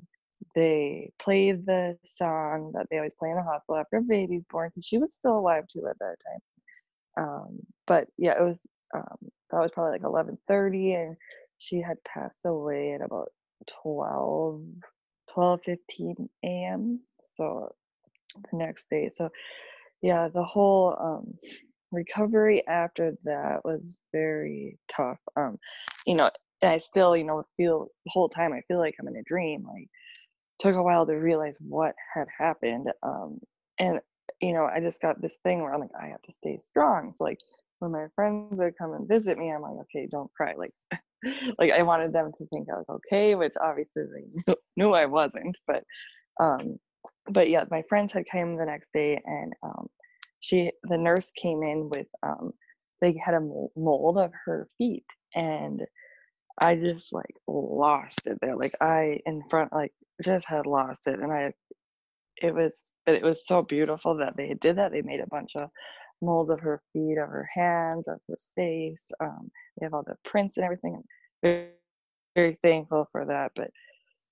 they 0.56 1.12
played 1.20 1.66
the 1.66 1.98
song 2.06 2.72
that 2.74 2.88
they 2.90 2.98
always 2.98 3.14
play 3.14 3.30
in 3.30 3.36
the 3.36 3.44
hospital 3.44 3.78
after 3.78 3.98
a 3.98 4.02
baby's 4.02 4.44
born 4.50 4.70
because 4.70 4.86
she 4.86 4.98
was 4.98 5.14
still 5.14 5.38
alive 5.38 5.66
too 5.68 5.86
at 5.90 5.98
that 6.00 6.16
time. 6.26 7.26
Um, 7.26 7.60
but 7.86 8.08
yeah, 8.18 8.34
it 8.40 8.44
was 8.44 8.66
um, 8.96 9.18
that 9.52 9.60
was 9.60 9.72
probably 9.72 9.94
like 9.94 10.04
eleven 10.04 10.38
thirty, 10.48 10.94
and 10.94 11.16
she 11.60 11.82
had 11.82 11.98
passed 12.04 12.46
away 12.46 12.94
at 12.94 13.02
about 13.02 13.30
12, 13.84 14.62
12 15.34 15.62
15 15.64 16.30
a.m. 16.46 17.00
So 17.26 17.74
the 18.52 18.58
next 18.58 18.90
day, 18.90 19.10
so 19.14 19.30
yeah, 20.02 20.28
the 20.28 20.44
whole 20.44 20.96
um, 21.00 21.34
recovery 21.92 22.66
after 22.68 23.16
that 23.24 23.64
was 23.64 23.98
very 24.12 24.78
tough. 24.90 25.20
Um, 25.36 25.58
you 26.06 26.16
know, 26.16 26.30
I 26.62 26.78
still, 26.78 27.16
you 27.16 27.24
know, 27.24 27.44
feel 27.58 27.88
the 28.06 28.12
whole 28.12 28.30
time 28.30 28.54
I 28.54 28.62
feel 28.68 28.80
like 28.80 28.96
I'm 29.00 29.08
in 29.08 29.16
a 29.16 29.24
dream, 29.24 29.66
like 29.66 29.90
took 30.60 30.76
a 30.76 30.84
while 30.84 31.06
to 31.06 31.14
realize 31.14 31.58
what 31.60 31.96
had 32.14 32.28
happened. 32.38 32.92
Um, 33.02 33.40
and 33.80 34.00
you 34.42 34.54
know, 34.54 34.66
I 34.66 34.80
just 34.80 35.02
got 35.02 35.22
this 35.22 35.38
thing 35.44 35.62
where 35.62 35.74
I'm 35.74 35.80
like, 35.80 35.92
I 36.00 36.08
have 36.08 36.22
to 36.24 36.34
stay 36.34 36.58
strong. 36.58 37.14
So 37.16 37.24
like 37.24 37.40
when 37.80 37.92
my 37.92 38.08
friends 38.16 38.58
would 38.58 38.78
come 38.78 38.94
and 38.94 39.08
visit 39.08 39.38
me, 39.38 39.52
I'm 39.52 39.62
like, 39.62 39.78
okay, 39.82 40.08
don't 40.10 40.32
cry. 40.34 40.54
Like, 40.58 40.72
like 41.60 41.72
I 41.72 41.84
wanted 41.84 42.12
them 42.12 42.32
to 42.38 42.46
think 42.48 42.68
I 42.70 42.78
was 42.78 42.86
okay, 42.90 43.36
which 43.36 43.54
obviously 43.62 44.04
they 44.04 44.26
knew, 44.48 44.56
knew 44.78 44.94
I 44.94 45.06
wasn't. 45.06 45.58
But, 45.68 45.84
um, 46.40 46.80
but 47.30 47.50
yeah, 47.50 47.66
my 47.72 47.82
friends 47.84 48.12
had 48.12 48.26
came 48.26 48.56
the 48.56 48.66
next 48.66 48.90
day, 48.94 49.22
and 49.26 49.54
um, 49.64 49.88
she, 50.40 50.72
the 50.84 50.98
nurse 50.98 51.32
came 51.32 51.64
in 51.64 51.90
with, 51.96 52.08
um, 52.24 52.52
they 53.02 53.18
had 53.24 53.36
a 53.36 53.42
mold 53.76 54.18
of 54.18 54.32
her 54.46 54.68
feet, 54.78 55.06
and 55.36 55.82
I 56.60 56.76
just 56.76 57.14
like 57.14 57.36
lost 57.48 58.28
it 58.28 58.38
there. 58.42 58.56
Like 58.56 58.74
I 58.82 59.20
in 59.26 59.42
front 59.50 59.74
like 59.74 59.92
just 60.24 60.48
had 60.48 60.66
lost 60.68 61.08
it 61.08 61.20
and 61.20 61.32
I 61.32 61.54
it 62.42 62.54
was 62.54 62.92
it 63.08 63.24
was 63.24 63.48
so 63.48 63.62
beautiful 63.62 64.18
that 64.18 64.36
they 64.38 64.54
did 64.54 64.78
that. 64.78 64.92
They 64.92 65.02
made 65.02 65.20
a 65.20 65.28
bunch 65.28 65.52
of 65.60 65.70
molds 66.24 66.50
of 66.50 66.60
her 66.60 66.82
feet, 66.94 67.18
of 67.18 67.30
her 67.30 67.48
hands, 67.54 68.08
of 68.08 68.20
her 68.30 68.38
face. 68.56 69.12
Um, 69.20 69.52
they 69.78 69.86
have 69.86 69.94
all 69.94 70.04
the 70.04 70.16
prints 70.24 70.58
and 70.58 70.66
everything. 70.66 71.04
Very, 71.42 71.70
very 72.36 72.54
thankful 72.56 73.08
for 73.12 73.26
that. 73.26 73.52
But 73.56 73.72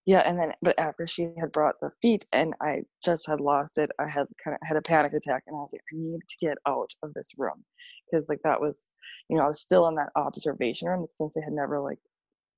yeah, 0.06 0.22
and 0.22 0.38
then 0.40 0.54
but 0.62 0.80
after 0.80 1.08
she 1.08 1.30
had 1.40 1.52
brought 1.52 1.80
the 1.80 1.92
feet 2.02 2.26
and 2.34 2.56
I 2.62 2.82
just 3.06 3.28
had 3.28 3.40
lost 3.40 3.78
it, 3.78 3.92
I 4.00 4.08
had 4.08 4.26
kind 4.44 4.56
of 4.56 4.68
had 4.68 4.78
a 4.78 4.82
panic 4.82 5.14
attack 5.14 5.44
and 5.46 5.56
I 5.56 5.60
was 5.60 5.74
like, 5.74 5.82
I 5.94 5.96
need 5.98 6.20
to 6.28 6.46
get 6.46 6.58
out 6.68 6.92
of 7.04 7.14
this 7.14 7.32
room 7.38 7.64
because 8.12 8.28
like 8.28 8.42
that 8.44 8.60
was, 8.60 8.92
you 9.30 9.38
know, 9.38 9.46
I 9.46 9.48
was 9.50 9.62
still 9.62 9.88
in 9.88 9.96
that 9.96 10.10
observation 10.16 10.88
room 10.88 11.06
since 11.12 11.36
they 11.36 11.42
had 11.42 11.54
never 11.54 11.80
like 11.80 12.00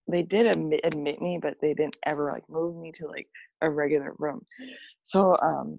they 0.09 0.21
did 0.21 0.47
admit, 0.47 0.81
admit 0.83 1.21
me, 1.21 1.39
but 1.41 1.55
they 1.61 1.73
didn't 1.73 1.97
ever 2.05 2.27
like 2.27 2.43
move 2.49 2.75
me 2.75 2.91
to 2.93 3.07
like 3.07 3.27
a 3.61 3.69
regular 3.69 4.13
room. 4.19 4.41
So 4.99 5.35
um, 5.41 5.75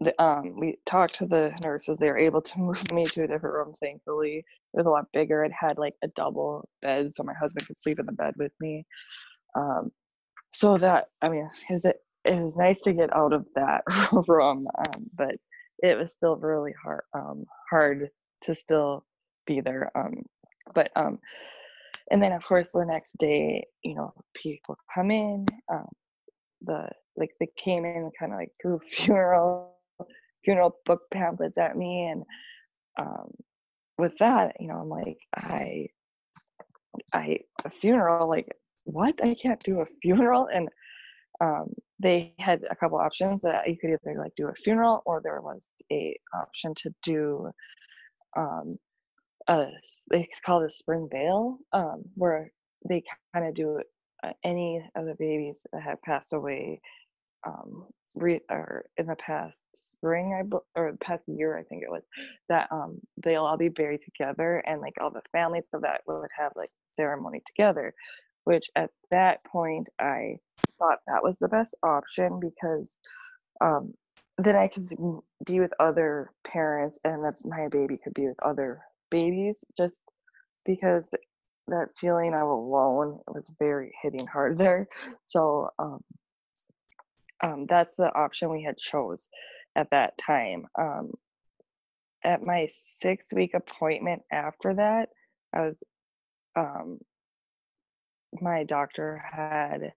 the, 0.00 0.22
um, 0.22 0.58
we 0.58 0.78
talked 0.86 1.16
to 1.16 1.26
the 1.26 1.58
nurses. 1.64 1.98
They 1.98 2.08
were 2.10 2.18
able 2.18 2.42
to 2.42 2.58
move 2.60 2.92
me 2.92 3.04
to 3.06 3.24
a 3.24 3.28
different 3.28 3.54
room. 3.54 3.72
Thankfully, 3.74 4.38
it 4.38 4.76
was 4.76 4.86
a 4.86 4.90
lot 4.90 5.06
bigger. 5.12 5.44
It 5.44 5.52
had 5.52 5.78
like 5.78 5.94
a 6.02 6.08
double 6.08 6.68
bed, 6.82 7.14
so 7.14 7.24
my 7.24 7.34
husband 7.34 7.66
could 7.66 7.76
sleep 7.78 7.98
in 8.00 8.06
the 8.06 8.12
bed 8.12 8.34
with 8.38 8.52
me. 8.60 8.86
Um, 9.56 9.90
so 10.52 10.78
that 10.78 11.06
I 11.22 11.28
mean, 11.28 11.48
it? 11.86 11.96
It 12.24 12.40
was 12.42 12.56
nice 12.58 12.82
to 12.82 12.92
get 12.92 13.14
out 13.16 13.32
of 13.32 13.46
that 13.56 13.82
room, 14.28 14.68
um, 14.78 15.10
but 15.16 15.36
it 15.80 15.98
was 15.98 16.12
still 16.12 16.36
really 16.36 16.74
hard. 16.82 17.02
Um, 17.14 17.44
hard 17.70 18.10
to 18.42 18.54
still 18.54 19.04
be 19.46 19.60
there. 19.60 19.90
Um, 19.96 20.22
but 20.74 20.90
um, 20.96 21.18
and 22.10 22.22
then 22.22 22.32
of 22.32 22.44
course 22.46 22.72
the 22.72 22.86
next 22.86 23.16
day 23.18 23.64
you 23.84 23.94
know 23.94 24.12
people 24.34 24.76
come 24.94 25.10
in 25.10 25.46
the 26.62 26.88
like 27.16 27.30
they 27.40 27.48
came 27.56 27.84
in 27.84 27.96
and 27.96 28.12
kind 28.18 28.32
of 28.32 28.38
like 28.38 28.52
threw 28.60 28.78
funeral 28.90 29.76
funeral 30.44 30.76
book 30.86 31.02
pamphlets 31.12 31.58
at 31.58 31.76
me 31.76 32.08
and 32.10 32.24
um, 33.00 33.30
with 33.98 34.16
that 34.18 34.56
you 34.58 34.66
know 34.66 34.74
i'm 34.74 34.88
like 34.88 35.18
i 35.36 35.86
i 37.14 37.38
a 37.64 37.70
funeral 37.70 38.28
like 38.28 38.46
what? 38.84 39.14
I 39.22 39.34
can't 39.40 39.60
do 39.60 39.80
a 39.80 39.86
funeral? 40.02 40.48
And 40.52 40.68
um, 41.40 41.72
they 41.98 42.34
had 42.38 42.62
a 42.70 42.76
couple 42.76 42.98
options 42.98 43.42
that 43.42 43.68
you 43.68 43.76
could 43.78 43.90
either 43.90 44.18
like 44.18 44.32
do 44.36 44.48
a 44.48 44.54
funeral 44.54 45.02
or 45.06 45.20
there 45.22 45.40
was 45.40 45.68
a 45.90 46.16
option 46.34 46.74
to 46.76 46.90
do 47.02 47.50
um, 48.36 48.78
a 49.48 49.66
it's 50.12 50.40
called 50.40 50.64
a 50.64 50.70
spring 50.70 51.08
veil 51.10 51.58
um, 51.72 52.02
where 52.14 52.50
they 52.88 53.02
kind 53.34 53.46
of 53.46 53.54
do 53.54 53.80
uh, 54.24 54.32
any 54.44 54.82
of 54.94 55.06
the 55.06 55.16
babies 55.18 55.66
that 55.72 55.82
have 55.82 56.00
passed 56.02 56.32
away 56.32 56.80
um, 57.46 57.86
re- 58.16 58.40
or 58.50 58.84
in 58.96 59.06
the 59.06 59.16
past 59.16 59.64
spring 59.74 60.34
I 60.34 60.78
or 60.78 60.92
the 60.92 60.98
past 60.98 61.22
year 61.26 61.56
I 61.58 61.62
think 61.64 61.82
it 61.82 61.90
was 61.90 62.02
that 62.48 62.68
um, 62.70 63.00
they'll 63.22 63.44
all 63.44 63.56
be 63.56 63.68
buried 63.68 64.00
together 64.04 64.62
and 64.66 64.80
like 64.80 64.94
all 65.00 65.10
the 65.10 65.22
families 65.32 65.64
of 65.72 65.82
that 65.82 66.02
would 66.06 66.28
have 66.38 66.52
like 66.56 66.70
ceremony 66.88 67.42
together 67.46 67.94
which 68.44 68.70
at 68.76 68.90
that 69.10 69.44
point 69.44 69.88
I 69.98 70.36
thought 70.78 70.98
that 71.06 71.22
was 71.22 71.38
the 71.38 71.48
best 71.48 71.74
option 71.82 72.40
because 72.40 72.98
um, 73.60 73.94
then 74.38 74.56
I 74.56 74.68
could 74.68 74.84
be 75.44 75.60
with 75.60 75.72
other 75.78 76.30
parents 76.46 76.98
and 77.04 77.18
that 77.20 77.34
my 77.44 77.68
baby 77.68 77.98
could 78.02 78.14
be 78.14 78.26
with 78.26 78.42
other 78.42 78.80
babies 79.10 79.64
just 79.76 80.02
because 80.64 81.08
that 81.68 81.88
feeling 81.96 82.34
of 82.34 82.48
alone 82.48 83.20
was 83.28 83.52
very 83.58 83.92
hitting 84.02 84.26
hard 84.26 84.58
there. 84.58 84.88
So 85.24 85.70
um, 85.78 86.00
um, 87.42 87.66
that's 87.68 87.96
the 87.96 88.14
option 88.14 88.50
we 88.50 88.62
had 88.62 88.78
chose 88.78 89.28
at 89.76 89.90
that 89.90 90.16
time. 90.18 90.66
Um, 90.78 91.12
at 92.24 92.42
my 92.42 92.68
six 92.70 93.32
week 93.34 93.54
appointment 93.54 94.22
after 94.30 94.74
that, 94.74 95.08
I 95.52 95.60
was 95.62 95.82
um, 96.56 96.98
my 98.40 98.64
doctor 98.64 99.22
had 99.30 99.92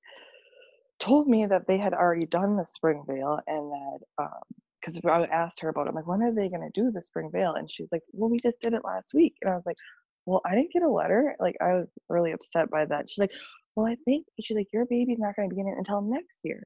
told 1.00 1.28
me 1.28 1.46
that 1.46 1.68
they 1.68 1.78
had 1.78 1.94
already 1.94 2.26
done 2.26 2.58
the 2.58 2.66
spring 2.66 3.04
veil 3.08 3.40
and 3.48 3.72
that 3.72 4.00
um, 4.18 4.42
because 4.80 5.00
I 5.04 5.26
asked 5.26 5.60
her 5.62 5.70
about 5.70 5.88
it. 5.88 5.90
I'm 5.90 5.96
like, 5.96 6.08
when 6.08 6.22
are 6.22 6.34
they 6.34 6.48
going 6.48 6.70
to 6.72 6.82
do 6.82 6.92
the 6.92 7.02
spring 7.02 7.30
veil? 7.32 7.54
And 7.54 7.70
she's 7.70 7.88
like, 7.92 8.04
well, 8.12 8.30
we 8.30 8.38
just 8.44 8.60
did 8.62 8.74
it 8.74 8.86
last 8.86 9.14
week. 9.14 9.36
And 9.42 9.52
I 9.52 9.56
was 9.56 9.66
like, 9.66 9.78
well, 10.26 10.42
I 10.46 10.54
didn't 10.56 10.74
get 10.74 10.84
a 10.84 10.90
letter. 10.90 11.36
Like, 11.40 11.56
I 11.60 11.74
was 11.74 11.88
really 12.10 12.32
upset 12.32 12.70
by 12.70 12.86
that. 12.86 13.10
She's 13.10 13.18
like, 13.18 13.32
well, 13.76 13.88
I 13.88 13.96
think 14.06 14.26
she's 14.42 14.56
like, 14.56 14.72
your 14.72 14.86
baby's 14.86 15.20
not 15.20 15.36
going 15.36 15.50
to 15.50 15.56
be 15.56 15.62
in 15.62 15.68
it 15.68 15.78
until 15.78 16.02
next 16.02 16.40
year. 16.44 16.64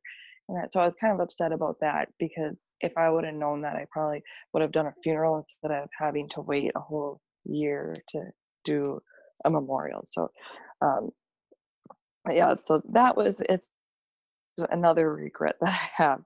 And 0.49 0.57
that, 0.57 0.73
so 0.73 0.79
I 0.79 0.85
was 0.85 0.95
kind 0.95 1.13
of 1.13 1.19
upset 1.19 1.51
about 1.51 1.77
that 1.81 2.09
because 2.17 2.75
if 2.81 2.91
I 2.97 3.09
would 3.09 3.23
have 3.23 3.35
known 3.35 3.61
that, 3.61 3.75
I 3.75 3.85
probably 3.91 4.23
would 4.51 4.63
have 4.63 4.71
done 4.71 4.87
a 4.87 4.93
funeral 5.03 5.37
instead 5.37 5.71
of 5.71 5.89
having 5.97 6.27
to 6.29 6.41
wait 6.41 6.71
a 6.75 6.79
whole 6.79 7.21
year 7.45 7.95
to 8.09 8.23
do 8.65 8.99
a 9.45 9.49
memorial. 9.51 10.01
So, 10.05 10.27
um, 10.81 11.11
yeah, 12.29 12.55
so 12.55 12.81
that 12.93 13.15
was 13.15 13.41
it's 13.47 13.69
another 14.71 15.13
regret 15.13 15.55
that 15.61 15.69
I 15.97 16.03
have. 16.03 16.23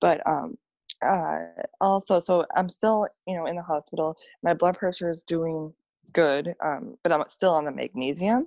But 0.00 0.24
um, 0.24 0.56
uh, 1.04 1.38
also, 1.80 2.20
so 2.20 2.46
I'm 2.56 2.68
still, 2.68 3.08
you 3.26 3.36
know, 3.36 3.46
in 3.46 3.56
the 3.56 3.62
hospital. 3.62 4.16
My 4.44 4.54
blood 4.54 4.78
pressure 4.78 5.10
is 5.10 5.24
doing 5.24 5.72
good, 6.12 6.54
um, 6.64 6.96
but 7.02 7.12
I'm 7.12 7.24
still 7.26 7.50
on 7.50 7.64
the 7.64 7.72
magnesium. 7.72 8.46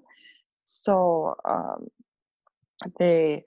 So 0.63 1.35
um, 1.45 1.87
they, 2.97 3.43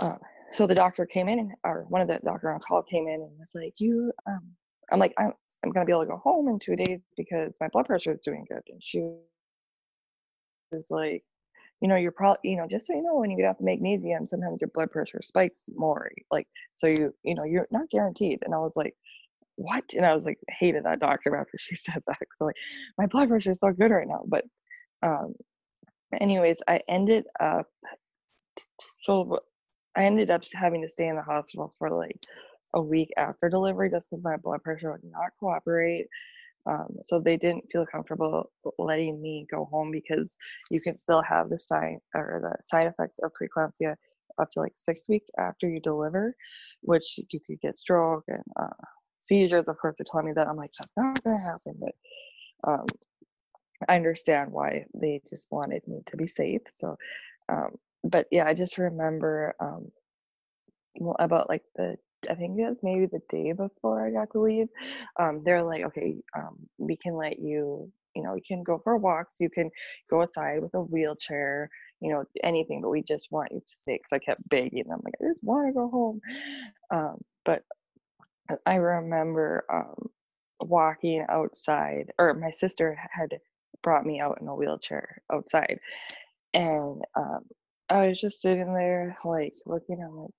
uh, 0.00 0.16
so 0.54 0.66
the 0.66 0.74
doctor 0.74 1.04
came 1.06 1.28
in, 1.28 1.52
or 1.64 1.84
one 1.88 2.00
of 2.00 2.08
the 2.08 2.20
doctor 2.24 2.52
on 2.52 2.60
call 2.60 2.82
came 2.82 3.08
in 3.08 3.22
and 3.22 3.38
was 3.38 3.54
like, 3.54 3.74
"You, 3.78 4.12
um, 4.26 4.54
I'm 4.92 4.98
like, 5.00 5.12
I'm, 5.18 5.32
I'm 5.64 5.72
gonna 5.72 5.86
be 5.86 5.92
able 5.92 6.02
to 6.02 6.08
go 6.08 6.16
home 6.18 6.48
in 6.48 6.58
two 6.58 6.76
days 6.76 7.00
because 7.16 7.54
my 7.60 7.68
blood 7.68 7.86
pressure 7.86 8.12
is 8.12 8.20
doing 8.20 8.46
good." 8.48 8.62
And 8.68 8.82
she 8.82 9.00
was 10.72 10.90
like, 10.90 11.24
"You 11.80 11.88
know, 11.88 11.96
you're 11.96 12.12
probably, 12.12 12.50
you 12.50 12.56
know, 12.56 12.68
just 12.68 12.86
so 12.86 12.94
you 12.94 13.02
know, 13.02 13.16
when 13.16 13.30
you 13.30 13.36
get 13.36 13.46
off 13.46 13.58
the 13.58 13.64
magnesium, 13.64 14.26
sometimes 14.26 14.60
your 14.60 14.70
blood 14.74 14.90
pressure 14.92 15.20
spikes 15.22 15.68
more. 15.74 16.10
Like, 16.30 16.48
so 16.76 16.86
you, 16.86 17.14
you 17.24 17.34
know, 17.34 17.44
you're 17.44 17.66
not 17.72 17.90
guaranteed." 17.90 18.40
And 18.44 18.54
I 18.54 18.58
was 18.58 18.76
like, 18.76 18.94
"What?" 19.56 19.92
And 19.94 20.06
I 20.06 20.12
was 20.12 20.26
like, 20.26 20.38
hated 20.48 20.84
that 20.84 21.00
doctor 21.00 21.36
after 21.40 21.58
she 21.58 21.74
said 21.76 22.02
that 22.06 22.18
because 22.20 22.40
like, 22.40 22.56
my 22.98 23.06
blood 23.06 23.28
pressure 23.28 23.50
is 23.52 23.60
so 23.60 23.72
good 23.72 23.90
right 23.90 24.08
now. 24.08 24.22
But, 24.26 24.44
um, 25.02 25.34
anyways, 26.20 26.62
I 26.68 26.80
ended 26.88 27.26
up 27.40 27.66
so 29.02 29.40
I 29.96 30.04
ended 30.04 30.30
up 30.30 30.42
having 30.52 30.82
to 30.82 30.88
stay 30.88 31.08
in 31.08 31.16
the 31.16 31.22
hospital 31.22 31.74
for 31.78 31.90
like 31.90 32.18
a 32.74 32.82
week 32.82 33.10
after 33.16 33.48
delivery 33.48 33.90
just 33.90 34.10
because 34.10 34.24
my 34.24 34.36
blood 34.36 34.62
pressure 34.62 34.92
would 34.92 35.04
not 35.04 35.30
cooperate. 35.38 36.06
Um, 36.66 36.96
so 37.02 37.20
they 37.20 37.36
didn't 37.36 37.70
feel 37.70 37.84
comfortable 37.86 38.50
letting 38.78 39.20
me 39.20 39.46
go 39.50 39.66
home 39.66 39.90
because 39.90 40.36
you 40.70 40.80
can 40.80 40.94
still 40.94 41.22
have 41.22 41.50
the 41.50 41.60
side 41.60 41.98
or 42.14 42.40
the 42.42 42.62
side 42.62 42.86
effects 42.86 43.18
of 43.18 43.32
preeclampsia 43.32 43.96
up 44.40 44.50
to 44.50 44.60
like 44.60 44.72
six 44.74 45.08
weeks 45.08 45.30
after 45.38 45.68
you 45.68 45.80
deliver, 45.80 46.34
which 46.80 47.18
you 47.30 47.38
could 47.46 47.60
get 47.60 47.78
stroke 47.78 48.24
and 48.28 48.42
uh, 48.58 48.84
seizures. 49.20 49.68
Of 49.68 49.78
course, 49.78 49.98
they 49.98 50.04
told 50.10 50.24
me 50.24 50.32
that. 50.32 50.48
I'm 50.48 50.56
like, 50.56 50.70
that's 50.78 50.94
not 50.96 51.22
to 51.24 51.36
happen, 51.36 51.78
but 51.78 51.92
um, 52.66 52.86
I 53.88 53.96
understand 53.96 54.50
why 54.50 54.86
they 54.94 55.20
just 55.28 55.48
wanted 55.50 55.86
me 55.86 56.02
to 56.06 56.16
be 56.16 56.26
safe. 56.26 56.62
So 56.68 56.96
um, 57.50 57.76
but 58.04 58.26
yeah, 58.30 58.46
I 58.46 58.54
just 58.54 58.78
remember 58.78 59.54
um, 59.60 59.90
well, 60.96 61.16
about 61.18 61.48
like 61.48 61.62
the 61.76 61.96
I 62.30 62.34
think 62.34 62.58
it 62.58 62.68
was 62.68 62.80
maybe 62.82 63.06
the 63.06 63.20
day 63.28 63.52
before 63.52 64.06
I 64.06 64.10
got 64.10 64.30
to 64.32 64.40
leave. 64.40 64.68
Um, 65.18 65.42
they're 65.44 65.62
like, 65.62 65.84
okay, 65.84 66.16
um, 66.36 66.56
we 66.78 66.96
can 66.96 67.16
let 67.16 67.38
you, 67.38 67.92
you 68.16 68.22
know, 68.22 68.34
you 68.34 68.42
can 68.46 68.62
go 68.62 68.80
for 68.82 68.96
walks, 68.96 69.36
you 69.40 69.50
can 69.50 69.70
go 70.08 70.22
outside 70.22 70.62
with 70.62 70.74
a 70.74 70.80
wheelchair, 70.80 71.68
you 72.00 72.12
know, 72.12 72.24
anything, 72.42 72.80
but 72.80 72.90
we 72.90 73.02
just 73.02 73.28
want 73.30 73.52
you 73.52 73.60
to 73.60 73.74
stay. 73.76 73.96
Because 73.98 74.12
I 74.14 74.18
kept 74.20 74.48
begging 74.48 74.88
them, 74.88 75.00
like, 75.04 75.14
I 75.20 75.28
just 75.28 75.44
want 75.44 75.68
to 75.68 75.74
go 75.74 75.90
home. 75.90 76.20
Um, 76.90 77.20
but 77.44 77.62
I 78.66 78.76
remember 78.76 79.64
um, 79.72 80.08
walking 80.60 81.24
outside, 81.28 82.12
or 82.18 82.34
my 82.34 82.50
sister 82.50 82.98
had 83.10 83.38
brought 83.82 84.06
me 84.06 84.20
out 84.20 84.38
in 84.40 84.48
a 84.48 84.54
wheelchair 84.54 85.22
outside, 85.32 85.78
and 86.54 87.02
um, 87.16 87.44
I 87.88 88.08
was 88.08 88.20
just 88.20 88.40
sitting 88.40 88.74
there, 88.74 89.16
like 89.24 89.52
looking 89.66 90.00
at 90.02 90.12
like 90.12 90.30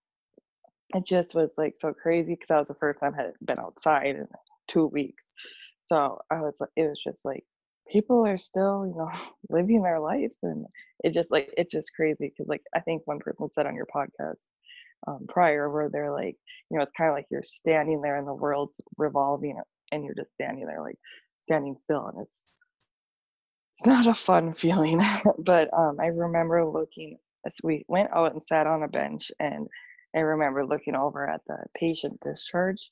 it 0.95 1.05
just 1.05 1.35
was 1.35 1.55
like 1.57 1.73
so 1.77 1.93
crazy 1.93 2.33
because 2.33 2.47
that 2.49 2.59
was 2.59 2.67
the 2.69 2.75
first 2.75 2.99
time 2.99 3.15
I 3.17 3.23
had 3.23 3.33
been 3.43 3.59
outside 3.59 4.07
in 4.15 4.27
two 4.67 4.87
weeks. 4.87 5.33
So 5.83 6.19
I 6.31 6.41
was 6.41 6.59
like, 6.61 6.69
it 6.75 6.87
was 6.87 7.01
just 7.05 7.25
like 7.25 7.43
people 7.89 8.25
are 8.25 8.37
still, 8.37 8.85
you 8.87 8.95
know, 8.95 9.11
living 9.49 9.83
their 9.83 9.99
lives, 9.99 10.39
and 10.43 10.65
it 11.03 11.13
just 11.13 11.31
like 11.31 11.53
it's 11.57 11.71
just 11.71 11.93
crazy 11.95 12.29
because 12.29 12.47
like 12.47 12.63
I 12.75 12.79
think 12.81 13.03
one 13.05 13.19
person 13.19 13.49
said 13.49 13.65
on 13.67 13.75
your 13.75 13.87
podcast 13.93 14.47
um, 15.07 15.25
prior 15.27 15.69
where 15.69 15.89
they're 15.89 16.11
like, 16.11 16.37
you 16.69 16.77
know, 16.77 16.83
it's 16.83 16.91
kind 16.97 17.09
of 17.09 17.15
like 17.15 17.27
you're 17.29 17.43
standing 17.43 18.01
there 18.01 18.17
and 18.17 18.27
the 18.27 18.33
world's 18.33 18.81
revolving 18.97 19.59
and 19.91 20.03
you're 20.03 20.15
just 20.15 20.33
standing 20.33 20.65
there 20.65 20.81
like 20.81 20.97
standing 21.41 21.77
still, 21.77 22.07
and 22.07 22.21
it's 22.21 22.49
it's 23.77 23.85
not 23.85 24.07
a 24.07 24.13
fun 24.13 24.53
feeling. 24.55 25.01
but 25.39 25.69
um, 25.73 25.97
I 26.01 26.07
remember 26.07 26.65
looking 26.65 27.17
we 27.63 27.85
went 27.87 28.11
out 28.13 28.31
and 28.31 28.41
sat 28.41 28.67
on 28.67 28.83
a 28.83 28.87
bench 28.87 29.31
and 29.39 29.67
I 30.15 30.19
remember 30.19 30.65
looking 30.65 30.95
over 30.95 31.29
at 31.29 31.41
the 31.47 31.57
patient 31.75 32.19
discharge 32.21 32.91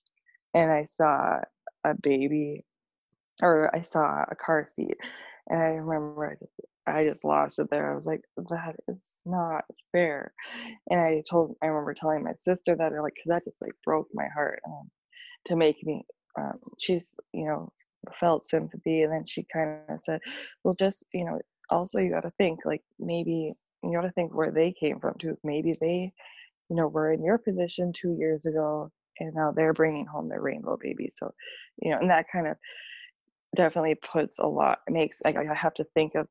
and 0.54 0.72
I 0.72 0.86
saw 0.86 1.40
a 1.84 1.96
baby 2.02 2.66
or 3.42 3.74
I 3.76 3.82
saw 3.82 4.24
a 4.30 4.36
car 4.36 4.66
seat 4.68 4.98
and 5.50 5.60
I 5.60 5.76
remember 5.76 6.32
I 6.32 6.36
just, 6.36 6.62
I 6.86 7.04
just 7.06 7.26
lost 7.26 7.60
it 7.60 7.70
there. 7.70 7.92
I 7.92 7.96
was 7.96 8.06
like, 8.06 8.22
that 8.50 8.76
is 8.88 9.20
not 9.26 9.64
fair. 9.92 10.34
And 10.90 11.00
I 11.00 11.24
told, 11.30 11.56
I 11.62 11.68
remember 11.68 11.94
telling 11.94 12.24
my 12.24 12.34
sister 12.34 12.76
that, 12.76 12.92
like, 12.92 13.14
cause 13.16 13.28
that 13.28 13.46
just 13.46 13.62
like 13.62 13.74
broke 13.86 14.08
my 14.14 14.28
heart 14.34 14.62
um, 14.68 14.90
to 15.48 15.56
make 15.56 15.86
me, 15.86 16.06
um, 16.38 16.60
she's, 16.80 17.16
you 17.34 17.46
know, 17.46 17.72
felt 18.14 18.44
sympathy. 18.44 19.04
And 19.04 19.14
then 19.14 19.26
she 19.26 19.46
kind 19.52 19.80
of 19.90 20.02
said, 20.02 20.20
well, 20.64 20.76
just, 20.76 21.06
you 21.14 21.26
know, 21.26 21.40
also 21.74 22.00
you 22.00 22.10
got 22.10 22.22
to 22.22 22.32
think 22.38 22.60
like 22.66 22.82
maybe 23.00 23.52
you 23.84 23.94
got 23.94 24.02
to 24.02 24.12
think 24.12 24.34
where 24.34 24.52
they 24.52 24.72
came 24.72 25.00
from 25.00 25.16
too. 25.20 25.38
Maybe 25.44 25.74
they, 25.80 26.14
you 26.70 26.76
know, 26.76 26.88
were 26.88 27.12
in 27.12 27.24
your 27.24 27.38
position 27.38 27.92
two 27.94 28.16
years 28.18 28.46
ago, 28.46 28.92
and 29.20 29.34
now 29.34 29.52
they're 29.52 29.74
bringing 29.74 30.06
home 30.06 30.30
their 30.30 30.42
rainbow 30.42 30.78
baby. 30.80 31.10
So, 31.12 31.34
you 31.82 31.92
know, 31.92 32.00
and 32.00 32.10
that 32.10 32.28
kind 32.32 32.48
of 32.48 32.56
definitely 33.56 33.96
puts 33.96 34.40
a 34.40 34.46
lot. 34.46 34.80
Makes 34.90 35.22
like 35.26 35.36
I 35.36 35.54
have 35.54 35.74
to 35.76 35.84
think 35.96 36.16
of 36.16 36.28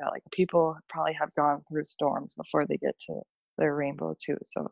that. 0.00 0.10
Like 0.10 0.22
people 0.32 0.78
probably 0.88 1.14
have 1.14 1.34
gone 1.34 1.62
through 1.68 1.84
storms 1.86 2.34
before 2.34 2.66
they 2.66 2.76
get 2.76 2.98
to 3.06 3.20
their 3.58 3.74
rainbow 3.74 4.16
too. 4.24 4.38
So, 4.44 4.70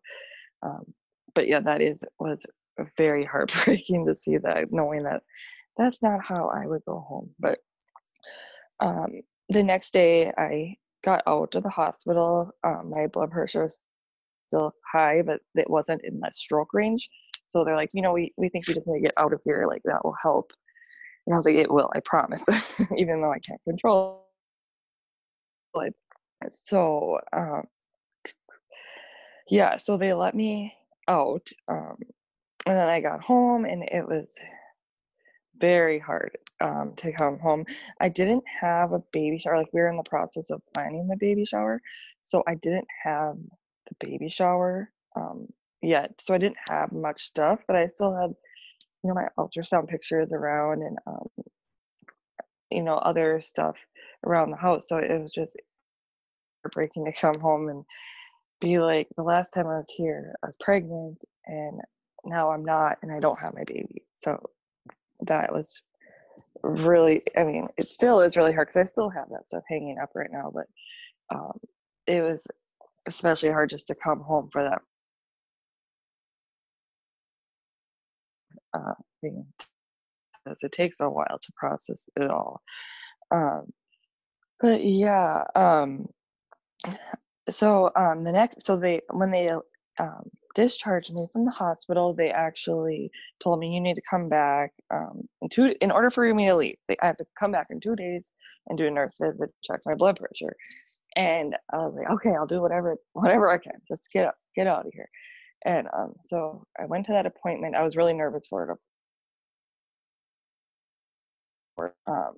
um, 0.62 0.84
but 1.34 1.48
yeah, 1.48 1.60
that 1.60 1.80
is 1.80 2.04
was 2.18 2.46
very 2.96 3.24
heartbreaking 3.32 4.06
to 4.06 4.14
see 4.14 4.38
that, 4.38 4.72
knowing 4.72 5.02
that 5.02 5.22
that's 5.76 6.02
not 6.02 6.24
how 6.24 6.48
I 6.48 6.66
would 6.66 6.82
go 6.86 7.00
home. 7.00 7.30
But 7.38 7.58
um, 8.80 9.20
the 9.48 9.62
next 9.62 9.92
day, 9.92 10.32
I 10.36 10.76
got 11.04 11.22
out 11.26 11.54
of 11.54 11.62
the 11.62 11.70
hospital. 11.70 12.50
Um, 12.64 12.90
my 12.90 13.06
blood 13.06 13.30
pressure 13.30 13.64
was 13.64 13.80
still 14.48 14.72
high, 14.90 15.22
but 15.22 15.40
it 15.54 15.68
wasn't 15.70 16.02
in 16.04 16.20
that 16.20 16.34
stroke 16.34 16.72
range. 16.72 17.08
So 17.48 17.64
they're 17.64 17.76
like, 17.76 17.90
you 17.92 18.02
know, 18.02 18.12
we, 18.12 18.32
we 18.36 18.48
think 18.48 18.66
we 18.66 18.74
just 18.74 18.86
need 18.86 18.98
to 18.98 19.02
get 19.02 19.14
out 19.16 19.32
of 19.32 19.40
here. 19.44 19.66
Like 19.68 19.82
that 19.84 20.04
will 20.04 20.16
help. 20.20 20.50
And 21.26 21.34
I 21.34 21.36
was 21.36 21.46
like, 21.46 21.56
it 21.56 21.70
will, 21.70 21.90
I 21.94 22.00
promise, 22.00 22.44
even 22.96 23.20
though 23.20 23.32
I 23.32 23.38
can't 23.38 23.60
control 23.64 24.26
it. 25.76 25.94
So, 26.50 27.18
um, 27.32 27.64
yeah, 29.48 29.76
so 29.76 29.96
they 29.96 30.12
let 30.12 30.34
me 30.34 30.74
out. 31.08 31.46
Um, 31.68 31.96
and 32.66 32.76
then 32.76 32.88
I 32.88 33.00
got 33.00 33.22
home 33.22 33.64
and 33.64 33.84
it 33.84 34.06
was 34.06 34.36
very 35.58 35.98
hard 35.98 36.36
um, 36.60 36.94
to 36.96 37.12
come 37.12 37.38
home. 37.38 37.64
I 38.00 38.08
didn't 38.08 38.44
have 38.60 38.92
a 38.92 39.02
baby 39.12 39.38
shower. 39.38 39.58
Like 39.58 39.72
we 39.72 39.80
were 39.80 39.88
in 39.90 39.96
the 39.96 40.02
process 40.04 40.50
of 40.50 40.62
planning 40.74 41.08
the 41.08 41.16
baby 41.16 41.44
shower, 41.44 41.80
so 42.22 42.42
I 42.46 42.54
didn't 42.56 42.88
have 43.04 43.36
the 43.88 44.06
baby 44.06 44.28
shower 44.28 44.90
um, 45.16 45.48
yet. 45.82 46.20
So 46.20 46.34
I 46.34 46.38
didn't 46.38 46.58
have 46.68 46.92
much 46.92 47.22
stuff, 47.22 47.60
but 47.66 47.76
I 47.76 47.86
still 47.88 48.14
had, 48.14 48.30
you 49.02 49.08
know, 49.08 49.14
my 49.14 49.28
ultrasound 49.38 49.88
pictures 49.88 50.30
around 50.32 50.82
and, 50.82 50.98
um, 51.06 51.28
you 52.70 52.82
know, 52.82 52.96
other 52.96 53.40
stuff 53.40 53.76
around 54.24 54.50
the 54.50 54.56
house. 54.56 54.88
So 54.88 54.98
it 54.98 55.20
was 55.20 55.32
just 55.32 55.56
heartbreaking 56.62 57.04
to 57.06 57.12
come 57.12 57.38
home 57.40 57.68
and 57.68 57.84
be 58.60 58.78
like, 58.78 59.08
the 59.16 59.22
last 59.22 59.50
time 59.52 59.66
I 59.66 59.76
was 59.76 59.92
here, 59.94 60.34
I 60.42 60.46
was 60.46 60.56
pregnant, 60.58 61.18
and 61.46 61.80
now 62.24 62.50
I'm 62.50 62.64
not, 62.64 62.98
and 63.02 63.12
I 63.12 63.20
don't 63.20 63.38
have 63.40 63.54
my 63.54 63.64
baby. 63.64 64.02
So 64.14 64.40
that 65.22 65.52
was 65.52 65.80
really 66.62 67.20
i 67.36 67.44
mean 67.44 67.66
it 67.76 67.86
still 67.86 68.20
is 68.20 68.36
really 68.36 68.52
hard 68.52 68.68
because 68.68 68.82
i 68.82 68.90
still 68.90 69.08
have 69.08 69.28
that 69.30 69.46
stuff 69.46 69.62
hanging 69.68 69.98
up 70.02 70.10
right 70.14 70.30
now 70.32 70.50
but 70.52 70.66
um, 71.34 71.58
it 72.06 72.22
was 72.22 72.46
especially 73.08 73.50
hard 73.50 73.70
just 73.70 73.86
to 73.88 73.94
come 73.94 74.20
home 74.20 74.48
for 74.52 74.62
that 74.62 74.80
uh, 78.74 78.94
thing 79.20 79.46
because 80.44 80.58
it 80.62 80.72
takes 80.72 81.00
a 81.00 81.08
while 81.08 81.38
to 81.40 81.52
process 81.56 82.08
it 82.16 82.30
all. 82.30 82.60
Um, 83.30 83.72
but 84.60 84.84
yeah 84.84 85.44
um, 85.54 86.06
so 87.50 87.90
um, 87.96 88.24
the 88.24 88.32
next 88.32 88.66
so 88.66 88.76
they 88.76 89.00
when 89.10 89.30
they 89.30 89.50
um, 89.98 90.30
discharged 90.56 91.12
me 91.12 91.26
from 91.32 91.44
the 91.44 91.50
hospital, 91.52 92.14
they 92.14 92.30
actually 92.30 93.10
told 93.40 93.60
me 93.60 93.72
you 93.72 93.80
need 93.80 93.94
to 93.94 94.02
come 94.10 94.28
back 94.28 94.72
um, 94.92 95.28
in 95.42 95.48
two. 95.48 95.72
In 95.80 95.92
order 95.92 96.10
for 96.10 96.32
me 96.34 96.48
to 96.48 96.56
leave, 96.56 96.76
I 96.90 97.06
have 97.06 97.18
to 97.18 97.26
come 97.40 97.52
back 97.52 97.66
in 97.70 97.78
two 97.78 97.94
days 97.94 98.32
and 98.66 98.76
do 98.76 98.86
a 98.86 98.90
nurse 98.90 99.18
visit, 99.20 99.50
check 99.62 99.80
my 99.86 99.94
blood 99.94 100.18
pressure. 100.18 100.56
And 101.14 101.54
I 101.72 101.76
was 101.76 101.94
like, 101.94 102.10
okay, 102.10 102.34
I'll 102.34 102.46
do 102.46 102.60
whatever 102.60 102.96
whatever 103.12 103.50
I 103.50 103.58
can, 103.58 103.74
just 103.86 104.10
get 104.12 104.26
up, 104.26 104.34
get 104.56 104.66
out 104.66 104.86
of 104.86 104.92
here. 104.92 105.08
And 105.64 105.86
um, 105.96 106.14
so 106.24 106.64
I 106.80 106.86
went 106.86 107.06
to 107.06 107.12
that 107.12 107.26
appointment. 107.26 107.76
I 107.76 107.82
was 107.82 107.96
really 107.96 108.14
nervous 108.14 108.46
for 108.48 108.78
it. 111.78 111.92
Um, 112.06 112.34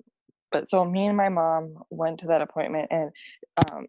but 0.51 0.67
so 0.67 0.83
me 0.83 1.07
and 1.07 1.15
my 1.15 1.29
mom 1.29 1.75
went 1.89 2.19
to 2.19 2.27
that 2.27 2.41
appointment, 2.41 2.87
and 2.91 3.11
um, 3.71 3.87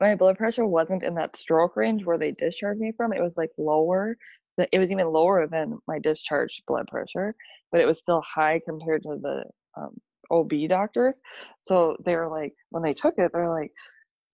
my 0.00 0.14
blood 0.14 0.38
pressure 0.38 0.66
wasn't 0.66 1.02
in 1.02 1.14
that 1.14 1.36
stroke 1.36 1.76
range 1.76 2.04
where 2.04 2.18
they 2.18 2.32
discharged 2.32 2.80
me 2.80 2.92
from. 2.96 3.12
It 3.12 3.22
was 3.22 3.36
like 3.36 3.50
lower. 3.58 4.16
It 4.58 4.78
was 4.78 4.92
even 4.92 5.08
lower 5.08 5.46
than 5.46 5.78
my 5.88 5.98
discharged 5.98 6.62
blood 6.66 6.86
pressure, 6.88 7.34
but 7.70 7.80
it 7.80 7.86
was 7.86 7.98
still 7.98 8.22
high 8.22 8.60
compared 8.64 9.02
to 9.04 9.18
the 9.20 9.44
um, 9.76 9.98
OB 10.30 10.52
doctors. 10.68 11.20
So 11.60 11.96
they 12.04 12.16
were 12.16 12.28
like, 12.28 12.54
when 12.70 12.82
they 12.82 12.92
took 12.92 13.14
it, 13.18 13.30
they're 13.32 13.48
like, 13.48 13.72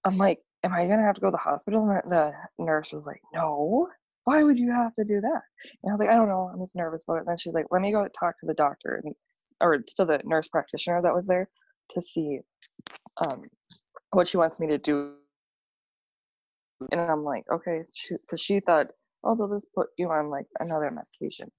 I'm 0.05 0.19
like, 0.19 0.41
am 0.65 0.73
I 0.73 0.87
gonna 0.87 1.03
have 1.03 1.15
to 1.15 1.21
go 1.21 1.29
to 1.29 1.33
the 1.33 1.39
hospital? 1.39 1.89
And 1.89 2.11
the 2.11 2.33
nurse 2.59 2.93
was 2.93 3.07
like, 3.07 3.21
no. 3.33 3.89
Why 4.25 4.43
would 4.43 4.59
you 4.59 4.71
have 4.71 4.93
to 4.95 5.05
do 5.05 5.23
that? 5.23 5.43
And 5.83 5.91
I 5.91 5.93
was 5.93 6.01
like, 6.01 6.11
I 6.11 6.15
don't 6.15 6.29
know. 6.29 6.51
I'm 6.53 6.61
just 6.61 6.77
nervous 6.77 7.05
about 7.05 7.15
it. 7.15 7.19
And 7.21 7.29
then 7.29 7.39
she's 7.39 7.55
like, 7.55 7.65
let 7.71 7.81
me 7.81 7.93
go 7.93 8.07
talk 8.09 8.39
to 8.41 8.47
the 8.47 8.53
doctor 8.53 9.01
and 9.03 9.15
or 9.61 9.79
to 9.79 10.05
the 10.05 10.21
nurse 10.25 10.49
practitioner 10.49 11.03
that 11.03 11.15
was 11.15 11.27
there 11.27 11.49
to 11.95 12.03
see 12.03 12.41
um, 13.27 13.43
what 14.11 14.29
she 14.29 14.37
wants 14.37 14.61
me 14.61 14.67
to 14.69 14.79
do. 14.79 15.15
And 16.93 17.01
I'm 17.01 17.25
like, 17.25 17.45
okay, 17.53 17.83
because 17.83 18.39
she, 18.39 18.57
she 18.57 18.61
thought, 18.61 18.87
oh, 19.25 19.35
they'll 19.35 19.55
just 19.55 19.73
put 19.75 19.89
you 19.99 20.09
on 20.09 20.31
like 20.31 20.47
another 20.61 20.91
medication. 20.91 21.51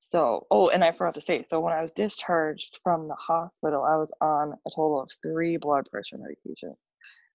So, 0.00 0.46
oh, 0.50 0.66
and 0.68 0.82
I 0.82 0.92
forgot 0.92 1.14
to 1.14 1.20
say, 1.20 1.44
so 1.46 1.60
when 1.60 1.76
I 1.76 1.82
was 1.82 1.92
discharged 1.92 2.80
from 2.82 3.06
the 3.08 3.14
hospital, 3.14 3.84
I 3.84 3.96
was 3.96 4.12
on 4.20 4.54
a 4.66 4.70
total 4.74 5.02
of 5.02 5.10
three 5.22 5.56
blood 5.56 5.86
pressure 5.90 6.16
medications. 6.16 6.76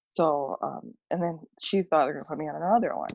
So, 0.10 0.58
um, 0.62 0.94
and 1.12 1.22
then 1.22 1.40
she 1.62 1.84
thought 1.84 2.06
they're 2.06 2.14
gonna 2.14 2.26
put 2.28 2.38
me 2.38 2.50
on 2.50 2.56
another 2.56 2.96
one. 2.96 3.10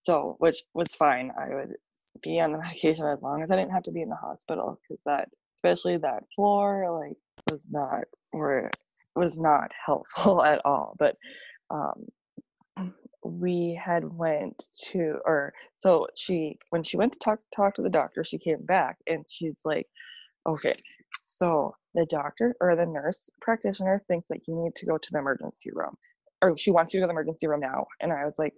So, 0.00 0.36
which 0.38 0.62
was 0.74 0.88
fine. 0.88 1.32
I 1.38 1.54
would 1.54 1.74
be 2.22 2.40
on 2.40 2.52
the 2.52 2.58
medication 2.62 3.06
as 3.06 3.22
long 3.22 3.42
as 3.42 3.50
I 3.50 3.56
didn't 3.56 3.72
have 3.72 3.84
to 3.84 3.92
be 3.92 4.02
in 4.02 4.08
the 4.08 4.16
hospital 4.16 4.80
because 4.88 5.02
that, 5.04 5.28
especially 5.56 5.98
that 5.98 6.24
floor, 6.34 7.00
like 7.02 7.16
was 7.50 7.62
not 7.70 8.04
where 8.32 8.70
was 9.14 9.40
not 9.40 9.70
helpful 9.84 10.42
at 10.44 10.64
all. 10.64 10.96
But 10.98 11.16
um, 11.70 12.06
we 13.26 13.78
had 13.82 14.04
went 14.04 14.66
to 14.90 15.18
or 15.24 15.52
so 15.76 16.06
she 16.16 16.58
when 16.70 16.82
she 16.82 16.96
went 16.96 17.12
to 17.12 17.18
talk 17.18 17.38
talk 17.54 17.74
to 17.74 17.82
the 17.82 17.90
doctor 17.90 18.24
she 18.24 18.38
came 18.38 18.64
back 18.64 18.96
and 19.06 19.24
she's 19.28 19.62
like 19.64 19.86
okay 20.46 20.72
so 21.22 21.74
the 21.94 22.06
doctor 22.06 22.54
or 22.60 22.76
the 22.76 22.86
nurse 22.86 23.30
practitioner 23.40 24.02
thinks 24.06 24.28
that 24.28 24.46
you 24.46 24.54
need 24.54 24.74
to 24.74 24.86
go 24.86 24.98
to 24.98 25.08
the 25.12 25.18
emergency 25.18 25.70
room 25.72 25.96
or 26.42 26.56
she 26.56 26.70
wants 26.70 26.92
you 26.92 27.00
to 27.00 27.02
go 27.02 27.06
to 27.06 27.08
the 27.08 27.18
emergency 27.18 27.46
room 27.46 27.60
now. 27.60 27.86
And 28.00 28.12
i 28.12 28.24
was 28.24 28.38
like 28.38 28.54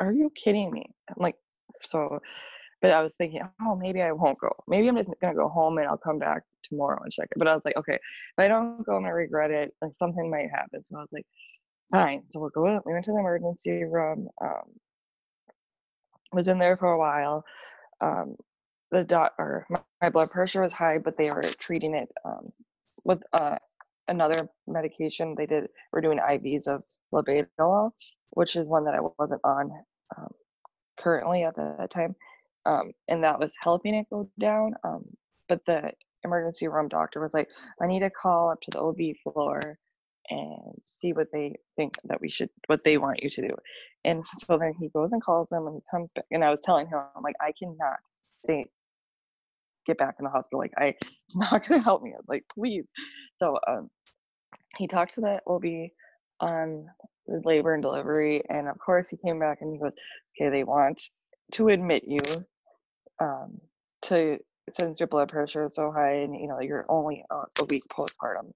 are 0.00 0.12
you 0.12 0.30
kidding 0.30 0.70
me? 0.70 0.84
I'm 1.08 1.16
like 1.18 1.36
so 1.76 2.20
but 2.80 2.90
i 2.90 3.02
was 3.02 3.16
thinking 3.16 3.42
oh 3.62 3.76
maybe 3.76 4.02
i 4.02 4.12
won't 4.12 4.38
go. 4.38 4.52
Maybe 4.68 4.88
i'm 4.88 4.96
just 4.96 5.10
gonna 5.20 5.34
go 5.34 5.48
home 5.48 5.78
and 5.78 5.88
i'll 5.88 5.96
come 5.96 6.18
back 6.18 6.42
tomorrow 6.62 7.00
and 7.02 7.12
check 7.12 7.28
it. 7.30 7.38
But 7.38 7.48
i 7.48 7.54
was 7.54 7.64
like 7.64 7.76
okay 7.76 7.94
if 7.94 8.38
i 8.38 8.48
don't 8.48 8.84
go 8.84 8.96
and 8.96 8.98
i'm 8.98 9.02
gonna 9.04 9.14
regret 9.14 9.50
it 9.50 9.74
like 9.82 9.94
something 9.94 10.30
might 10.30 10.50
happen. 10.50 10.82
So 10.82 10.96
i 10.96 11.00
was 11.00 11.12
like 11.12 11.26
fine. 11.92 12.24
So 12.28 12.40
we'll 12.40 12.50
go. 12.50 12.80
We 12.84 12.92
went 12.92 13.04
to 13.04 13.12
the 13.12 13.18
emergency 13.18 13.84
room. 13.84 14.28
Um, 14.40 14.64
was 16.32 16.48
in 16.48 16.58
there 16.58 16.76
for 16.76 16.92
a 16.92 16.98
while. 16.98 17.44
Um, 18.00 18.36
the 18.90 19.04
doc 19.04 19.32
or 19.38 19.66
my, 19.70 19.80
my, 20.00 20.10
blood 20.10 20.30
pressure 20.30 20.62
was 20.62 20.72
high, 20.72 20.98
but 20.98 21.16
they 21.16 21.30
were 21.30 21.42
treating 21.42 21.94
it 21.94 22.08
um, 22.24 22.52
with 23.04 23.22
uh, 23.32 23.56
another 24.08 24.48
medication. 24.66 25.34
They 25.36 25.46
did. 25.46 25.68
We're 25.92 26.00
doing 26.00 26.18
IVs 26.18 26.66
of 26.66 26.82
labetalol, 27.12 27.92
which 28.30 28.56
is 28.56 28.66
one 28.66 28.84
that 28.84 28.94
I 28.94 29.02
wasn't 29.18 29.40
on 29.44 29.70
um, 30.16 30.28
currently 30.98 31.44
at 31.44 31.54
that 31.56 31.90
time, 31.90 32.14
um, 32.66 32.92
and 33.08 33.22
that 33.24 33.38
was 33.38 33.54
helping 33.62 33.94
it 33.94 34.06
go 34.10 34.28
down. 34.38 34.74
Um, 34.84 35.04
but 35.48 35.64
the 35.66 35.92
emergency 36.24 36.68
room 36.68 36.88
doctor 36.88 37.20
was 37.20 37.34
like, 37.34 37.48
"I 37.80 37.86
need 37.86 38.00
to 38.00 38.10
call 38.10 38.50
up 38.50 38.60
to 38.62 38.70
the 38.72 38.80
OB 38.80 39.16
floor 39.22 39.60
and 40.32 40.74
see 40.82 41.12
what 41.12 41.28
they 41.32 41.54
think 41.76 41.94
that 42.04 42.20
we 42.20 42.28
should 42.28 42.50
what 42.66 42.84
they 42.84 42.98
want 42.98 43.22
you 43.22 43.30
to 43.30 43.48
do. 43.48 43.54
And 44.04 44.24
so 44.36 44.58
then 44.58 44.74
he 44.78 44.88
goes 44.88 45.12
and 45.12 45.22
calls 45.22 45.48
them 45.50 45.66
and 45.66 45.76
he 45.76 45.82
comes 45.90 46.12
back 46.12 46.24
and 46.30 46.44
i 46.44 46.50
was 46.50 46.60
telling 46.60 46.86
him 46.86 46.98
i'm 46.98 47.22
like 47.22 47.36
i 47.40 47.52
cannot 47.58 47.98
stay 48.30 48.66
get 49.86 49.98
back 49.98 50.16
in 50.18 50.24
the 50.24 50.30
hospital 50.30 50.60
like 50.60 50.72
i 50.78 50.94
it's 51.00 51.36
not 51.36 51.66
going 51.66 51.80
to 51.80 51.84
help 51.84 52.02
me 52.02 52.14
like 52.28 52.44
please. 52.54 52.86
So 53.38 53.58
um 53.68 53.90
he 54.76 54.86
talked 54.86 55.14
to 55.14 55.20
the 55.20 55.40
ob 55.46 55.64
on 56.40 56.86
labor 57.28 57.74
and 57.74 57.82
delivery 57.82 58.42
and 58.48 58.68
of 58.68 58.78
course 58.78 59.08
he 59.08 59.16
came 59.16 59.38
back 59.38 59.58
and 59.60 59.72
he 59.72 59.78
goes 59.78 59.94
okay 60.36 60.50
they 60.50 60.64
want 60.64 61.00
to 61.52 61.68
admit 61.68 62.02
you 62.06 62.20
um 63.20 63.60
to 64.02 64.38
since 64.70 65.00
your 65.00 65.06
blood 65.06 65.28
pressure 65.28 65.66
is 65.66 65.74
so 65.74 65.90
high 65.90 66.22
and 66.22 66.34
you 66.34 66.48
know 66.48 66.60
you're 66.60 66.86
only 66.88 67.24
a 67.30 67.64
week 67.68 67.82
postpartum. 67.90 68.52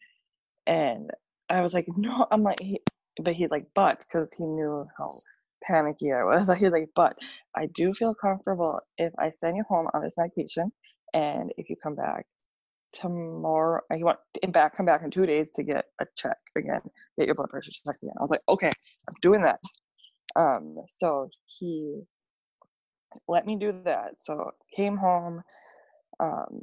And 0.67 1.11
I 1.49 1.63
was 1.63 1.75
like, 1.75 1.87
no, 1.97 2.27
I'm 2.31 2.43
like, 2.43 2.61
he, 2.61 2.81
but 3.23 3.35
he's 3.35 3.51
like, 3.51 3.67
but 3.75 4.01
because 4.01 4.33
he 4.37 4.45
knew 4.45 4.85
how 4.99 5.09
panicky 5.65 6.13
I 6.13 6.25
was. 6.25 6.49
He's 6.59 6.71
like, 6.71 6.89
but 6.95 7.17
I 7.57 7.67
do 7.75 7.95
feel 7.95 8.15
comfortable 8.15 8.81
if 8.99 9.13
I 9.19 9.31
send 9.31 9.57
you 9.57 9.65
home 9.69 9.89
on 9.95 10.03
this 10.03 10.15
medication, 10.19 10.73
and 11.15 11.53
if 11.57 11.71
you 11.71 11.77
come 11.83 11.95
back 11.95 12.27
tomorrow, 12.93 13.81
I 13.93 13.97
want 13.99 14.19
in 14.43 14.51
back, 14.51 14.77
come 14.77 14.87
back 14.87 15.03
in 15.03 15.11
two 15.11 15.27
days 15.27 15.53
to 15.53 15.63
get 15.63 15.87
a 16.01 16.07
check 16.17 16.39
again, 16.57 16.81
get 17.19 17.27
your 17.27 17.35
blood 17.35 17.51
pressure 17.51 17.71
checked 17.71 18.03
again. 18.03 18.15
I 18.19 18.23
was 18.23 18.31
like, 18.31 18.43
okay, 18.49 18.69
I'm 18.69 19.15
doing 19.23 19.43
that. 19.43 19.61
Um, 20.37 20.77
so 20.89 21.29
he 21.47 22.03
let 23.29 23.47
me 23.47 23.57
do 23.57 23.73
that. 23.85 24.21
So 24.21 24.53
came 24.75 24.97
home, 24.97 25.43
um, 26.21 26.63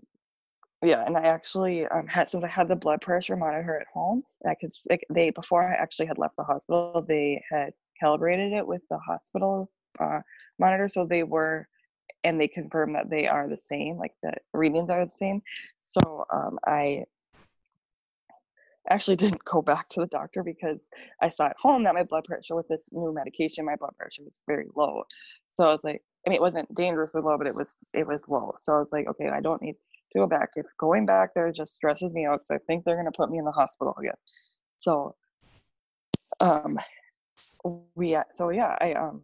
yeah 0.84 1.04
and 1.06 1.18
i 1.18 1.22
actually 1.22 1.86
um, 1.88 2.08
had 2.08 2.30
since 2.30 2.44
i 2.44 2.48
had 2.48 2.68
the 2.68 2.76
blood 2.76 3.02
pressure 3.02 3.36
monitor 3.36 3.80
at 3.80 3.88
home 3.94 4.24
i 4.48 4.56
could 4.56 4.70
like, 4.90 5.06
they 5.10 5.30
before 5.32 5.64
i 5.68 5.74
actually 5.74 6.06
had 6.06 6.18
left 6.18 6.36
the 6.36 6.44
hospital 6.44 7.04
they 7.08 7.42
had 7.50 7.72
calibrated 8.00 8.54
it 8.54 8.66
with 8.66 8.82
the 8.90 8.98
hospital 8.98 9.72
uh, 10.00 10.20
monitor 10.60 10.90
so 10.90 11.06
they 11.06 11.24
were 11.24 11.68
and 12.24 12.40
they 12.40 12.48
confirmed 12.48 12.96
that 12.96 13.10
they 13.10 13.28
are 13.28 13.48
the 13.48 13.58
same 13.58 13.98
like 13.98 14.14
the 14.22 14.34
readings 14.54 14.90
are 14.90 15.04
the 15.04 15.12
same. 15.12 15.42
So 15.82 16.26
um, 16.32 16.58
i 16.66 17.04
actually 18.90 19.16
didn't 19.24 19.44
go 19.46 19.62
back 19.62 19.88
to 19.90 20.02
the 20.02 20.08
doctor 20.08 20.44
because 20.44 20.90
i 21.22 21.30
saw 21.30 21.46
at 21.46 21.58
home 21.58 21.84
that 21.84 21.94
my 21.94 22.04
blood 22.04 22.26
pressure 22.26 22.56
with 22.56 22.68
this 22.68 22.90
new 22.92 23.14
medication 23.14 23.66
my 23.66 23.76
blood 23.76 23.96
pressure 23.98 24.24
was 24.24 24.40
very 24.48 24.68
low. 24.76 25.04
So 25.50 25.68
i 25.68 25.72
was 25.72 25.84
like 25.84 26.02
i 26.26 26.30
mean 26.30 26.38
it 26.38 26.42
wasn't 26.42 26.74
dangerously 26.74 27.22
low 27.22 27.38
but 27.38 27.48
it 27.48 27.56
was 27.56 27.76
it 27.94 28.08
was 28.08 28.28
low. 28.30 28.54
So 28.60 28.74
i 28.76 28.80
was 28.80 28.92
like 28.92 29.08
okay 29.08 29.30
i 29.30 29.42
don't 29.42 29.62
need 29.62 29.76
to 30.14 30.20
go 30.20 30.28
back. 30.28 30.50
If 30.56 30.66
going 30.80 31.06
back 31.06 31.32
there 31.36 31.52
just 31.52 31.76
stresses 31.76 32.14
me 32.14 32.26
out 32.26 32.42
because 32.42 32.52
I 32.52 32.58
think 32.66 32.84
they're 32.84 32.96
going 32.96 33.12
to 33.12 33.18
put 33.18 33.30
me 33.30 33.40
in 33.40 33.46
the 33.46 33.52
hospital 33.52 33.96
again. 34.00 34.14
So, 34.78 35.16
um, 36.40 36.76
we 37.96 38.18
so 38.34 38.50
yeah, 38.50 38.76
I 38.80 38.94
um, 38.94 39.22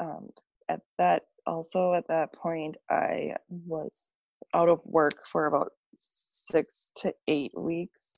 um, 0.00 0.28
at 0.68 0.80
that 0.98 1.22
also 1.46 1.94
at 1.94 2.08
that 2.08 2.32
point 2.32 2.76
I 2.90 3.34
was 3.48 4.10
out 4.54 4.68
of 4.68 4.80
work 4.84 5.14
for 5.30 5.46
about 5.46 5.72
six 5.94 6.92
to 6.98 7.12
eight 7.28 7.52
weeks 7.56 8.14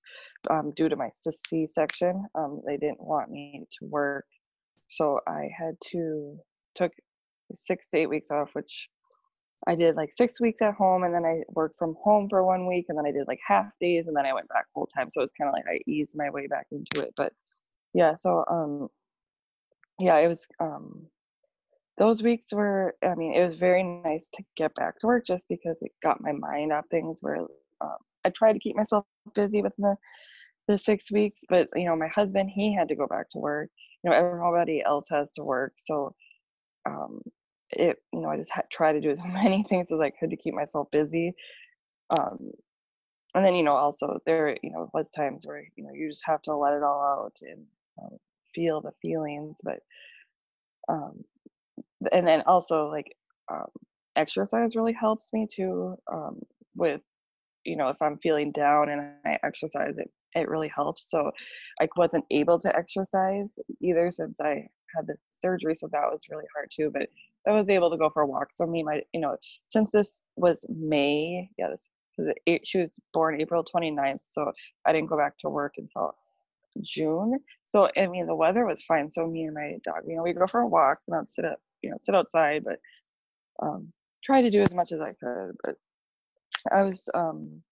um, 0.51 0.72
due 0.74 0.89
to 0.89 0.97
my 0.97 1.09
C-section. 1.12 2.26
Um, 2.34 2.61
they 2.66 2.76
didn't 2.76 3.01
want 3.01 3.30
me 3.30 3.66
to 3.78 3.86
work, 3.86 4.26
so 4.89 5.20
I 5.28 5.49
had 5.57 5.76
to 5.93 6.39
took 6.74 6.93
six 7.55 7.89
to 7.89 7.99
eight 7.99 8.09
weeks 8.09 8.30
off, 8.30 8.51
which 8.55 8.89
I 9.67 9.75
did 9.75 9.97
like 9.97 10.13
six 10.13 10.41
weeks 10.41 10.63
at 10.63 10.75
home 10.75 11.03
and 11.03 11.13
then 11.13 11.25
I 11.25 11.43
worked 11.49 11.77
from 11.77 11.97
home 12.03 12.29
for 12.29 12.45
one 12.45 12.67
week 12.67 12.87
and 12.89 12.97
then 12.97 13.07
I 13.07 13.11
did 13.11 13.27
like 13.27 13.41
half 13.47 13.67
days 13.81 14.07
and 14.07 14.17
then 14.17 14.25
I 14.27 14.33
went 14.33 14.49
back 14.49 14.67
full 14.73 14.87
time. 14.87 15.11
So 15.11 15.21
it 15.21 15.25
was 15.25 15.33
kind 15.33 15.49
of 15.49 15.55
like 15.55 15.65
I 15.69 15.81
eased 15.87 16.17
my 16.17 16.31
way 16.31 16.47
back 16.47 16.67
into 16.71 17.07
it. 17.07 17.13
But 17.17 17.33
yeah, 17.93 18.15
so 18.15 18.45
um 18.49 18.89
yeah, 20.01 20.17
it 20.19 20.29
was 20.29 20.47
um 20.61 21.07
those 21.99 22.23
weeks 22.23 22.53
were 22.53 22.95
I 23.05 23.15
mean, 23.15 23.35
it 23.35 23.45
was 23.45 23.57
very 23.57 23.83
nice 23.83 24.31
to 24.35 24.45
get 24.57 24.75
back 24.75 24.99
to 25.01 25.07
work 25.09 25.27
just 25.27 25.49
because 25.49 25.83
it 25.83 25.93
got 26.03 26.21
my 26.21 26.33
mind 26.33 26.73
off 26.73 26.85
things 26.91 27.19
where 27.21 27.41
um, 27.81 27.97
I 28.25 28.31
tried 28.31 28.53
to 28.55 28.61
keep 28.61 28.77
myself 28.77 29.07
busy 29.35 29.63
with 29.63 29.75
the 29.77 29.97
the 30.69 30.79
six 30.79 31.11
weeks, 31.11 31.43
but 31.49 31.69
you 31.75 31.85
know, 31.87 31.97
my 31.97 32.09
husband 32.09 32.51
he 32.51 32.75
had 32.75 32.89
to 32.89 32.95
go 32.97 33.07
back 33.07 33.29
to 33.31 33.39
work. 33.39 33.71
You 34.05 34.11
know, 34.11 34.17
everybody 34.17 34.83
else 34.87 35.09
has 35.11 35.33
to 35.35 35.43
work. 35.45 35.73
So 35.79 36.15
um 36.87 37.21
it 37.71 37.99
you 38.12 38.21
know 38.21 38.29
i 38.31 38.37
just 38.37 38.53
had, 38.53 38.64
try 38.71 38.93
to 38.93 39.01
do 39.01 39.11
as 39.11 39.23
many 39.35 39.62
things 39.62 39.93
as 39.93 40.01
i 40.01 40.11
could 40.11 40.31
to 40.31 40.37
keep 40.37 40.55
myself 40.55 40.91
busy 40.91 41.33
um 42.19 42.51
and 43.35 43.45
then 43.45 43.55
you 43.55 43.62
know 43.62 43.73
also 43.73 44.19
there 44.27 44.57
you 44.62 44.71
know 44.71 44.91
was 44.95 45.11
times 45.11 45.47
where 45.47 45.62
you 45.77 45.85
know 45.85 45.93
you 45.93 46.09
just 46.09 46.25
have 46.25 46.43
to 46.43 46.53
let 46.53 46.73
it 46.73 46.83
all 46.83 47.03
out 47.03 47.37
and 47.43 47.64
um, 48.03 48.16
feel 48.55 48.81
the 48.81 48.93
feelings 49.03 49.59
but 49.62 49.81
um 50.89 51.23
and 52.12 52.27
then 52.27 52.43
also 52.47 52.89
like 52.89 53.14
um 53.53 53.66
exercise 54.16 54.75
really 54.75 54.93
helps 54.93 55.33
me 55.33 55.47
too 55.51 55.95
um 56.12 56.41
with 56.75 57.03
you 57.64 57.77
know 57.77 57.89
if 57.89 58.01
i'm 58.01 58.19
feeling 58.19 58.51
down 58.53 58.89
and 58.89 59.01
i 59.27 59.39
exercise 59.45 59.99
it 59.99 60.11
it 60.35 60.49
really 60.49 60.71
helps 60.75 61.11
so 61.11 61.31
i 61.81 61.89
wasn't 61.97 62.25
able 62.31 62.59
to 62.59 62.75
exercise 62.77 63.59
either 63.81 64.11
since 64.11 64.41
i 64.41 64.66
had 64.97 65.07
the 65.07 65.14
surgery 65.31 65.75
so 65.77 65.89
that 65.93 66.11
was 66.11 66.23
really 66.31 66.45
hard 66.55 66.71
too 66.75 66.91
but 66.93 67.09
I 67.47 67.53
was 67.53 67.70
able 67.70 67.91
to 67.91 67.97
go 67.97 68.11
for 68.11 68.22
a 68.22 68.26
walk. 68.26 68.49
So 68.53 68.66
me, 68.66 68.82
my, 68.82 69.03
you 69.12 69.20
know, 69.20 69.36
since 69.66 69.91
this 69.91 70.22
was 70.36 70.64
May, 70.68 71.49
yeah, 71.59 71.68
this 71.68 71.89
she 72.64 72.78
was 72.78 72.91
born 73.12 73.41
April 73.41 73.64
29th, 73.64 74.20
so 74.24 74.51
I 74.84 74.93
didn't 74.93 75.09
go 75.09 75.16
back 75.16 75.39
to 75.39 75.49
work 75.49 75.74
until 75.76 76.16
June. 76.82 77.39
So 77.64 77.89
I 77.97 78.07
mean, 78.07 78.26
the 78.26 78.34
weather 78.34 78.66
was 78.66 78.82
fine. 78.82 79.09
So 79.09 79.26
me 79.26 79.45
and 79.45 79.55
my 79.55 79.78
dog, 79.84 80.03
you 80.07 80.16
know, 80.16 80.22
we 80.22 80.32
go 80.32 80.47
for 80.47 80.61
a 80.61 80.68
walk, 80.68 80.99
not 81.07 81.28
sit 81.28 81.45
up, 81.45 81.61
you 81.82 81.91
know, 81.91 81.97
sit 82.01 82.14
outside, 82.14 82.64
but 82.64 82.80
um, 83.62 83.93
try 84.24 84.43
to 84.43 84.51
do 84.51 84.61
as 84.61 84.74
much 84.74 84.93
as 84.93 85.01
I 85.01 85.12
could. 85.20 85.57
But 85.62 85.76
I 86.72 86.82
was, 86.82 87.09
um, 87.14 87.62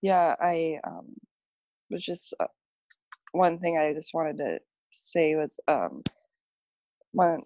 yeah, 0.00 0.34
I 0.40 0.78
um, 0.84 1.14
was 1.90 2.04
just 2.04 2.34
uh, 2.40 2.46
one 3.32 3.58
thing 3.58 3.78
I 3.78 3.92
just 3.92 4.14
wanted 4.14 4.38
to 4.38 4.58
say 4.90 5.34
was 5.36 5.60
um 5.68 5.90
when 7.12 7.40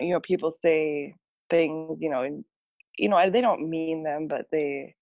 you 0.00 0.12
know 0.12 0.20
people 0.20 0.50
say 0.50 1.14
things 1.50 1.98
you 2.00 2.10
know 2.10 2.22
and 2.22 2.44
you 2.96 3.08
know 3.08 3.30
they 3.30 3.40
don't 3.40 3.68
mean 3.68 4.02
them 4.02 4.26
but 4.28 4.46
they 4.50 4.94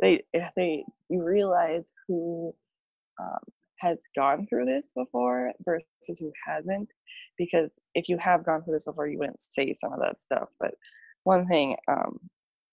they 0.00 0.22
they 0.56 0.84
you 1.08 1.22
realize 1.22 1.92
who 2.06 2.54
um, 3.20 3.38
has 3.78 3.98
gone 4.16 4.46
through 4.46 4.64
this 4.66 4.92
before 4.94 5.52
versus 5.64 5.84
who 6.18 6.32
hasn't 6.46 6.88
because 7.38 7.78
if 7.94 8.08
you 8.08 8.18
have 8.18 8.44
gone 8.44 8.62
through 8.62 8.74
this 8.74 8.84
before 8.84 9.08
you 9.08 9.18
wouldn't 9.18 9.40
say 9.40 9.72
some 9.72 9.92
of 9.92 10.00
that 10.00 10.20
stuff 10.20 10.48
but 10.58 10.74
one 11.24 11.46
thing 11.46 11.76
um, 11.88 12.18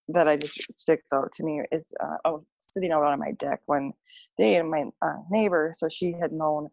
that 0.08 0.28
I 0.28 0.36
just 0.36 0.72
sticks 0.74 1.12
out 1.12 1.32
to 1.32 1.44
me 1.44 1.62
is 1.70 1.92
uh, 2.00 2.16
was 2.24 2.44
sitting 2.60 2.92
out 2.92 3.06
on 3.06 3.18
my 3.18 3.32
deck 3.32 3.60
one 3.66 3.92
day 4.36 4.56
and 4.56 4.70
my 4.70 4.84
uh, 5.02 5.16
neighbor 5.30 5.74
so 5.76 5.88
she 5.88 6.14
had 6.18 6.32
known 6.32 6.68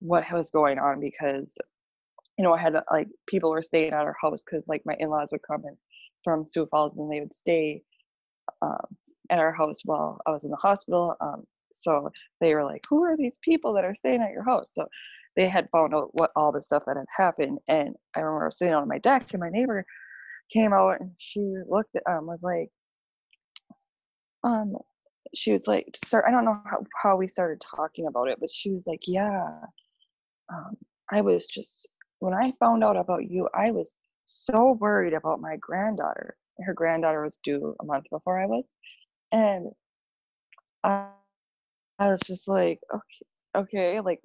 what 0.00 0.24
was 0.32 0.50
going 0.50 0.78
on 0.78 1.00
because 1.00 1.56
you 2.38 2.44
know 2.44 2.54
I 2.54 2.60
had 2.60 2.74
like 2.90 3.08
people 3.26 3.50
were 3.50 3.62
staying 3.62 3.92
at 3.92 4.04
our 4.04 4.16
house 4.22 4.42
because 4.44 4.66
like 4.68 4.82
my 4.86 4.94
in-laws 4.98 5.30
would 5.32 5.42
come 5.42 5.64
in 5.66 5.76
from 6.24 6.46
Sioux 6.46 6.66
Falls 6.66 6.96
and 6.96 7.10
they 7.10 7.20
would 7.20 7.32
stay 7.32 7.82
um, 8.62 8.96
at 9.30 9.38
our 9.38 9.52
house 9.52 9.80
while 9.84 10.20
I 10.26 10.30
was 10.30 10.44
in 10.44 10.50
the 10.50 10.56
hospital. 10.56 11.16
Um, 11.20 11.44
so 11.72 12.10
they 12.40 12.54
were 12.54 12.64
like, 12.64 12.84
"Who 12.88 13.02
are 13.04 13.16
these 13.16 13.38
people 13.42 13.74
that 13.74 13.84
are 13.84 13.94
staying 13.94 14.22
at 14.22 14.32
your 14.32 14.44
house?" 14.44 14.72
So 14.74 14.86
they 15.36 15.48
had 15.48 15.68
found 15.70 15.94
out 15.94 16.10
what 16.14 16.30
all 16.36 16.52
the 16.52 16.62
stuff 16.62 16.84
that 16.86 16.96
had 16.96 17.06
happened, 17.16 17.58
and 17.68 17.94
I 18.16 18.20
remember 18.20 18.50
sitting 18.50 18.74
on 18.74 18.88
my 18.88 18.98
deck, 18.98 19.32
and 19.32 19.40
my 19.40 19.50
neighbor 19.50 19.84
came 20.52 20.72
out 20.72 21.00
and 21.00 21.12
she 21.18 21.40
looked 21.68 21.94
at 21.96 22.02
um 22.10 22.26
was 22.26 22.42
like, 22.42 22.70
um, 24.44 24.76
she 25.34 25.52
was 25.52 25.66
like, 25.68 25.96
"Sir, 26.06 26.24
I 26.26 26.30
don't 26.30 26.44
know 26.44 26.60
how 26.64 26.84
how 27.02 27.16
we 27.16 27.28
started 27.28 27.60
talking 27.76 28.06
about 28.06 28.28
it, 28.28 28.38
but 28.40 28.50
she 28.50 28.70
was 28.72 28.86
like, 28.86 29.02
"Yeah, 29.06 29.60
um, 30.52 30.76
I 31.12 31.20
was 31.22 31.46
just 31.46 31.88
when 32.20 32.34
I 32.34 32.52
found 32.58 32.84
out 32.84 32.96
about 32.96 33.30
you, 33.30 33.48
I 33.54 33.70
was 33.70 33.94
so 34.26 34.72
worried 34.80 35.14
about 35.14 35.40
my 35.40 35.56
granddaughter. 35.56 36.36
Her 36.60 36.74
granddaughter 36.74 37.22
was 37.22 37.38
due 37.42 37.74
a 37.80 37.84
month 37.84 38.06
before 38.10 38.40
I 38.40 38.46
was, 38.46 38.68
and 39.32 39.70
I, 40.82 41.06
I 41.98 42.10
was 42.10 42.20
just 42.26 42.48
like, 42.48 42.80
okay, 42.92 43.26
okay, 43.56 44.00
like 44.00 44.20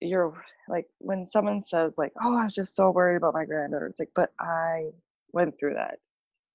you're 0.00 0.42
like 0.68 0.86
when 0.98 1.26
someone 1.26 1.60
says 1.60 1.94
like, 1.98 2.12
oh, 2.20 2.36
I'm 2.36 2.50
just 2.50 2.74
so 2.74 2.90
worried 2.90 3.16
about 3.16 3.34
my 3.34 3.44
granddaughter. 3.44 3.86
It's 3.86 4.00
like, 4.00 4.10
but 4.14 4.30
I 4.40 4.90
went 5.32 5.58
through 5.58 5.74
that. 5.74 5.98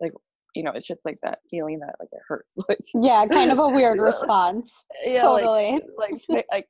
Like, 0.02 0.14
you 0.56 0.64
know, 0.64 0.72
it's 0.72 0.88
just 0.88 1.06
like 1.06 1.20
that 1.24 1.40
feeling 1.50 1.80
that 1.80 1.96
like 2.00 2.10
it 2.12 2.22
hurts. 2.28 2.58
yeah, 2.96 3.26
kind 3.32 3.52
of 3.52 3.60
a 3.60 3.70
weird 3.70 4.00
response. 4.00 4.84
Yeah, 5.06 5.22
totally. 5.22 5.82
Like, 5.98 6.22
like, 6.28 6.46
like, 6.52 6.68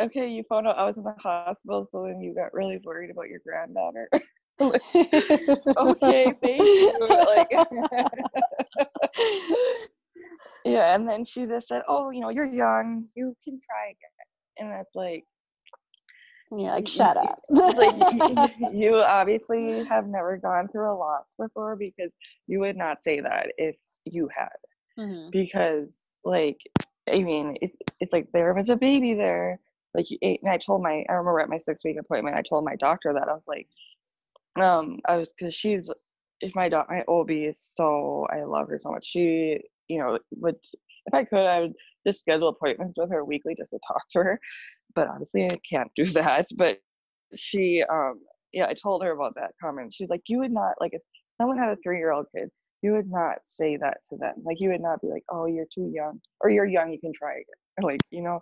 okay, 0.00 0.28
you 0.28 0.42
found 0.48 0.66
out 0.66 0.78
I 0.78 0.84
was 0.84 0.98
in 0.98 1.04
the 1.04 1.14
hospital, 1.18 1.86
so 1.86 2.04
then 2.04 2.20
you 2.20 2.34
got 2.34 2.52
really 2.52 2.80
worried 2.82 3.10
about 3.10 3.28
your 3.28 3.40
granddaughter. 3.44 4.08
okay, 4.60 6.34
thank 6.42 6.60
you. 6.60 7.06
Like, 7.08 7.50
yeah, 10.64 10.94
and 10.94 11.08
then 11.08 11.24
she 11.24 11.46
just 11.46 11.68
said, 11.68 11.82
"Oh, 11.88 12.10
you 12.10 12.20
know, 12.20 12.30
you're 12.30 12.46
young, 12.46 13.06
you 13.14 13.36
can 13.42 13.58
try 13.60 13.86
again," 13.86 14.26
and 14.58 14.70
that's 14.70 14.94
like, 14.94 15.24
yeah, 16.50 16.74
like 16.74 16.88
shut 16.88 17.16
up. 17.16 17.40
like 17.48 18.52
you 18.72 18.96
obviously 18.96 19.84
have 19.84 20.06
never 20.06 20.36
gone 20.36 20.68
through 20.68 20.92
a 20.92 20.96
loss 20.96 21.34
before 21.38 21.76
because 21.76 22.14
you 22.46 22.60
would 22.60 22.76
not 22.76 23.02
say 23.02 23.20
that 23.20 23.48
if 23.56 23.76
you 24.04 24.28
had, 24.34 24.48
mm-hmm. 24.98 25.30
because 25.30 25.88
like 26.24 26.58
I 27.08 27.22
mean, 27.22 27.56
it's 27.60 27.76
it's 28.00 28.12
like 28.12 28.28
there 28.32 28.52
was 28.54 28.68
a 28.68 28.76
baby 28.76 29.14
there. 29.14 29.60
Like, 29.94 30.10
you 30.10 30.18
a 30.22 30.38
and 30.42 30.50
I 30.52 30.58
told 30.58 30.82
my, 30.82 31.04
I 31.08 31.12
remember 31.14 31.40
at 31.40 31.48
my 31.48 31.58
six 31.58 31.84
week 31.84 31.96
appointment, 31.98 32.36
I 32.36 32.42
told 32.42 32.64
my 32.64 32.76
doctor 32.76 33.12
that 33.14 33.28
I 33.28 33.32
was 33.32 33.48
like, 33.48 33.68
um 34.58 34.98
i 35.06 35.16
was 35.16 35.32
because 35.32 35.54
she's 35.54 35.90
if 36.40 36.54
my 36.54 36.68
dog 36.68 36.86
my 36.88 37.04
ob 37.08 37.30
is 37.30 37.60
so 37.60 38.26
i 38.30 38.42
love 38.42 38.68
her 38.68 38.78
so 38.80 38.90
much 38.90 39.06
she 39.06 39.60
you 39.88 39.98
know 39.98 40.18
would 40.32 40.56
if 41.06 41.14
i 41.14 41.24
could 41.24 41.46
i 41.46 41.60
would 41.60 41.74
just 42.06 42.20
schedule 42.20 42.48
appointments 42.48 42.98
with 42.98 43.10
her 43.10 43.24
weekly 43.24 43.54
just 43.56 43.70
to 43.70 43.78
talk 43.86 44.02
to 44.10 44.18
her 44.20 44.40
but 44.94 45.08
obviously 45.08 45.44
i 45.44 45.56
can't 45.70 45.90
do 45.94 46.04
that 46.06 46.46
but 46.56 46.78
she 47.36 47.82
um 47.90 48.20
yeah 48.52 48.66
i 48.66 48.74
told 48.74 49.02
her 49.04 49.12
about 49.12 49.34
that 49.36 49.52
comment 49.62 49.94
she's 49.94 50.08
like 50.08 50.22
you 50.26 50.38
would 50.38 50.52
not 50.52 50.74
like 50.80 50.92
if 50.94 51.02
someone 51.40 51.58
had 51.58 51.70
a 51.70 51.76
three 51.82 51.98
year 51.98 52.12
old 52.12 52.26
kid 52.36 52.50
you 52.82 52.92
would 52.92 53.08
not 53.10 53.38
say 53.44 53.76
that 53.76 53.98
to 54.08 54.16
them 54.16 54.34
like 54.44 54.56
you 54.60 54.70
would 54.70 54.80
not 54.80 55.00
be 55.00 55.08
like 55.08 55.24
oh 55.30 55.46
you're 55.46 55.66
too 55.72 55.90
young 55.94 56.20
or 56.40 56.50
you're 56.50 56.66
young 56.66 56.90
you 56.92 57.00
can 57.00 57.12
try 57.12 57.32
again 57.34 57.44
like 57.84 58.02
you 58.10 58.22
know 58.22 58.40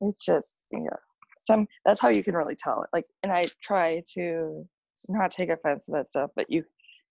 it's 0.00 0.24
just 0.24 0.66
yeah 0.72 0.88
some 1.36 1.66
that's 1.84 2.00
how 2.00 2.08
you 2.08 2.22
can 2.22 2.34
really 2.34 2.56
tell 2.56 2.82
it 2.82 2.88
like 2.92 3.06
and 3.22 3.32
i 3.32 3.42
try 3.62 4.02
to 4.12 4.66
not 5.08 5.30
take 5.30 5.50
offense 5.50 5.86
to 5.86 5.92
that 5.92 6.08
stuff, 6.08 6.30
but 6.34 6.50
you, 6.50 6.64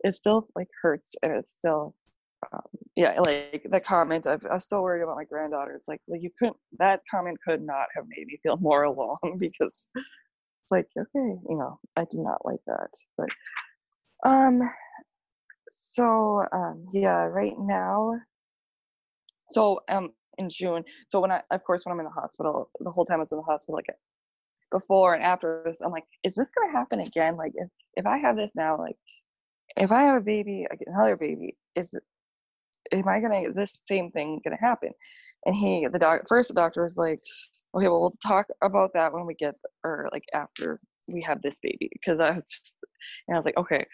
it 0.03 0.15
still 0.15 0.47
like 0.55 0.67
hurts 0.81 1.15
and 1.23 1.31
it's 1.33 1.51
still, 1.51 1.95
um, 2.53 2.61
yeah, 2.95 3.15
like 3.25 3.65
the 3.69 3.79
comment 3.79 4.25
of 4.25 4.45
I'm 4.51 4.59
still 4.59 4.83
worried 4.83 5.03
about 5.03 5.15
my 5.15 5.23
granddaughter. 5.23 5.73
It's 5.73 5.87
like, 5.87 6.01
well, 6.07 6.19
you 6.19 6.29
couldn't. 6.37 6.57
That 6.77 7.01
comment 7.09 7.37
could 7.45 7.61
not 7.61 7.87
have 7.95 8.05
made 8.07 8.27
me 8.27 8.39
feel 8.43 8.57
more 8.57 8.83
alone 8.83 9.17
because 9.39 9.87
it's 9.93 10.71
like, 10.71 10.87
okay, 10.97 11.09
you 11.15 11.57
know, 11.57 11.79
I 11.97 12.05
did 12.09 12.19
not 12.19 12.45
like 12.45 12.59
that, 12.67 12.89
but 13.17 13.29
um, 14.25 14.61
so 15.71 16.43
um, 16.51 16.85
yeah, 16.91 17.23
right 17.23 17.57
now, 17.57 18.19
so 19.49 19.79
um, 19.89 20.11
in 20.37 20.49
June. 20.49 20.83
So 21.07 21.19
when 21.19 21.31
I, 21.31 21.41
of 21.51 21.63
course, 21.63 21.85
when 21.85 21.93
I'm 21.93 21.99
in 21.99 22.05
the 22.05 22.11
hospital, 22.11 22.69
the 22.79 22.91
whole 22.91 23.05
time 23.05 23.17
I 23.17 23.21
was 23.21 23.31
in 23.31 23.37
the 23.37 23.43
hospital, 23.43 23.75
like 23.75 23.87
before 24.71 25.13
and 25.13 25.23
after 25.23 25.61
this 25.65 25.81
i'm 25.81 25.91
like 25.91 26.03
is 26.23 26.35
this 26.35 26.51
going 26.51 26.69
to 26.69 26.77
happen 26.77 26.99
again 26.99 27.35
like 27.35 27.53
if, 27.55 27.69
if 27.95 28.05
i 28.05 28.17
have 28.17 28.35
this 28.35 28.51
now 28.55 28.77
like 28.77 28.97
if 29.77 29.91
i 29.91 30.03
have 30.03 30.21
a 30.21 30.25
baby 30.25 30.65
another 30.87 31.15
baby 31.15 31.55
is 31.75 31.93
am 32.91 33.07
i 33.07 33.19
to 33.19 33.53
this 33.55 33.79
same 33.83 34.11
thing 34.11 34.41
to 34.45 34.55
happen 34.55 34.91
and 35.45 35.55
he 35.55 35.87
the 35.91 35.99
doc 35.99 36.21
first 36.27 36.49
the 36.49 36.53
doctor 36.53 36.83
was 36.83 36.97
like 36.97 37.19
okay 37.75 37.87
well 37.87 38.01
we'll 38.01 38.17
talk 38.25 38.47
about 38.61 38.91
that 38.93 39.13
when 39.13 39.25
we 39.25 39.35
get 39.35 39.55
or 39.83 40.09
like 40.11 40.25
after 40.33 40.77
we 41.07 41.21
have 41.21 41.41
this 41.41 41.59
baby 41.59 41.89
because 41.93 42.19
i 42.19 42.31
was 42.31 42.43
just 42.43 42.79
and 43.27 43.35
i 43.35 43.37
was 43.37 43.45
like 43.45 43.57
okay 43.57 43.85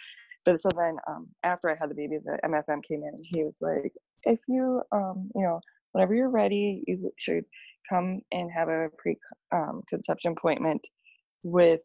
but 0.45 0.61
so 0.61 0.69
then 0.77 0.97
um 1.07 1.27
after 1.43 1.69
i 1.69 1.75
had 1.75 1.89
the 1.89 1.95
baby 1.95 2.17
the 2.23 2.37
mfm 2.45 2.81
came 2.83 3.01
in 3.03 3.09
and 3.09 3.25
he 3.29 3.43
was 3.43 3.57
like 3.61 3.93
if 4.23 4.39
you 4.47 4.81
um 4.91 5.29
you 5.35 5.43
know 5.43 5.59
whenever 5.93 6.13
you're 6.13 6.29
ready 6.29 6.83
you 6.87 7.11
should 7.17 7.45
come 7.89 8.21
and 8.31 8.51
have 8.51 8.69
a 8.69 8.89
pre-conception 8.97 10.29
um, 10.29 10.35
appointment 10.37 10.85
with 11.43 11.81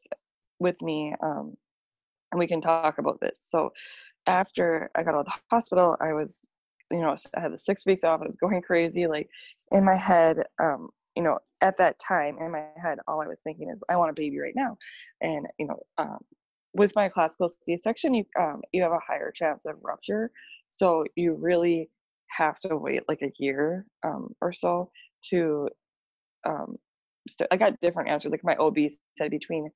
with 0.60 0.80
me 0.82 1.14
um, 1.22 1.56
and 2.30 2.38
we 2.38 2.46
can 2.46 2.60
talk 2.60 2.98
about 2.98 3.20
this. 3.20 3.40
So 3.40 3.72
after 4.28 4.90
i 4.94 5.02
got 5.02 5.14
out 5.14 5.20
of 5.20 5.26
the 5.26 5.38
hospital 5.50 5.96
i 6.00 6.12
was 6.12 6.40
you 6.90 7.00
know 7.00 7.16
i 7.36 7.40
had 7.40 7.52
the 7.52 7.58
six 7.58 7.84
weeks 7.86 8.04
off 8.04 8.20
i 8.22 8.26
was 8.26 8.36
going 8.36 8.60
crazy 8.62 9.06
like 9.06 9.28
in 9.72 9.84
my 9.84 9.96
head 9.96 10.42
um, 10.62 10.90
you 11.16 11.22
know 11.22 11.38
at 11.62 11.76
that 11.78 11.98
time 11.98 12.36
in 12.40 12.52
my 12.52 12.64
head 12.80 12.98
all 13.08 13.20
i 13.20 13.26
was 13.26 13.40
thinking 13.42 13.70
is 13.70 13.82
i 13.88 13.96
want 13.96 14.10
a 14.10 14.14
baby 14.14 14.38
right 14.38 14.54
now. 14.54 14.76
And 15.20 15.46
you 15.58 15.66
know 15.66 15.78
um, 15.96 16.18
with 16.74 16.94
my 16.94 17.08
classical 17.08 17.50
c-section 17.62 18.14
you 18.14 18.24
um, 18.38 18.60
you 18.72 18.82
have 18.82 18.92
a 18.92 19.00
higher 19.04 19.32
chance 19.32 19.64
of 19.64 19.76
rupture. 19.82 20.30
So 20.68 21.04
you 21.16 21.34
really 21.34 21.88
have 22.36 22.58
to 22.60 22.76
wait 22.76 23.02
like 23.08 23.22
a 23.22 23.32
year 23.38 23.84
um, 24.04 24.34
or 24.40 24.52
so 24.52 24.90
to 25.30 25.68
um 26.46 26.76
so 27.28 27.46
i 27.50 27.56
got 27.56 27.78
different 27.80 28.08
answers 28.08 28.30
like 28.30 28.44
my 28.44 28.56
ob 28.56 28.76
said 29.16 29.30
between 29.30 29.68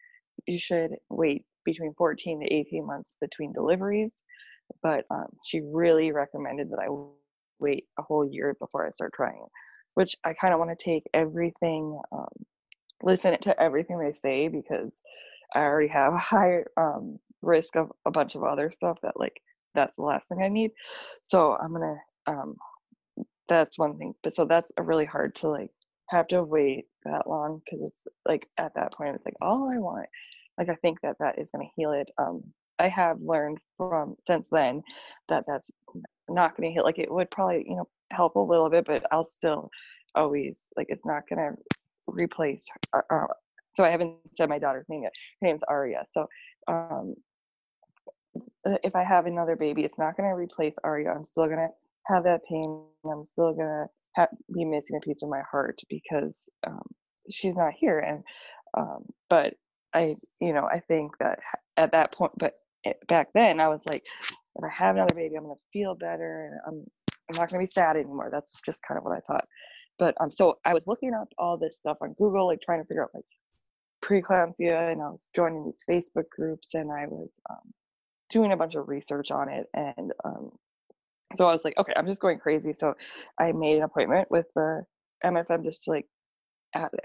you 0.46 0.58
should 0.58 0.90
wait 1.10 1.44
between 1.64 1.94
14 1.94 2.40
to 2.40 2.54
18 2.54 2.86
months 2.86 3.14
between 3.20 3.52
deliveries 3.52 4.24
but 4.82 5.04
um, 5.10 5.26
she 5.44 5.60
really 5.60 6.12
recommended 6.12 6.70
that 6.70 6.78
i 6.78 6.88
wait 7.58 7.84
a 7.98 8.02
whole 8.02 8.28
year 8.28 8.56
before 8.60 8.86
i 8.86 8.90
start 8.90 9.12
trying 9.14 9.44
which 9.94 10.16
i 10.24 10.32
kind 10.32 10.54
of 10.54 10.58
want 10.60 10.76
to 10.76 10.84
take 10.84 11.04
everything 11.14 12.00
um, 12.12 12.28
listen 13.02 13.36
to 13.40 13.60
everything 13.60 13.98
they 13.98 14.12
say 14.12 14.48
because 14.48 15.02
i 15.54 15.60
already 15.60 15.88
have 15.88 16.14
a 16.14 16.18
high 16.18 16.62
um, 16.76 17.18
risk 17.42 17.76
of 17.76 17.90
a 18.06 18.10
bunch 18.10 18.34
of 18.34 18.44
other 18.44 18.70
stuff 18.70 18.98
that 19.02 19.18
like 19.18 19.40
that's 19.74 19.96
the 19.96 20.02
last 20.02 20.28
thing 20.28 20.42
i 20.42 20.48
need 20.48 20.70
so 21.22 21.56
i'm 21.62 21.72
gonna 21.72 21.96
um, 22.26 22.56
that's 23.48 23.78
one 23.78 23.96
thing 23.98 24.14
but 24.22 24.34
so 24.34 24.44
that's 24.44 24.72
a 24.76 24.82
really 24.82 25.04
hard 25.04 25.34
to 25.34 25.48
like 25.48 25.70
have 26.12 26.28
to 26.28 26.42
wait 26.44 26.86
that 27.04 27.28
long 27.28 27.60
because 27.64 27.88
it's 27.88 28.06
like 28.26 28.46
at 28.58 28.74
that 28.74 28.92
point 28.92 29.14
it's 29.14 29.24
like 29.24 29.34
all 29.40 29.72
I 29.74 29.78
want. 29.78 30.06
Like 30.58 30.68
I 30.68 30.74
think 30.76 31.00
that 31.00 31.16
that 31.18 31.38
is 31.38 31.50
to 31.50 31.58
heal 31.74 31.92
it. 31.92 32.10
Um, 32.18 32.42
I 32.78 32.88
have 32.88 33.20
learned 33.20 33.58
from 33.76 34.16
since 34.22 34.48
then 34.50 34.82
that 35.28 35.44
that's 35.46 35.70
not 36.28 36.56
to 36.56 36.70
heal. 36.70 36.84
Like 36.84 36.98
it 36.98 37.10
would 37.10 37.30
probably 37.30 37.64
you 37.66 37.76
know 37.76 37.88
help 38.12 38.36
a 38.36 38.40
little 38.40 38.68
bit, 38.68 38.84
but 38.86 39.04
I'll 39.10 39.24
still 39.24 39.70
always 40.14 40.68
like 40.76 40.86
it's 40.90 41.06
not 41.06 41.22
to 41.30 41.52
replace. 42.08 42.66
Her, 42.92 43.04
uh, 43.10 43.32
so 43.72 43.84
I 43.84 43.88
haven't 43.88 44.16
said 44.32 44.50
my 44.50 44.58
daughter's 44.58 44.88
name 44.88 45.04
yet. 45.04 45.12
Her 45.40 45.48
name's 45.48 45.62
Aria. 45.62 46.04
So 46.10 46.26
um, 46.68 47.14
if 48.64 48.94
I 48.94 49.04
have 49.04 49.26
another 49.26 49.56
baby, 49.56 49.84
it's 49.84 49.98
not 49.98 50.16
going 50.16 50.28
to 50.28 50.34
replace 50.34 50.76
Aria. 50.84 51.12
I'm 51.12 51.24
still 51.24 51.46
going 51.46 51.58
to 51.58 51.68
have 52.06 52.24
that 52.24 52.40
pain. 52.48 52.84
I'm 53.04 53.24
still 53.24 53.52
going 53.54 53.66
to 53.66 53.86
ha- 54.16 54.36
be 54.52 54.64
missing 54.64 54.96
a 54.96 55.00
piece 55.00 55.22
of 55.22 55.28
my 55.28 55.42
heart 55.50 55.80
because 55.88 56.48
um, 56.66 56.82
she's 57.30 57.54
not 57.54 57.72
here 57.78 57.98
and 57.98 58.22
um, 58.76 59.04
but 59.28 59.54
I, 59.94 60.14
you 60.40 60.52
know, 60.52 60.64
I 60.64 60.80
think 60.80 61.12
that 61.18 61.40
at 61.76 61.92
that 61.92 62.12
point, 62.12 62.32
but 62.38 62.54
back 63.08 63.28
then 63.34 63.60
I 63.60 63.68
was 63.68 63.84
like, 63.90 64.02
if 64.22 64.64
I 64.64 64.68
have 64.70 64.96
another 64.96 65.14
baby, 65.14 65.36
I'm 65.36 65.44
gonna 65.44 65.54
feel 65.72 65.94
better, 65.94 66.46
and 66.46 66.60
I'm 66.66 66.86
I'm 67.30 67.40
not 67.40 67.50
gonna 67.50 67.62
be 67.62 67.66
sad 67.66 67.96
anymore. 67.96 68.28
That's 68.30 68.60
just 68.64 68.82
kind 68.86 68.98
of 68.98 69.04
what 69.04 69.16
I 69.16 69.20
thought. 69.20 69.46
But 69.98 70.14
um, 70.20 70.30
so 70.30 70.58
I 70.64 70.74
was 70.74 70.86
looking 70.86 71.14
up 71.14 71.28
all 71.38 71.56
this 71.56 71.78
stuff 71.78 71.98
on 72.00 72.14
Google, 72.14 72.46
like 72.46 72.60
trying 72.62 72.82
to 72.82 72.86
figure 72.86 73.04
out 73.04 73.10
like 73.14 73.24
preeclampsia, 74.02 74.92
and 74.92 75.02
I 75.02 75.08
was 75.08 75.28
joining 75.34 75.64
these 75.64 75.84
Facebook 75.88 76.28
groups, 76.30 76.74
and 76.74 76.90
I 76.90 77.06
was 77.06 77.30
um, 77.50 77.72
doing 78.32 78.52
a 78.52 78.56
bunch 78.56 78.74
of 78.74 78.88
research 78.88 79.30
on 79.30 79.48
it, 79.48 79.66
and 79.74 80.12
um, 80.24 80.52
so 81.34 81.46
I 81.46 81.52
was 81.52 81.64
like, 81.64 81.76
okay, 81.78 81.92
I'm 81.96 82.06
just 82.06 82.20
going 82.20 82.38
crazy. 82.38 82.72
So 82.72 82.94
I 83.38 83.52
made 83.52 83.76
an 83.76 83.82
appointment 83.82 84.30
with 84.30 84.46
the 84.54 84.84
MFM 85.24 85.64
just 85.64 85.84
to 85.84 85.90
like 85.92 86.06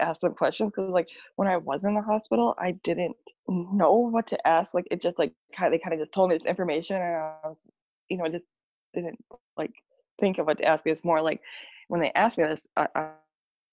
ask 0.00 0.20
some 0.20 0.34
questions 0.34 0.72
because 0.74 0.90
like 0.90 1.08
when 1.36 1.48
I 1.48 1.56
was 1.56 1.84
in 1.84 1.94
the 1.94 2.02
hospital, 2.02 2.54
I 2.58 2.72
didn't 2.84 3.16
know 3.48 3.92
what 3.92 4.26
to 4.28 4.46
ask. 4.48 4.74
Like 4.74 4.86
it 4.90 5.02
just 5.02 5.18
like 5.18 5.32
kind 5.56 5.72
they 5.72 5.78
kind 5.78 5.94
of 5.94 6.00
just 6.00 6.12
told 6.12 6.30
me 6.30 6.36
this 6.38 6.46
information, 6.46 6.96
and 6.96 7.04
I 7.04 7.34
was, 7.44 7.66
you 8.08 8.18
know, 8.18 8.28
just 8.28 8.44
didn't 8.94 9.18
like 9.56 9.72
think 10.20 10.38
of 10.38 10.46
what 10.46 10.58
to 10.58 10.64
ask. 10.64 10.86
It 10.86 10.90
was 10.90 11.04
more 11.04 11.22
like 11.22 11.40
when 11.88 12.00
they 12.00 12.12
asked 12.14 12.38
me 12.38 12.44
this, 12.44 12.66
I, 12.76 12.86
I 12.94 13.08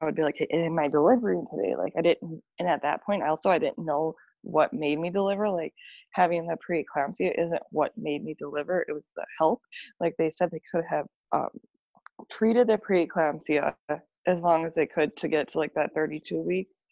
would 0.06 0.16
be 0.16 0.24
like, 0.24 0.36
hey, 0.38 0.48
"Am 0.52 0.80
I 0.80 0.88
delivering 0.88 1.46
today?" 1.50 1.76
Like 1.78 1.94
I 1.98 2.02
didn't, 2.02 2.42
and 2.60 2.68
at 2.68 2.82
that 2.84 3.04
point, 3.04 3.24
also 3.24 3.50
I 3.50 3.60
didn't 3.60 3.86
know 3.86 4.16
what 4.42 4.74
made 4.74 5.00
me 5.00 5.10
deliver. 5.10 5.50
Like 5.50 5.74
having 6.16 6.48
the 6.48 6.58
preeclampsia 6.58 7.38
isn't 7.38 7.62
what 7.72 7.92
made 7.98 8.24
me 8.24 8.36
deliver. 8.40 8.86
It 8.88 8.94
was 8.94 9.12
the 9.16 9.26
HELLP. 9.40 9.60
Like 10.00 10.16
they 10.18 10.30
said, 10.30 10.50
they 10.50 10.62
could 10.72 10.86
have 10.90 11.06
um, 11.34 11.50
treated 12.32 12.68
the 12.68 12.78
preeclampsia 12.78 13.76
as 13.90 14.40
long 14.40 14.66
as 14.66 14.76
they 14.76 14.86
could 14.86 15.16
to 15.18 15.28
get 15.28 15.50
to 15.50 15.58
like 15.58 15.74
that 15.74 15.94
32 15.94 16.40
weeks. 16.40 16.84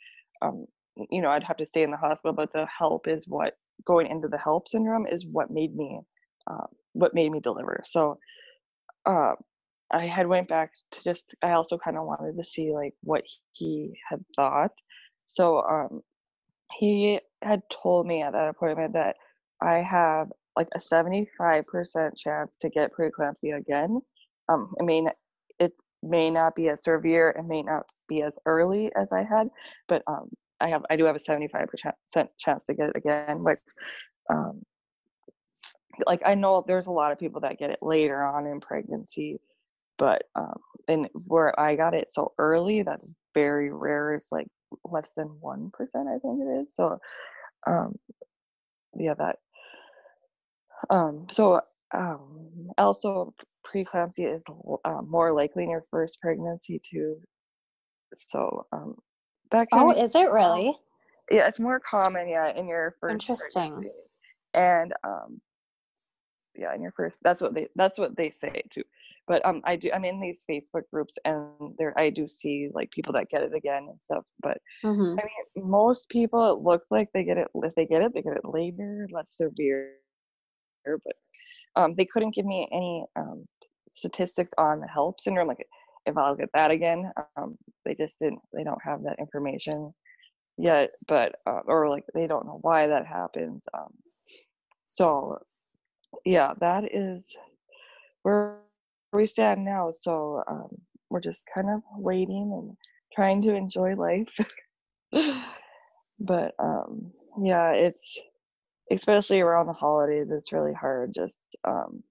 Um, 0.41 0.65
you 1.09 1.21
know, 1.21 1.29
I'd 1.29 1.43
have 1.43 1.57
to 1.57 1.65
stay 1.65 1.83
in 1.83 1.91
the 1.91 1.97
hospital, 1.97 2.33
but 2.33 2.51
the 2.51 2.67
HELLP 2.79 3.07
is 3.07 3.27
what 3.27 3.53
going 3.85 4.07
into 4.07 4.27
the 4.27 4.37
HELLP 4.37 4.67
syndrome 4.67 5.07
is 5.07 5.25
what 5.25 5.49
made 5.49 5.75
me 5.75 5.99
uh, 6.47 6.67
what 6.91 7.15
made 7.15 7.31
me 7.31 7.39
deliver. 7.39 7.81
So 7.85 8.19
uh, 9.05 9.33
I 9.89 10.05
had 10.05 10.27
went 10.27 10.49
back 10.49 10.71
to 10.91 11.03
just 11.03 11.33
I 11.41 11.51
also 11.51 11.77
kind 11.77 11.97
of 11.97 12.05
wanted 12.05 12.37
to 12.37 12.43
see 12.43 12.73
like 12.73 12.93
what 13.01 13.23
he 13.53 13.93
had 14.09 14.23
thought. 14.35 14.73
So 15.25 15.61
um, 15.61 16.01
he 16.79 17.19
had 17.45 17.61
told 17.69 18.07
me 18.07 18.21
at 18.21 18.33
that 18.33 18.49
appointment 18.49 18.93
that 18.93 19.15
I 19.61 19.77
have 19.77 20.27
like 20.55 20.67
a 20.75 20.79
75% 20.79 21.63
chance 22.17 22.55
to 22.57 22.69
get 22.69 22.91
preeclampsia 22.93 23.57
again. 23.57 23.99
Um, 24.49 24.73
I 24.79 24.83
mean, 24.83 25.09
it 25.59 25.73
may 26.01 26.29
not 26.29 26.55
be 26.55 26.69
as 26.69 26.83
severe 26.83 27.31
and 27.31 27.47
may 27.47 27.63
not 27.63 27.83
be 28.07 28.21
as 28.21 28.37
early 28.45 28.91
as 28.95 29.11
I 29.11 29.23
had, 29.23 29.47
but 29.87 30.03
um, 30.07 30.29
I 30.59 30.69
have 30.69 30.83
I 30.89 30.95
do 30.95 31.05
have 31.05 31.15
a 31.15 31.19
75% 31.19 32.27
chance 32.37 32.65
to 32.65 32.73
get 32.73 32.89
it 32.89 32.97
again. 32.97 33.41
Like, 33.41 33.59
um, 34.31 34.61
like 36.07 36.21
I 36.25 36.35
know 36.35 36.63
there's 36.65 36.87
a 36.87 36.91
lot 36.91 37.11
of 37.11 37.19
people 37.19 37.41
that 37.41 37.57
get 37.57 37.69
it 37.69 37.79
later 37.81 38.23
on 38.23 38.45
in 38.45 38.59
pregnancy, 38.59 39.39
but 39.97 40.23
um, 40.35 40.57
and 40.87 41.09
where 41.27 41.57
I 41.59 41.75
got 41.75 41.93
it 41.93 42.11
so 42.11 42.33
early, 42.37 42.83
that's 42.83 43.11
very 43.33 43.71
rare. 43.71 44.13
It's 44.13 44.31
like 44.31 44.47
less 44.83 45.13
than 45.15 45.27
one 45.39 45.71
percent, 45.73 46.07
I 46.07 46.19
think 46.19 46.41
it 46.41 46.61
is. 46.61 46.75
So, 46.75 46.99
um, 47.67 47.95
yeah, 48.95 49.13
that. 49.15 49.37
Um, 50.89 51.27
so 51.31 51.61
um, 51.93 52.69
also 52.77 53.33
preeclampsia 53.65 54.35
is 54.35 54.43
uh, 54.83 55.01
more 55.01 55.31
likely 55.33 55.63
in 55.63 55.69
your 55.69 55.83
first 55.89 56.19
pregnancy 56.21 56.81
too. 56.83 57.17
So 58.13 58.65
um, 58.71 58.95
that 59.51 59.69
can 59.71 59.81
oh, 59.81 59.93
be, 59.93 59.99
is 59.99 60.15
it 60.15 60.29
really? 60.29 60.75
Yeah, 61.31 61.47
it's 61.47 61.59
more 61.59 61.79
common. 61.79 62.27
Yeah, 62.27 62.51
in 62.55 62.67
your 62.67 62.95
first. 62.99 63.13
Interesting. 63.13 63.71
Pregnancy. 63.71 63.89
And 64.53 64.93
um, 65.03 65.41
yeah, 66.55 66.73
in 66.73 66.81
your 66.81 66.91
first. 66.91 67.17
That's 67.23 67.41
what 67.41 67.53
they. 67.53 67.67
That's 67.75 67.97
what 67.97 68.15
they 68.15 68.29
say 68.29 68.61
too. 68.69 68.83
But 69.27 69.45
um, 69.45 69.61
I 69.65 69.75
do. 69.75 69.89
I'm 69.93 70.05
in 70.05 70.19
these 70.19 70.45
Facebook 70.49 70.83
groups, 70.91 71.15
and 71.25 71.47
there 71.77 71.97
I 71.97 72.09
do 72.09 72.27
see 72.27 72.69
like 72.73 72.91
people 72.91 73.13
that 73.13 73.29
get 73.29 73.43
it 73.43 73.53
again 73.53 73.87
and 73.89 74.01
stuff. 74.01 74.23
But 74.41 74.57
mm-hmm. 74.83 75.19
I 75.19 75.23
mean, 75.23 75.69
most 75.69 76.09
people 76.09 76.51
it 76.51 76.59
looks 76.59 76.91
like 76.91 77.09
they 77.13 77.23
get 77.23 77.37
it. 77.37 77.47
If 77.55 77.73
they 77.75 77.85
get 77.85 78.01
it, 78.01 78.13
they 78.13 78.21
get 78.21 78.37
it 78.37 78.45
later, 78.45 79.07
less 79.11 79.37
severe. 79.37 79.93
But 80.85 81.15
um, 81.75 81.95
they 81.95 82.05
couldn't 82.05 82.35
give 82.35 82.45
me 82.45 82.67
any 82.71 83.05
um, 83.15 83.45
statistics 83.89 84.51
on 84.57 84.79
the 84.79 84.87
HELLP 84.87 85.19
syndrome, 85.19 85.47
like 85.47 85.65
if 86.05 86.17
I'll 86.17 86.35
get 86.35 86.49
that 86.53 86.71
again. 86.71 87.11
Um, 87.37 87.57
they 87.85 87.95
just 87.95 88.19
didn't. 88.19 88.41
They 88.53 88.63
don't 88.63 88.83
have 88.83 89.03
that 89.03 89.19
information 89.19 89.93
yet, 90.57 90.91
but 91.07 91.35
uh, 91.47 91.61
or 91.65 91.89
like 91.89 92.03
they 92.13 92.27
don't 92.27 92.45
know 92.45 92.59
why 92.61 92.87
that 92.87 93.05
happens. 93.05 93.65
Um, 93.73 93.93
so 94.85 95.39
yeah, 96.25 96.53
that 96.59 96.93
is 96.93 97.35
where 98.23 98.59
we 99.11 99.25
stand 99.27 99.63
now. 99.63 99.91
So 99.91 100.43
um, 100.47 100.69
we're 101.09 101.21
just 101.21 101.45
kind 101.53 101.69
of 101.69 101.81
waiting 101.95 102.51
and 102.53 102.77
trying 103.13 103.41
to 103.43 103.53
enjoy 103.53 103.95
life. 103.95 104.35
but 106.19 106.55
um, 106.59 107.11
yeah, 107.41 107.71
it's 107.71 108.19
especially 108.91 109.41
around 109.41 109.67
the 109.67 109.73
holidays. 109.73 110.27
It's 110.31 110.53
really 110.53 110.73
hard. 110.73 111.13
Just 111.13 111.43
um, 111.65 112.03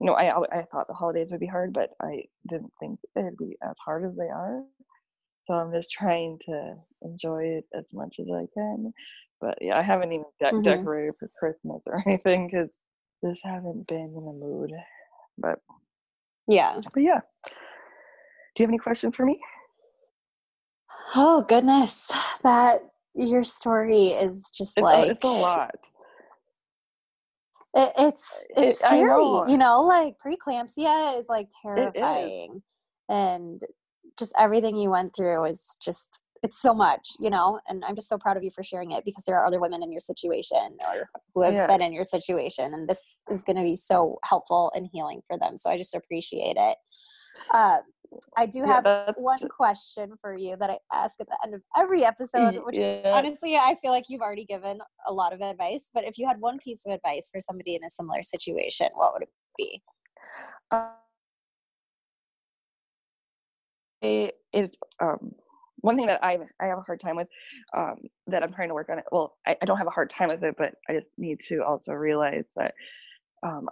you 0.00 0.06
know, 0.06 0.14
I 0.14 0.58
I 0.58 0.62
thought 0.70 0.88
the 0.88 0.94
holidays 0.94 1.30
would 1.30 1.40
be 1.40 1.46
hard, 1.46 1.72
but 1.72 1.90
I 2.02 2.24
didn't 2.48 2.72
think 2.80 2.98
it'd 3.16 3.36
be 3.36 3.56
as 3.62 3.76
hard 3.84 4.04
as 4.04 4.16
they 4.16 4.28
are. 4.28 4.62
So 5.46 5.54
I'm 5.54 5.72
just 5.72 5.92
trying 5.92 6.38
to 6.46 6.74
enjoy 7.02 7.44
it 7.44 7.64
as 7.72 7.86
much 7.92 8.18
as 8.18 8.26
I 8.30 8.46
can. 8.52 8.92
But 9.40 9.58
yeah, 9.60 9.78
I 9.78 9.82
haven't 9.82 10.12
even 10.12 10.26
de- 10.40 10.46
mm-hmm. 10.46 10.62
decorated 10.62 11.14
for 11.18 11.30
Christmas 11.38 11.84
or 11.86 12.02
anything 12.06 12.46
because 12.46 12.82
just 13.30 13.44
haven't 13.44 13.86
been 13.86 14.14
in 14.16 14.24
the 14.24 14.32
mood. 14.32 14.72
But 15.38 15.58
yeah, 16.48 16.78
but 16.94 17.02
yeah. 17.02 17.20
Do 17.44 18.62
you 18.62 18.64
have 18.64 18.70
any 18.70 18.78
questions 18.78 19.14
for 19.14 19.26
me? 19.26 19.40
Oh 21.14 21.44
goodness, 21.48 22.10
that 22.42 22.80
your 23.14 23.44
story 23.44 24.08
is 24.08 24.50
just 24.56 24.76
it's 24.76 24.84
like 24.84 25.08
a, 25.08 25.10
it's 25.10 25.24
a 25.24 25.28
lot. 25.28 25.74
It, 27.74 27.92
it's 27.98 28.44
it's 28.56 28.82
it, 28.82 28.86
scary, 28.86 29.06
know. 29.06 29.46
you 29.46 29.58
know. 29.58 29.82
Like 29.82 30.14
preeclampsia 30.24 31.18
is 31.20 31.26
like 31.28 31.48
terrifying, 31.62 32.56
is. 32.56 32.62
and 33.08 33.60
just 34.18 34.32
everything 34.38 34.76
you 34.78 34.90
went 34.90 35.14
through 35.14 35.44
is 35.44 35.76
just 35.82 36.22
it's 36.46 36.62
so 36.62 36.72
much, 36.72 37.08
you 37.18 37.28
know. 37.28 37.58
And 37.66 37.84
I'm 37.84 37.96
just 37.96 38.08
so 38.08 38.16
proud 38.16 38.36
of 38.36 38.44
you 38.44 38.52
for 38.52 38.62
sharing 38.62 38.92
it 38.92 39.04
because 39.04 39.24
there 39.24 39.36
are 39.36 39.44
other 39.44 39.60
women 39.60 39.82
in 39.82 39.90
your 39.90 40.00
situation 40.00 40.76
or 40.86 41.10
who 41.34 41.42
have 41.42 41.54
yeah. 41.54 41.66
been 41.66 41.82
in 41.82 41.92
your 41.92 42.04
situation, 42.04 42.72
and 42.72 42.88
this 42.88 43.18
is 43.30 43.42
going 43.42 43.56
to 43.56 43.62
be 43.62 43.74
so 43.74 44.18
helpful 44.24 44.70
and 44.74 44.88
healing 44.92 45.20
for 45.26 45.36
them. 45.36 45.56
So 45.56 45.68
I 45.68 45.76
just 45.76 45.94
appreciate 45.94 46.56
it. 46.56 46.76
Uh, 47.52 47.78
I 48.36 48.46
do 48.46 48.62
have 48.64 48.84
yeah, 48.86 49.10
one 49.18 49.48
question 49.48 50.12
for 50.20 50.34
you 50.34 50.56
that 50.56 50.70
I 50.70 50.78
ask 50.94 51.20
at 51.20 51.26
the 51.26 51.36
end 51.44 51.54
of 51.54 51.62
every 51.76 52.04
episode, 52.04 52.54
which 52.64 52.78
yeah. 52.78 53.00
honestly, 53.12 53.56
I 53.56 53.74
feel 53.82 53.90
like 53.90 54.04
you've 54.08 54.22
already 54.22 54.44
given 54.44 54.78
a 55.08 55.12
lot 55.12 55.32
of 55.32 55.40
advice. 55.40 55.90
But 55.92 56.04
if 56.04 56.16
you 56.16 56.28
had 56.28 56.40
one 56.40 56.58
piece 56.58 56.86
of 56.86 56.92
advice 56.92 57.28
for 57.32 57.40
somebody 57.40 57.74
in 57.74 57.82
a 57.84 57.90
similar 57.90 58.22
situation, 58.22 58.88
what 58.94 59.12
would 59.12 59.22
it 59.22 59.28
be? 59.58 59.82
Uh, 60.70 60.90
is 64.52 64.76
um, 65.00 65.32
one 65.86 65.96
thing 65.96 66.06
that 66.06 66.22
I 66.22 66.38
I 66.60 66.66
have 66.66 66.78
a 66.78 66.82
hard 66.82 67.00
time 67.00 67.16
with 67.16 67.28
um, 67.76 67.96
that 68.26 68.42
I'm 68.42 68.52
trying 68.52 68.68
to 68.68 68.74
work 68.74 68.88
on 68.90 68.98
it. 68.98 69.04
Well, 69.10 69.36
I, 69.46 69.56
I, 69.62 69.64
don't 69.64 69.78
have 69.78 69.86
a 69.86 69.90
hard 69.90 70.10
time 70.10 70.28
with 70.28 70.42
it, 70.42 70.56
but 70.58 70.74
I 70.88 70.94
just 70.94 71.06
need 71.16 71.40
to 71.48 71.64
also 71.64 71.92
realize 71.92 72.52
that 72.56 72.74
um, 73.42 73.68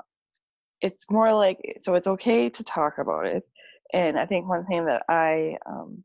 it's 0.84 1.10
more 1.10 1.32
like 1.32 1.58
so 1.80 1.94
it's 1.94 2.06
okay 2.06 2.50
to 2.50 2.62
talk 2.62 2.98
about 2.98 3.26
it 3.26 3.42
and 3.94 4.18
i 4.18 4.26
think 4.26 4.46
one 4.46 4.66
thing 4.66 4.84
that 4.84 5.02
i 5.08 5.56
um, 5.66 6.04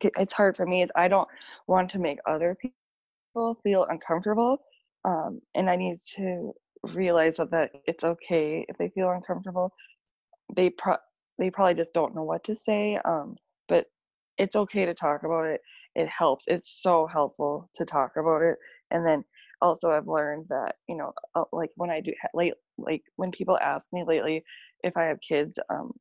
it's 0.00 0.32
hard 0.32 0.56
for 0.56 0.66
me 0.66 0.82
is 0.82 0.90
i 0.96 1.06
don't 1.06 1.28
want 1.68 1.88
to 1.90 1.98
make 1.98 2.18
other 2.26 2.56
people 2.60 3.58
feel 3.62 3.84
uncomfortable 3.84 4.58
um, 5.04 5.40
and 5.54 5.70
i 5.70 5.76
need 5.76 5.98
to 6.00 6.52
realize 6.92 7.36
that, 7.36 7.50
that 7.50 7.70
it's 7.86 8.04
okay 8.04 8.66
if 8.68 8.76
they 8.78 8.88
feel 8.88 9.10
uncomfortable 9.10 9.72
they 10.54 10.68
pro- 10.70 10.96
they 11.38 11.50
probably 11.50 11.74
just 11.74 11.92
don't 11.92 12.14
know 12.14 12.24
what 12.24 12.42
to 12.42 12.54
say 12.54 12.98
um, 13.04 13.36
it's 14.38 14.56
okay 14.56 14.84
to 14.84 14.94
talk 14.94 15.22
about 15.24 15.46
it 15.46 15.60
it 15.94 16.08
helps 16.08 16.44
it's 16.46 16.80
so 16.82 17.06
helpful 17.06 17.68
to 17.74 17.84
talk 17.84 18.12
about 18.16 18.42
it 18.42 18.56
and 18.90 19.06
then 19.06 19.24
also 19.62 19.90
i've 19.90 20.06
learned 20.06 20.44
that 20.48 20.76
you 20.88 20.96
know 20.96 21.12
uh, 21.34 21.44
like 21.52 21.70
when 21.76 21.90
i 21.90 22.00
do 22.00 22.12
late 22.34 22.54
like 22.78 23.02
when 23.16 23.30
people 23.30 23.58
ask 23.62 23.92
me 23.92 24.04
lately 24.06 24.42
if 24.82 24.96
i 24.96 25.04
have 25.04 25.18
kids 25.26 25.58
um 25.70 25.92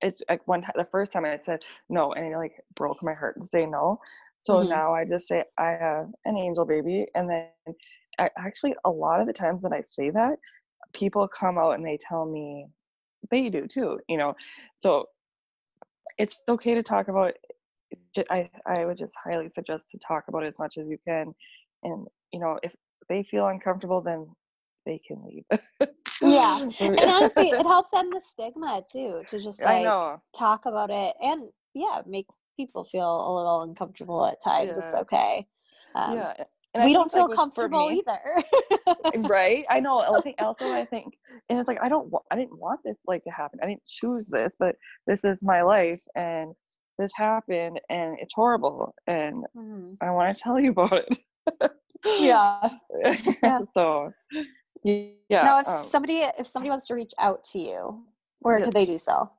it's 0.00 0.22
like 0.28 0.46
one 0.46 0.62
time 0.62 0.72
the 0.76 0.88
first 0.90 1.12
time 1.12 1.24
i 1.24 1.38
said 1.38 1.60
no 1.88 2.12
and 2.12 2.26
it 2.26 2.36
like 2.36 2.54
broke 2.74 3.02
my 3.02 3.14
heart 3.14 3.40
to 3.40 3.46
say 3.46 3.66
no 3.66 3.98
so 4.38 4.54
mm-hmm. 4.56 4.70
now 4.70 4.94
i 4.94 5.04
just 5.04 5.28
say 5.28 5.44
i 5.58 5.70
have 5.70 6.08
an 6.24 6.36
angel 6.36 6.64
baby 6.64 7.06
and 7.14 7.28
then 7.28 7.46
I, 8.18 8.28
actually 8.36 8.74
a 8.84 8.90
lot 8.90 9.20
of 9.20 9.26
the 9.26 9.32
times 9.32 9.62
that 9.62 9.72
i 9.72 9.82
say 9.82 10.10
that 10.10 10.38
people 10.92 11.28
come 11.28 11.58
out 11.58 11.72
and 11.72 11.84
they 11.84 11.98
tell 12.00 12.26
me 12.26 12.66
they 13.30 13.48
do 13.48 13.66
too 13.66 14.00
you 14.08 14.16
know 14.16 14.34
so 14.76 15.06
it's 16.18 16.40
okay 16.48 16.74
to 16.74 16.82
talk 16.82 17.08
about 17.08 17.34
I, 18.30 18.50
I 18.66 18.84
would 18.84 18.98
just 18.98 19.14
highly 19.22 19.48
suggest 19.48 19.90
to 19.90 19.98
talk 19.98 20.24
about 20.28 20.44
it 20.44 20.48
as 20.48 20.58
much 20.58 20.78
as 20.78 20.86
you 20.88 20.98
can. 21.06 21.34
And, 21.82 22.06
you 22.32 22.40
know, 22.40 22.58
if 22.62 22.72
they 23.08 23.22
feel 23.22 23.46
uncomfortable, 23.46 24.00
then 24.00 24.26
they 24.86 25.00
can 25.06 25.22
leave. 25.24 25.44
yeah. 26.20 26.68
And 26.80 27.00
honestly, 27.00 27.50
it 27.50 27.66
helps 27.66 27.92
end 27.94 28.12
the 28.12 28.20
stigma 28.20 28.82
too, 28.90 29.22
to 29.28 29.40
just 29.40 29.62
like 29.62 29.86
talk 30.36 30.66
about 30.66 30.90
it 30.90 31.14
and 31.22 31.48
yeah, 31.74 32.02
make 32.06 32.26
people 32.56 32.84
feel 32.84 33.02
a 33.02 33.32
little 33.34 33.62
uncomfortable 33.62 34.24
at 34.26 34.42
times. 34.42 34.76
Yeah. 34.76 34.84
It's 34.84 34.94
okay. 34.94 35.46
Um, 35.94 36.16
yeah. 36.16 36.44
And 36.74 36.84
we 36.84 36.94
don't 36.94 37.10
feel 37.10 37.28
like 37.28 37.36
comfortable 37.36 37.90
me, 37.90 38.02
either. 38.02 39.28
right? 39.28 39.64
I 39.68 39.80
know. 39.80 39.98
I 39.98 40.20
think 40.22 40.36
also 40.38 40.72
I 40.72 40.84
think 40.90 41.14
and 41.48 41.58
it's 41.58 41.68
like 41.68 41.78
I 41.82 41.88
don't 41.88 42.12
I 42.30 42.36
didn't 42.36 42.58
want 42.58 42.80
this 42.84 42.96
like 43.06 43.22
to 43.24 43.30
happen. 43.30 43.58
I 43.62 43.66
didn't 43.66 43.84
choose 43.86 44.28
this, 44.28 44.56
but 44.58 44.76
this 45.06 45.24
is 45.24 45.42
my 45.42 45.62
life 45.62 46.02
and 46.16 46.52
this 46.98 47.12
happened 47.14 47.80
and 47.90 48.16
it's 48.20 48.32
horrible 48.34 48.94
and 49.06 49.44
mm-hmm. 49.56 49.94
I 50.00 50.10
want 50.10 50.36
to 50.36 50.42
tell 50.42 50.58
you 50.58 50.70
about 50.70 50.92
it. 50.92 51.18
yeah. 52.06 52.70
yeah. 53.42 53.60
So 53.72 54.12
yeah. 54.82 55.10
Now 55.30 55.60
if 55.60 55.68
um, 55.68 55.84
somebody 55.84 56.24
if 56.38 56.46
somebody 56.46 56.70
wants 56.70 56.86
to 56.86 56.94
reach 56.94 57.12
out 57.18 57.44
to 57.52 57.58
you, 57.58 58.02
where 58.40 58.58
yes. 58.58 58.66
could 58.66 58.74
they 58.74 58.86
do 58.86 58.96
so? 58.96 59.30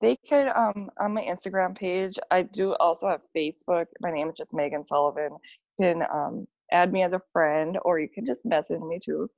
They 0.00 0.16
could 0.28 0.48
um 0.48 0.90
on 1.00 1.14
my 1.14 1.22
Instagram 1.22 1.76
page. 1.76 2.16
I 2.30 2.42
do 2.42 2.74
also 2.74 3.08
have 3.08 3.22
Facebook. 3.36 3.86
My 4.00 4.12
name 4.12 4.28
is 4.28 4.36
just 4.36 4.54
Megan 4.54 4.84
Sullivan. 4.84 5.32
You 5.78 5.84
can 5.84 6.02
um 6.12 6.46
add 6.72 6.92
me 6.92 7.02
as 7.02 7.12
a 7.12 7.20
friend 7.32 7.78
or 7.82 7.98
you 7.98 8.08
can 8.08 8.26
just 8.26 8.44
message 8.44 8.80
me 8.80 8.98
too. 9.02 9.28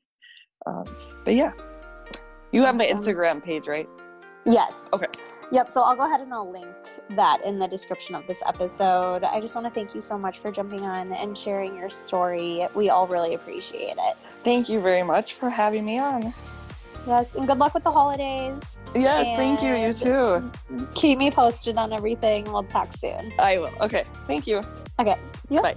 Um, 0.67 0.85
but 1.25 1.35
yeah. 1.35 1.53
You 2.53 2.63
have 2.63 2.75
awesome. 2.75 2.79
my 2.79 2.87
Instagram 2.87 3.45
page, 3.45 3.67
right? 3.67 3.89
Yes. 4.47 4.87
Okay. 4.93 5.07
Yep. 5.51 5.69
So 5.69 5.83
I'll 5.83 5.97
go 5.97 6.07
ahead 6.07 6.21
and 6.21 6.33
I'll 6.33 6.51
link 6.51 6.75
that 7.11 7.45
in 7.45 7.59
the 7.59 7.69
description 7.69 8.15
of 8.15 8.27
this 8.27 8.43
episode. 8.47 9.25
I 9.25 9.41
just 9.41 9.55
want 9.55 9.67
to 9.67 9.73
thank 9.73 9.95
you 9.95 10.01
so 10.01 10.19
much 10.19 10.39
for 10.39 10.51
jumping 10.51 10.83
on 10.83 11.13
and 11.13 11.37
sharing 11.37 11.77
your 11.77 11.91
story. 11.91 12.67
We 12.75 12.91
all 12.91 13.07
really 13.07 13.35
appreciate 13.35 13.97
it. 13.99 14.17
Thank 14.45 14.69
you 14.69 14.81
very 14.81 15.03
much 15.03 15.35
for 15.35 15.51
having 15.51 15.85
me 15.85 15.99
on. 15.99 16.33
Yes. 17.07 17.35
And 17.35 17.47
good 17.47 17.59
luck 17.59 17.75
with 17.75 17.85
the 17.85 17.91
holidays. 17.91 18.79
Yes. 18.95 19.27
And 19.27 19.37
thank 19.37 19.63
you. 19.63 19.75
You 19.77 19.95
too. 19.95 20.87
Keep 20.95 21.19
me 21.19 21.31
posted 21.31 21.77
on 21.77 21.93
everything. 21.93 22.45
We'll 22.45 22.65
talk 22.65 22.95
soon. 22.97 23.33
I 23.39 23.59
will. 23.59 23.73
Okay. 23.81 24.05
Thank 24.27 24.47
you. 24.47 24.63
Okay. 24.99 25.17
Yep. 25.51 25.63
Bye. 25.63 25.77